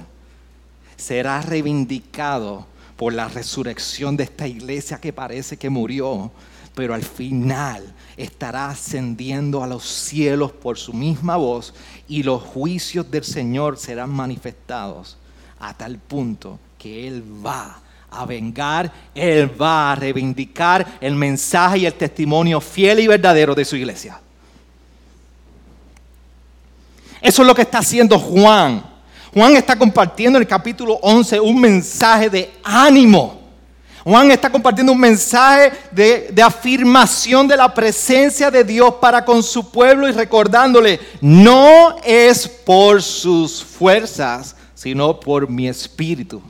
será 0.97 1.41
reivindicado 1.41 2.67
por 2.97 3.13
la 3.13 3.29
resurrección 3.29 4.17
de 4.17 4.25
esta 4.25 4.47
iglesia 4.47 4.99
que 4.99 5.13
parece 5.13 5.57
que 5.57 5.71
murió, 5.71 6.31
pero 6.79 6.95
al 6.95 7.03
final 7.03 7.93
estará 8.17 8.71
ascendiendo 8.71 9.65
a 9.65 9.67
los 9.67 9.83
cielos 9.83 10.53
por 10.53 10.79
su 10.79 10.93
misma 10.93 11.35
voz 11.35 11.75
y 12.07 12.23
los 12.23 12.41
juicios 12.41 13.11
del 13.11 13.25
Señor 13.25 13.77
serán 13.77 14.11
manifestados 14.11 15.17
a 15.59 15.75
tal 15.75 15.99
punto 15.99 16.61
que 16.79 17.09
Él 17.09 17.25
va 17.45 17.81
a 18.09 18.25
vengar, 18.27 18.93
Él 19.13 19.61
va 19.61 19.91
a 19.91 19.97
reivindicar 19.97 20.99
el 21.01 21.17
mensaje 21.17 21.79
y 21.79 21.87
el 21.87 21.95
testimonio 21.95 22.61
fiel 22.61 23.01
y 23.01 23.09
verdadero 23.09 23.57
de 23.57 23.65
su 23.65 23.75
iglesia. 23.75 24.21
Eso 27.21 27.43
es 27.43 27.49
lo 27.49 27.57
que 27.57 27.63
está 27.63 27.79
haciendo 27.79 28.21
Juan. 28.21 28.85
Juan 29.35 29.57
está 29.57 29.77
compartiendo 29.77 30.39
en 30.39 30.45
el 30.45 30.49
capítulo 30.49 30.95
11 31.03 31.41
un 31.41 31.61
mensaje 31.61 32.31
de 32.31 32.53
ánimo. 32.63 33.38
Juan 34.09 34.31
está 34.31 34.51
compartiendo 34.51 34.93
un 34.93 35.01
mensaje 35.01 35.71
de, 35.91 36.31
de, 36.33 36.41
afirmación 36.43 37.47
de 37.47 37.59
la 37.59 37.75
presencia 37.75 38.51
de 38.51 38.65
Dios 38.65 38.95
para 38.95 39.23
con 39.23 39.43
su 39.43 39.71
pueblo 39.71 40.09
y 40.09 40.13
recordándole, 40.13 40.99
no 41.21 41.95
es 42.03 42.49
por 42.49 43.03
sus 43.03 43.63
fuerzas, 43.63 44.57
sino 44.75 45.21
por 45.21 45.51
mi 45.51 45.69
espíritu 45.69 46.41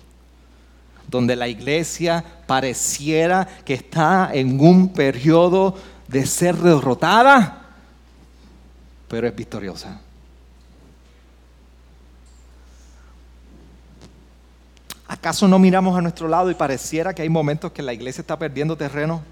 donde 1.08 1.34
la 1.34 1.48
iglesia 1.48 2.24
pareciera 2.46 3.48
que 3.64 3.74
está 3.74 4.30
en 4.32 4.60
un 4.60 4.92
periodo 4.92 5.74
de 6.06 6.26
ser 6.26 6.54
derrotada, 6.54 7.62
pero 9.08 9.26
es 9.26 9.34
victoriosa. 9.34 10.00
¿Acaso 15.08 15.48
no 15.48 15.58
miramos 15.58 15.96
a 15.96 16.00
nuestro 16.00 16.28
lado 16.28 16.50
y 16.50 16.54
pareciera 16.54 17.14
que 17.14 17.22
hay 17.22 17.28
momentos 17.28 17.72
que 17.72 17.82
la 17.82 17.92
iglesia 17.92 18.20
está 18.20 18.38
perdiendo 18.38 18.76
terreno? 18.76 19.22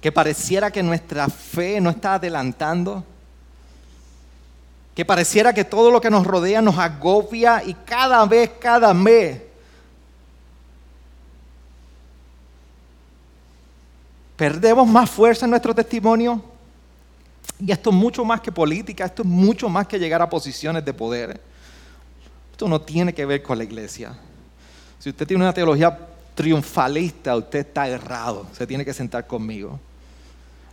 Que 0.00 0.12
pareciera 0.12 0.70
que 0.70 0.82
nuestra 0.82 1.28
fe 1.28 1.80
no 1.80 1.90
está 1.90 2.14
adelantando 2.14 3.04
que 4.94 5.04
pareciera 5.06 5.54
que 5.54 5.64
todo 5.64 5.90
lo 5.90 5.98
que 6.00 6.10
nos 6.10 6.26
rodea 6.26 6.60
nos 6.60 6.76
agobia 6.76 7.62
y 7.64 7.72
cada 7.72 8.24
vez, 8.26 8.50
cada 8.60 8.92
mes, 8.92 9.40
perdemos 14.36 14.86
más 14.86 15.08
fuerza 15.08 15.46
en 15.46 15.50
nuestro 15.50 15.74
testimonio. 15.74 16.42
Y 17.58 17.72
esto 17.72 17.90
es 17.90 17.96
mucho 17.96 18.24
más 18.24 18.40
que 18.42 18.50
política, 18.50 19.04
esto 19.04 19.22
es 19.22 19.28
mucho 19.28 19.68
más 19.68 19.86
que 19.86 19.98
llegar 19.98 20.20
a 20.22 20.28
posiciones 20.28 20.84
de 20.84 20.92
poder. 20.92 21.40
Esto 22.60 22.68
no 22.68 22.82
tiene 22.82 23.14
que 23.14 23.24
ver 23.24 23.42
con 23.42 23.56
la 23.56 23.64
iglesia. 23.64 24.14
Si 24.98 25.08
usted 25.08 25.26
tiene 25.26 25.42
una 25.42 25.54
teología 25.54 25.98
triunfalista, 26.34 27.34
usted 27.34 27.60
está 27.60 27.88
errado. 27.88 28.48
Se 28.52 28.66
tiene 28.66 28.84
que 28.84 28.92
sentar 28.92 29.26
conmigo. 29.26 29.80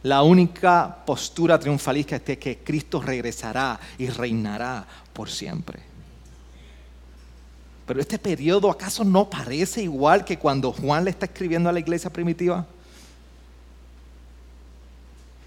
La 0.03 0.21
única 0.21 0.97
postura 1.05 1.57
triunfalista 1.57 2.17
es 2.17 2.37
que 2.37 2.57
Cristo 2.61 3.01
regresará 3.01 3.79
y 3.97 4.09
reinará 4.09 4.85
por 5.13 5.29
siempre. 5.29 5.79
Pero 7.85 8.01
este 8.01 8.19
periodo 8.19 8.69
acaso 8.69 9.05
no 9.05 9.29
parece 9.29 9.81
igual 9.81 10.25
que 10.25 10.37
cuando 10.37 10.73
Juan 10.73 11.05
le 11.05 11.11
está 11.11 11.25
escribiendo 11.25 11.69
a 11.69 11.71
la 11.71 11.79
iglesia 11.79 12.11
primitiva. 12.11 12.65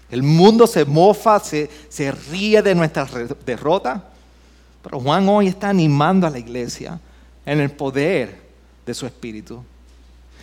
El 0.09 0.23
mundo 0.23 0.65
se 0.65 0.85
mofa, 0.85 1.39
se, 1.39 1.69
se 1.87 2.11
ríe 2.11 2.63
de 2.63 2.73
nuestra 2.73 3.07
derrota, 3.45 4.10
pero 4.81 4.99
Juan 4.99 5.27
hoy 5.29 5.47
está 5.47 5.69
animando 5.69 6.27
a 6.27 6.29
la 6.29 6.39
iglesia 6.39 6.99
en 7.45 7.59
el 7.59 7.71
poder 7.71 8.39
de 8.85 8.93
su 8.93 9.05
espíritu 9.05 9.63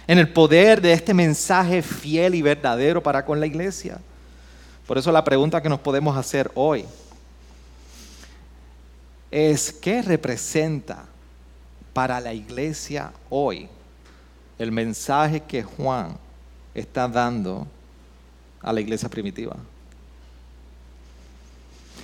en 0.09 0.19
el 0.19 0.33
poder 0.33 0.81
de 0.81 0.95
este 0.95 1.13
mensaje 1.13 1.83
fiel 1.83 2.35
y 2.35 2.41
verdadero 2.41 3.03
para 3.03 3.27
con 3.27 3.39
la 3.39 3.47
iglesia. 3.47 4.01
Por 4.87 4.97
eso 4.97 5.13
la 5.13 5.23
pregunta 5.23 5.63
que 5.63 5.69
nos 5.69 5.81
podemos 5.81 6.17
hacer 6.17 6.51
hoy 6.55 6.87
es, 9.31 9.71
¿qué 9.71 10.01
representa 10.01 11.05
para 11.93 12.21
la 12.21 12.33
iglesia 12.33 13.13
hoy 13.29 13.69
el 14.59 14.73
mensaje 14.73 15.41
que 15.41 15.63
Juan 15.63 16.17
está 16.75 17.07
dando 17.07 17.67
a 18.63 18.73
la 18.73 18.81
iglesia 18.81 19.11
primitiva? 19.11 19.57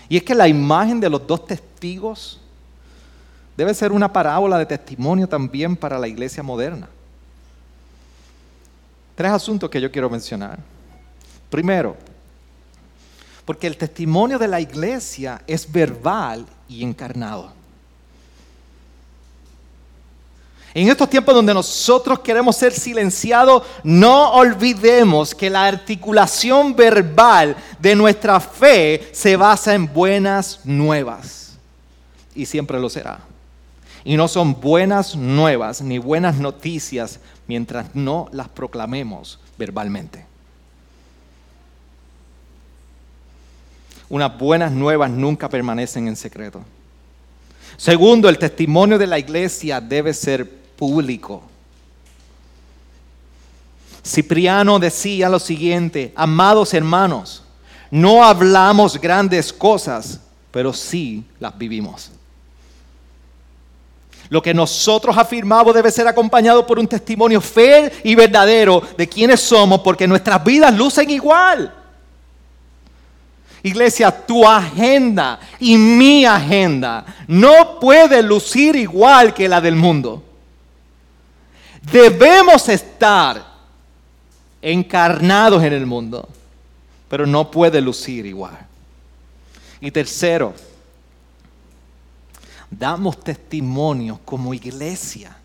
Y 0.09 0.17
es 0.17 0.23
que 0.23 0.35
la 0.35 0.49
imagen 0.49 1.01
de 1.01 1.09
los 1.09 1.27
dos 1.27 1.47
testigos 1.47 2.41
debe 3.57 3.73
ser 3.75 3.93
una 3.93 4.13
parábola 4.13 4.59
de 4.59 4.67
testimonio 4.67 5.29
también 5.29 5.77
para 5.77 5.99
la 5.99 6.09
iglesia 6.09 6.43
moderna. 6.43 6.89
Tres 9.15 9.31
asuntos 9.31 9.71
que 9.71 9.81
yo 9.81 9.91
quiero 9.91 10.11
mencionar. 10.11 10.59
Primero, 11.49 11.97
porque 13.45 13.67
el 13.67 13.77
testimonio 13.77 14.39
de 14.39 14.49
la 14.49 14.61
iglesia 14.61 15.43
es 15.47 15.71
verbal 15.71 16.47
y 16.69 16.83
encarnado. 16.83 17.53
En 20.75 20.89
estos 20.89 21.09
tiempos 21.09 21.33
donde 21.33 21.55
nosotros 21.55 22.19
queremos 22.19 22.57
ser 22.57 22.73
silenciados, 22.73 23.63
no 23.85 24.33
olvidemos 24.33 25.33
que 25.33 25.49
la 25.49 25.67
articulación 25.67 26.75
verbal 26.75 27.57
de 27.79 27.95
nuestra 27.95 28.41
fe 28.41 29.09
se 29.13 29.37
basa 29.37 29.73
en 29.75 29.93
buenas 29.93 30.59
nuevas. 30.65 31.57
Y 32.35 32.45
siempre 32.45 32.81
lo 32.81 32.91
será. 32.91 33.21
Y 34.03 34.17
no 34.17 34.27
son 34.27 34.61
buenas 34.61 35.15
nuevas 35.15 35.81
ni 35.81 35.99
buenas 35.99 36.39
noticias 36.39 37.21
mientras 37.47 37.95
no 37.95 38.29
las 38.33 38.49
proclamemos 38.49 39.39
verbalmente. 39.57 40.27
Unas 44.09 44.37
buenas 44.37 44.73
nuevas 44.73 45.09
nunca 45.09 45.49
permanecen 45.49 46.09
en 46.09 46.17
secreto. 46.17 46.63
Segundo, 47.77 48.29
el 48.29 48.39
testimonio 48.39 48.99
de 48.99 49.07
la 49.07 49.21
iglesia 49.21 49.81
debe 49.81 50.13
ser 50.13 50.64
Cipriano 54.05 54.79
decía 54.79 55.29
lo 55.29 55.39
siguiente, 55.39 56.13
amados 56.15 56.75
hermanos, 56.75 57.43
no 57.91 58.23
hablamos 58.23 59.01
grandes 59.01 59.53
cosas, 59.53 60.21
pero 60.51 60.73
sí 60.73 61.25
las 61.41 61.57
vivimos. 61.57 62.11
Lo 64.29 64.43
que 64.43 64.53
nosotros 64.53 65.17
afirmamos 65.17 65.75
debe 65.75 65.91
ser 65.91 66.09
acompañado 66.09 66.67
por 66.67 66.79
un 66.79 66.87
testimonio 66.87 67.41
fiel 67.41 67.93
y 68.03 68.15
verdadero 68.15 68.83
de 68.97 69.09
quiénes 69.09 69.41
somos, 69.41 69.81
porque 69.81 70.09
nuestras 70.09 70.43
vidas 70.43 70.75
lucen 70.75 71.09
igual. 71.11 71.73
Iglesia, 73.63 74.11
tu 74.11 74.47
agenda 74.47 75.41
y 75.59 75.79
mi 75.79 76.27
agenda 76.27 77.05
no 77.27 77.79
puede 77.81 78.23
lucir 78.23 78.77
igual 78.77 79.33
que 79.33 79.49
la 79.49 79.61
del 79.61 79.77
mundo. 79.77 80.23
Debemos 81.91 82.69
estar 82.69 83.45
encarnados 84.63 85.63
en 85.63 85.73
el 85.73 85.87
mundo, 85.87 86.29
pero 87.09 87.27
no 87.27 87.51
puede 87.51 87.81
lucir 87.81 88.25
igual. 88.27 88.59
Y 89.81 89.91
tercero, 89.91 90.55
damos 92.71 93.21
testimonio 93.21 94.21
como 94.25 94.55
iglesia 94.55 95.37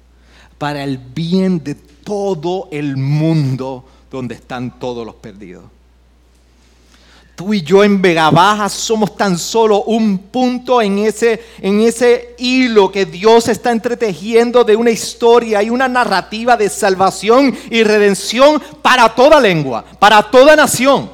para 0.58 0.84
el 0.84 0.98
bien 0.98 1.64
de 1.64 1.76
todo 1.76 2.70
el 2.72 2.96
mundo 2.96 3.86
donde 4.10 4.36
están 4.36 4.80
todos 4.80 5.06
los 5.06 5.16
perdidos. 5.16 5.66
Tú 7.40 7.54
y 7.54 7.62
yo 7.62 7.86
en 7.86 8.02
Vega 8.02 8.30
Baja 8.30 8.68
somos 8.68 9.16
tan 9.16 9.38
solo 9.38 9.84
un 9.84 10.18
punto 10.18 10.82
en 10.82 11.00
ese, 11.00 11.42
en 11.60 11.80
ese 11.80 12.36
hilo 12.38 12.92
que 12.92 13.06
Dios 13.06 13.48
está 13.48 13.72
entretejiendo 13.72 14.66
de 14.66 14.76
una 14.76 14.90
historia 14.92 15.64
y 15.64 15.70
una 15.70 15.88
narrativa 15.88 16.58
de 16.58 16.68
salvación 16.68 17.58
y 17.72 17.82
redención 17.84 18.62
para 18.82 19.08
toda 19.16 19.40
lengua, 19.40 19.86
para 20.00 20.22
toda 20.22 20.54
nación. 20.54 21.10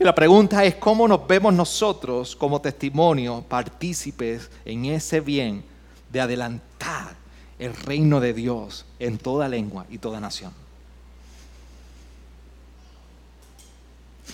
Y 0.00 0.02
la 0.02 0.16
pregunta 0.16 0.64
es 0.64 0.74
cómo 0.74 1.06
nos 1.06 1.24
vemos 1.24 1.54
nosotros 1.54 2.34
como 2.34 2.60
testimonio, 2.60 3.44
partícipes 3.48 4.50
en 4.64 4.86
ese 4.86 5.20
bien 5.20 5.64
de 6.10 6.20
adelantar 6.20 7.14
el 7.60 7.72
reino 7.72 8.18
de 8.18 8.34
Dios 8.34 8.84
en 8.98 9.16
toda 9.16 9.48
lengua 9.48 9.86
y 9.90 9.98
toda 9.98 10.18
nación. 10.18 10.63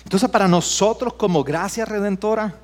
Entonces, 0.05 0.29
para 0.29 0.49
nosotros 0.49 1.15
como 1.15 1.45
gracia 1.45 1.85
redentora, 1.85 2.55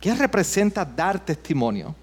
¿qué 0.00 0.14
representa 0.14 0.84
dar 0.84 1.24
testimonio? 1.24 1.94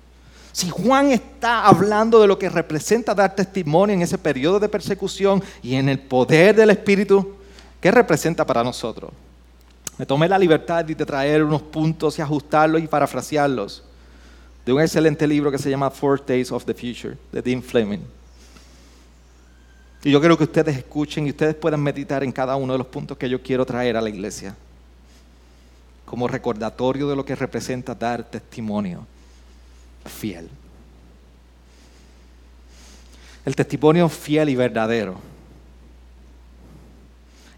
Si 0.51 0.69
Juan 0.69 1.11
está 1.11 1.65
hablando 1.65 2.19
de 2.19 2.27
lo 2.27 2.39
que 2.39 2.49
representa 2.49 3.13
dar 3.13 3.35
testimonio 3.35 3.93
en 3.93 4.01
ese 4.01 4.17
periodo 4.17 4.59
de 4.59 4.67
persecución 4.69 5.43
y 5.61 5.75
en 5.75 5.87
el 5.89 5.99
poder 5.99 6.55
del 6.55 6.71
Espíritu, 6.71 7.35
¿qué 7.79 7.91
representa 7.91 8.45
para 8.45 8.63
nosotros? 8.63 9.11
Me 9.97 10.05
tomé 10.05 10.27
la 10.27 10.39
libertad 10.39 10.83
de 10.83 10.95
traer 10.95 11.43
unos 11.43 11.61
puntos 11.61 12.17
y 12.17 12.21
ajustarlos 12.21 12.81
y 12.81 12.87
parafrasearlos 12.87 13.83
de 14.65 14.73
un 14.73 14.81
excelente 14.81 15.25
libro 15.25 15.49
que 15.49 15.57
se 15.57 15.69
llama 15.69 15.89
Four 15.89 16.25
Days 16.25 16.51
of 16.51 16.65
the 16.65 16.73
Future, 16.73 17.17
de 17.31 17.41
Dean 17.41 17.63
Fleming. 17.63 18.01
Y 20.03 20.11
yo 20.11 20.19
quiero 20.19 20.37
que 20.37 20.43
ustedes 20.43 20.77
escuchen 20.77 21.25
y 21.25 21.31
ustedes 21.31 21.55
puedan 21.55 21.81
meditar 21.81 22.23
en 22.23 22.31
cada 22.31 22.55
uno 22.55 22.73
de 22.73 22.79
los 22.79 22.87
puntos 22.87 23.17
que 23.17 23.29
yo 23.29 23.41
quiero 23.41 23.65
traer 23.65 23.97
a 23.97 24.01
la 24.01 24.09
iglesia. 24.09 24.55
Como 26.05 26.27
recordatorio 26.27 27.09
de 27.09 27.15
lo 27.15 27.25
que 27.25 27.35
representa 27.35 27.95
dar 27.95 28.23
testimonio 28.23 29.05
fiel. 30.05 30.49
El 33.43 33.55
testimonio 33.55 34.07
fiel 34.07 34.49
y 34.49 34.55
verdadero 34.55 35.19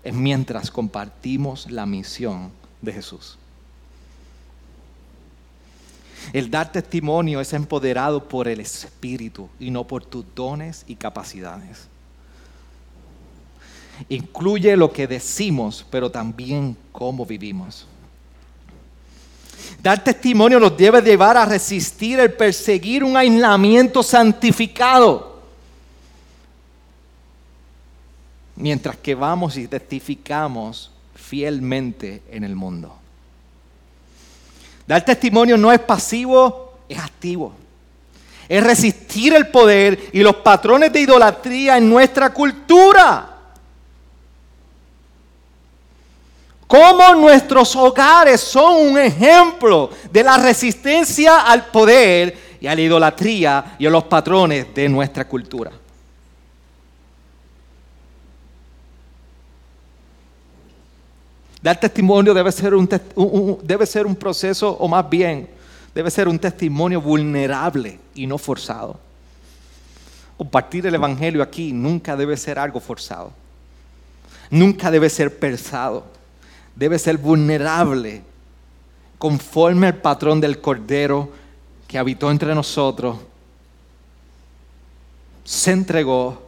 es 0.03 0.13
mientras 0.13 0.71
compartimos 0.71 1.69
la 1.69 1.85
misión 1.85 2.51
de 2.81 2.93
Jesús. 2.93 3.37
El 6.31 6.49
dar 6.49 6.71
testimonio 6.71 7.41
es 7.41 7.53
empoderado 7.53 8.27
por 8.27 8.47
el 8.47 8.59
Espíritu 8.59 9.49
y 9.59 9.71
no 9.71 9.85
por 9.85 10.05
tus 10.05 10.23
dones 10.35 10.85
y 10.87 10.95
capacidades 10.95 11.88
incluye 14.07 14.77
lo 14.77 14.91
que 14.91 15.07
decimos, 15.07 15.85
pero 15.89 16.09
también 16.09 16.77
cómo 16.91 17.25
vivimos. 17.25 17.85
Dar 19.81 20.03
testimonio 20.03 20.59
nos 20.59 20.75
debe 20.75 21.01
llevar 21.01 21.37
a 21.37 21.45
resistir 21.45 22.19
el 22.19 22.33
perseguir 22.33 23.03
un 23.03 23.15
aislamiento 23.15 24.03
santificado. 24.03 25.39
Mientras 28.55 28.97
que 28.97 29.15
vamos 29.15 29.55
y 29.57 29.67
testificamos 29.67 30.91
fielmente 31.15 32.23
en 32.29 32.43
el 32.43 32.55
mundo. 32.55 32.93
Dar 34.85 35.05
testimonio 35.05 35.55
no 35.55 35.71
es 35.71 35.79
pasivo, 35.79 36.73
es 36.89 36.97
activo. 36.97 37.53
Es 38.49 38.63
resistir 38.63 39.33
el 39.33 39.47
poder 39.47 40.09
y 40.11 40.21
los 40.21 40.37
patrones 40.37 40.91
de 40.91 41.01
idolatría 41.01 41.77
en 41.77 41.87
nuestra 41.87 42.33
cultura. 42.33 43.38
Cómo 46.69 47.15
nuestros 47.15 47.75
hogares 47.75 48.39
son 48.39 48.91
un 48.91 48.99
ejemplo 48.99 49.89
de 50.11 50.21
la 50.23 50.37
resistencia 50.37 51.41
al 51.41 51.65
poder 51.65 52.37
y 52.61 52.67
a 52.67 52.75
la 52.75 52.81
idolatría 52.81 53.75
y 53.79 53.87
a 53.87 53.89
los 53.89 54.03
patrones 54.03 54.67
de 54.75 54.87
nuestra 54.87 55.27
cultura. 55.27 55.71
Dar 61.59 61.79
testimonio 61.79 62.35
debe 62.35 62.51
ser 62.51 62.75
un, 62.75 62.87
debe 63.63 63.87
ser 63.87 64.05
un 64.05 64.15
proceso, 64.15 64.69
o 64.69 64.87
más 64.87 65.09
bien, 65.09 65.49
debe 65.95 66.11
ser 66.11 66.27
un 66.27 66.37
testimonio 66.37 67.01
vulnerable 67.01 67.99
y 68.13 68.27
no 68.27 68.37
forzado. 68.37 68.99
Compartir 70.37 70.85
el 70.85 70.93
Evangelio 70.93 71.41
aquí 71.41 71.73
nunca 71.73 72.15
debe 72.15 72.37
ser 72.37 72.59
algo 72.59 72.79
forzado. 72.79 73.33
Nunca 74.51 74.91
debe 74.91 75.09
ser 75.09 75.39
pensado 75.39 76.18
debe 76.79 76.97
ser 76.97 77.17
vulnerable 77.17 78.21
conforme 79.17 79.87
al 79.87 79.97
patrón 79.97 80.39
del 80.39 80.61
Cordero 80.61 81.29
que 81.89 81.97
habitó 81.97 82.31
entre 82.31 82.55
nosotros, 82.55 83.17
se 85.43 85.71
entregó, 85.71 86.41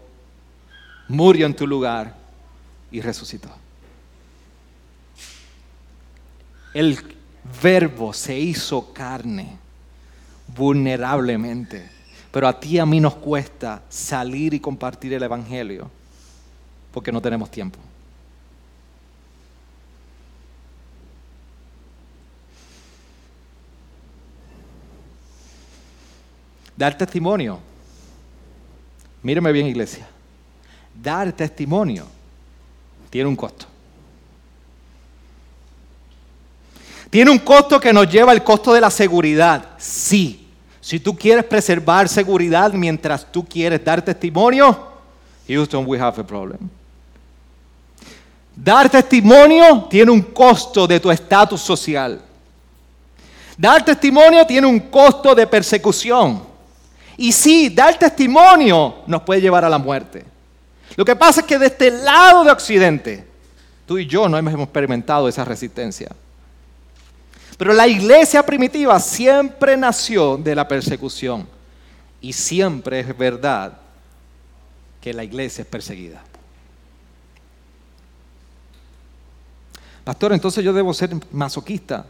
murió 1.10 1.46
en 1.46 1.54
tu 1.54 1.68
lugar 1.68 2.16
y 2.92 3.02
resucitó. 3.02 3.50
El 6.74 6.98
verbo 7.62 8.14
se 8.14 8.40
hizo 8.40 8.94
carne 8.94 9.58
vulnerablemente, 10.56 11.90
pero 12.32 12.48
a 12.48 12.58
ti 12.58 12.76
y 12.76 12.80
a 12.80 12.86
mí 12.86 13.02
nos 13.02 13.16
cuesta 13.16 13.82
salir 13.90 14.54
y 14.54 14.62
compartir 14.62 15.14
el 15.14 15.24
Evangelio 15.24 15.92
porque 16.94 17.12
no 17.12 17.22
tenemos 17.22 17.52
tiempo. 17.52 17.80
Dar 26.82 26.98
testimonio. 26.98 27.60
Míreme 29.22 29.52
bien, 29.52 29.68
iglesia. 29.68 30.08
Dar 31.00 31.32
testimonio 31.32 32.08
tiene 33.08 33.30
un 33.30 33.36
costo. 33.36 33.68
Tiene 37.12 37.30
un 37.30 37.38
costo 37.38 37.80
que 37.80 37.94
nos 37.94 38.10
lleva 38.10 38.34
el 38.34 38.44
costo 38.44 38.74
de 38.74 38.82
la 38.82 38.90
seguridad. 38.90 39.64
Sí. 39.78 40.48
Si 40.80 41.00
tú 41.00 41.16
quieres 41.16 41.46
preservar 41.46 42.10
seguridad 42.10 42.74
mientras 42.74 43.32
tú 43.32 43.46
quieres 43.46 43.86
dar 43.86 44.04
testimonio, 44.04 44.88
Houston, 45.48 45.86
we 45.86 46.00
have 46.00 46.20
a 46.20 46.26
problem. 46.26 46.68
Dar 48.56 48.90
testimonio 48.90 49.84
tiene 49.88 50.10
un 50.10 50.24
costo 50.24 50.88
de 50.88 51.00
tu 51.00 51.12
estatus 51.12 51.62
social. 51.62 52.20
Dar 53.56 53.86
testimonio 53.86 54.48
tiene 54.48 54.66
un 54.66 54.80
costo 54.80 55.36
de 55.36 55.46
persecución. 55.46 56.50
Y 57.22 57.32
sí, 57.32 57.70
dar 57.70 58.00
testimonio 58.00 59.04
nos 59.06 59.22
puede 59.22 59.42
llevar 59.42 59.64
a 59.64 59.70
la 59.70 59.78
muerte. 59.78 60.26
Lo 60.96 61.06
que 61.06 61.16
pasa 61.16 61.42
es 61.42 61.46
que 61.46 61.60
de 61.60 61.68
este 61.68 61.92
lado 61.92 62.44
de 62.44 62.50
Occidente, 62.50 63.28
tú 63.86 64.00
y 64.00 64.08
yo 64.08 64.28
no 64.28 64.40
hemos 64.40 64.56
experimentado 64.56 65.28
esa 65.28 65.46
resistencia. 65.46 66.10
Pero 67.60 67.74
la 67.74 67.88
iglesia 67.88 68.44
primitiva 68.44 69.00
siempre 69.00 69.78
nació 69.78 70.36
de 70.36 70.56
la 70.56 70.68
persecución. 70.68 71.48
Y 72.22 72.34
siempre 72.34 73.02
es 73.02 73.16
verdad 73.16 73.78
que 75.00 75.14
la 75.14 75.24
iglesia 75.24 75.62
es 75.62 75.68
perseguida. 75.68 76.24
Pastor, 80.04 80.34
entonces 80.34 80.64
yo 80.64 80.74
debo 80.74 80.92
ser 80.92 81.12
masoquista. 81.32 82.04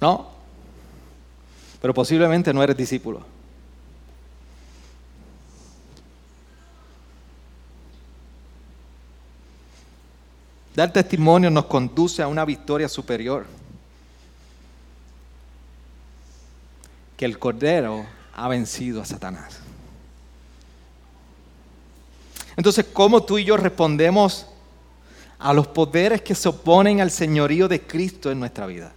¿No? 0.00 0.28
Pero 1.80 1.94
posiblemente 1.94 2.52
no 2.52 2.64
eres 2.64 2.76
discípulo. 2.76 3.38
Dar 10.74 10.92
testimonio 10.92 11.50
nos 11.50 11.66
conduce 11.66 12.22
a 12.22 12.28
una 12.28 12.44
victoria 12.44 12.88
superior. 12.88 13.46
Que 17.16 17.24
el 17.24 17.38
Cordero 17.38 18.06
ha 18.34 18.48
vencido 18.48 19.02
a 19.02 19.04
Satanás. 19.04 19.58
Entonces, 22.56 22.86
¿cómo 22.92 23.22
tú 23.22 23.38
y 23.38 23.44
yo 23.44 23.56
respondemos 23.56 24.46
a 25.38 25.52
los 25.52 25.66
poderes 25.66 26.22
que 26.22 26.34
se 26.34 26.48
oponen 26.48 27.00
al 27.00 27.10
señorío 27.10 27.68
de 27.68 27.82
Cristo 27.82 28.30
en 28.30 28.38
nuestra 28.38 28.66
vida? 28.66 28.92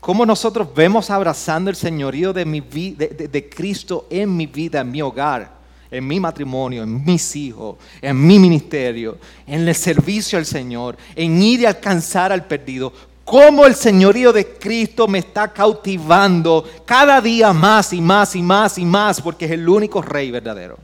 ¿Cómo 0.00 0.24
nosotros 0.24 0.72
vemos 0.74 1.10
abrazando 1.10 1.68
el 1.68 1.76
señorío 1.76 2.32
de, 2.32 2.44
mi 2.44 2.60
de 2.60 3.50
Cristo 3.54 4.06
en 4.08 4.36
mi 4.36 4.46
vida, 4.46 4.80
en 4.80 4.90
mi 4.90 5.02
hogar, 5.02 5.55
en 5.90 6.06
mi 6.06 6.20
matrimonio, 6.20 6.82
en 6.82 7.04
mis 7.04 7.36
hijos, 7.36 7.76
en 8.00 8.26
mi 8.26 8.38
ministerio, 8.38 9.18
en 9.46 9.66
el 9.66 9.74
servicio 9.74 10.38
al 10.38 10.46
Señor, 10.46 10.96
en 11.14 11.42
ir 11.42 11.60
y 11.60 11.66
alcanzar 11.66 12.32
al 12.32 12.46
perdido. 12.46 12.92
Cómo 13.24 13.66
el 13.66 13.74
señorío 13.74 14.32
de 14.32 14.56
Cristo 14.56 15.08
me 15.08 15.18
está 15.18 15.52
cautivando 15.52 16.64
cada 16.84 17.20
día 17.20 17.52
más 17.52 17.92
y 17.92 18.00
más 18.00 18.36
y 18.36 18.42
más 18.42 18.78
y 18.78 18.84
más, 18.84 19.20
porque 19.20 19.46
es 19.46 19.50
el 19.50 19.68
único 19.68 20.00
rey 20.00 20.30
verdadero. 20.30 20.78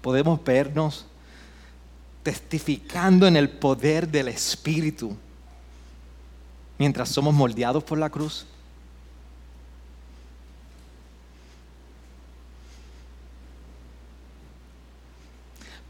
Podemos 0.00 0.42
vernos 0.42 1.06
testificando 2.22 3.26
en 3.26 3.36
el 3.36 3.48
poder 3.48 4.08
del 4.08 4.28
Espíritu 4.28 5.16
mientras 6.80 7.10
somos 7.10 7.34
moldeados 7.34 7.84
por 7.84 7.98
la 7.98 8.08
cruz. 8.08 8.46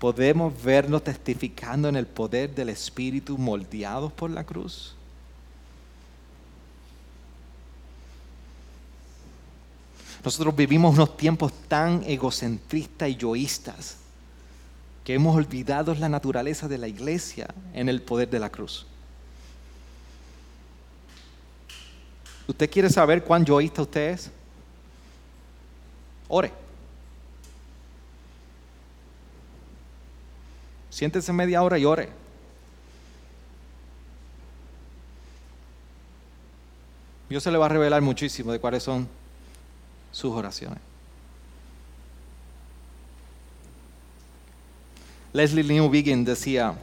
Podemos 0.00 0.60
vernos 0.62 1.04
testificando 1.04 1.86
en 1.86 1.94
el 1.94 2.06
poder 2.06 2.54
del 2.54 2.70
Espíritu 2.70 3.36
moldeados 3.36 4.10
por 4.10 4.30
la 4.30 4.42
cruz. 4.42 4.94
Nosotros 10.24 10.56
vivimos 10.56 10.94
unos 10.94 11.18
tiempos 11.18 11.52
tan 11.68 12.02
egocentristas 12.04 13.10
y 13.10 13.16
yoístas 13.16 13.98
que 15.04 15.14
hemos 15.14 15.36
olvidado 15.36 15.94
la 15.94 16.08
naturaleza 16.08 16.66
de 16.66 16.78
la 16.78 16.88
iglesia 16.88 17.48
en 17.74 17.90
el 17.90 18.00
poder 18.00 18.30
de 18.30 18.38
la 18.38 18.50
cruz. 18.50 18.86
¿Usted 22.46 22.70
quiere 22.70 22.88
saber 22.88 23.22
cuán 23.22 23.44
yoísta 23.44 23.82
usted 23.82 24.12
es? 24.12 24.30
Ore. 26.26 26.59
Siéntese 30.90 31.32
media 31.32 31.62
hora 31.62 31.78
y 31.78 31.84
ore. 31.84 32.08
Dios 37.28 37.42
se 37.44 37.52
le 37.52 37.58
va 37.58 37.66
a 37.66 37.68
revelar 37.68 38.02
muchísimo 38.02 38.50
de 38.50 38.58
cuáles 38.58 38.82
son 38.82 39.08
sus 40.10 40.32
oraciones. 40.32 40.80
Leslie 45.32 45.62
New 45.62 45.88
Begin 45.88 46.24
decía, 46.24 46.74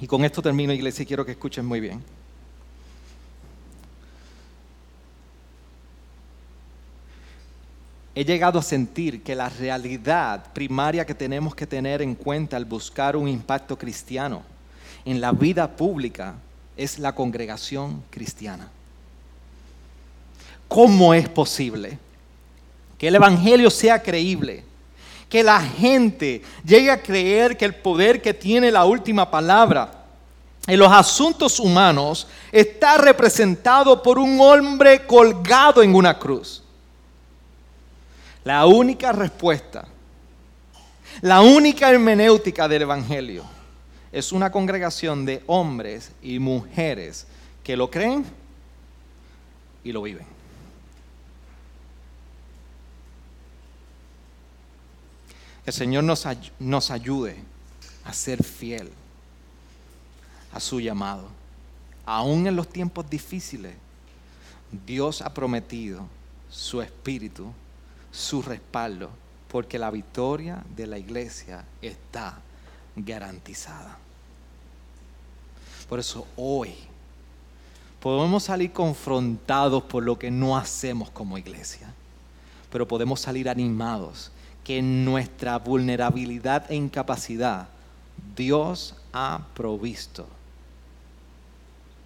y 0.00 0.06
con 0.06 0.24
esto 0.24 0.40
termino 0.40 0.72
iglesia 0.72 1.02
y 1.02 1.06
quiero 1.06 1.26
que 1.26 1.32
escuchen 1.32 1.66
muy 1.66 1.80
bien. 1.80 2.02
He 8.18 8.24
llegado 8.24 8.58
a 8.58 8.62
sentir 8.62 9.22
que 9.22 9.36
la 9.36 9.48
realidad 9.48 10.52
primaria 10.52 11.06
que 11.06 11.14
tenemos 11.14 11.54
que 11.54 11.68
tener 11.68 12.02
en 12.02 12.16
cuenta 12.16 12.56
al 12.56 12.64
buscar 12.64 13.14
un 13.14 13.28
impacto 13.28 13.78
cristiano 13.78 14.42
en 15.04 15.20
la 15.20 15.30
vida 15.30 15.68
pública 15.68 16.34
es 16.76 16.98
la 16.98 17.14
congregación 17.14 18.02
cristiana. 18.10 18.68
¿Cómo 20.66 21.14
es 21.14 21.28
posible 21.28 21.96
que 22.98 23.06
el 23.06 23.14
Evangelio 23.14 23.70
sea 23.70 24.02
creíble? 24.02 24.64
Que 25.28 25.44
la 25.44 25.60
gente 25.60 26.42
llegue 26.64 26.90
a 26.90 27.00
creer 27.00 27.56
que 27.56 27.66
el 27.66 27.76
poder 27.76 28.20
que 28.20 28.34
tiene 28.34 28.72
la 28.72 28.84
última 28.84 29.30
palabra 29.30 29.92
en 30.66 30.80
los 30.80 30.90
asuntos 30.90 31.60
humanos 31.60 32.26
está 32.50 32.98
representado 32.98 34.02
por 34.02 34.18
un 34.18 34.40
hombre 34.40 35.06
colgado 35.06 35.84
en 35.84 35.94
una 35.94 36.18
cruz. 36.18 36.64
La 38.48 38.64
única 38.64 39.12
respuesta, 39.12 39.86
la 41.20 41.42
única 41.42 41.90
hermenéutica 41.90 42.66
del 42.66 42.80
Evangelio 42.80 43.44
es 44.10 44.32
una 44.32 44.50
congregación 44.50 45.26
de 45.26 45.42
hombres 45.48 46.12
y 46.22 46.38
mujeres 46.38 47.26
que 47.62 47.76
lo 47.76 47.90
creen 47.90 48.24
y 49.84 49.92
lo 49.92 50.00
viven. 50.00 50.26
El 55.66 55.72
Señor 55.74 56.04
nos, 56.04 56.26
nos 56.58 56.90
ayude 56.90 57.36
a 58.02 58.14
ser 58.14 58.42
fiel 58.42 58.90
a 60.54 60.58
su 60.58 60.80
llamado. 60.80 61.28
Aún 62.06 62.46
en 62.46 62.56
los 62.56 62.66
tiempos 62.66 63.10
difíciles, 63.10 63.74
Dios 64.86 65.20
ha 65.20 65.34
prometido 65.34 66.06
su 66.48 66.80
espíritu 66.80 67.52
su 68.10 68.42
respaldo, 68.42 69.10
porque 69.50 69.78
la 69.78 69.90
victoria 69.90 70.62
de 70.76 70.86
la 70.86 70.98
iglesia 70.98 71.64
está 71.82 72.38
garantizada. 72.96 73.98
Por 75.88 75.98
eso 75.98 76.26
hoy 76.36 76.74
podemos 78.00 78.44
salir 78.44 78.72
confrontados 78.72 79.82
por 79.84 80.02
lo 80.02 80.18
que 80.18 80.30
no 80.30 80.56
hacemos 80.56 81.10
como 81.10 81.38
iglesia, 81.38 81.92
pero 82.70 82.86
podemos 82.86 83.20
salir 83.20 83.48
animados 83.48 84.30
que 84.64 84.78
en 84.78 85.04
nuestra 85.04 85.58
vulnerabilidad 85.58 86.70
e 86.70 86.74
incapacidad 86.74 87.68
Dios 88.36 88.94
ha 89.12 89.40
provisto 89.54 90.26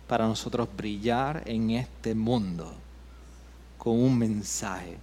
para 0.07 0.27
nosotros 0.27 0.69
brillar 0.77 1.43
en 1.47 1.71
este 1.71 2.15
mundo 2.15 2.73
con 3.79 3.99
un 3.99 4.17
mensaje 4.17 4.99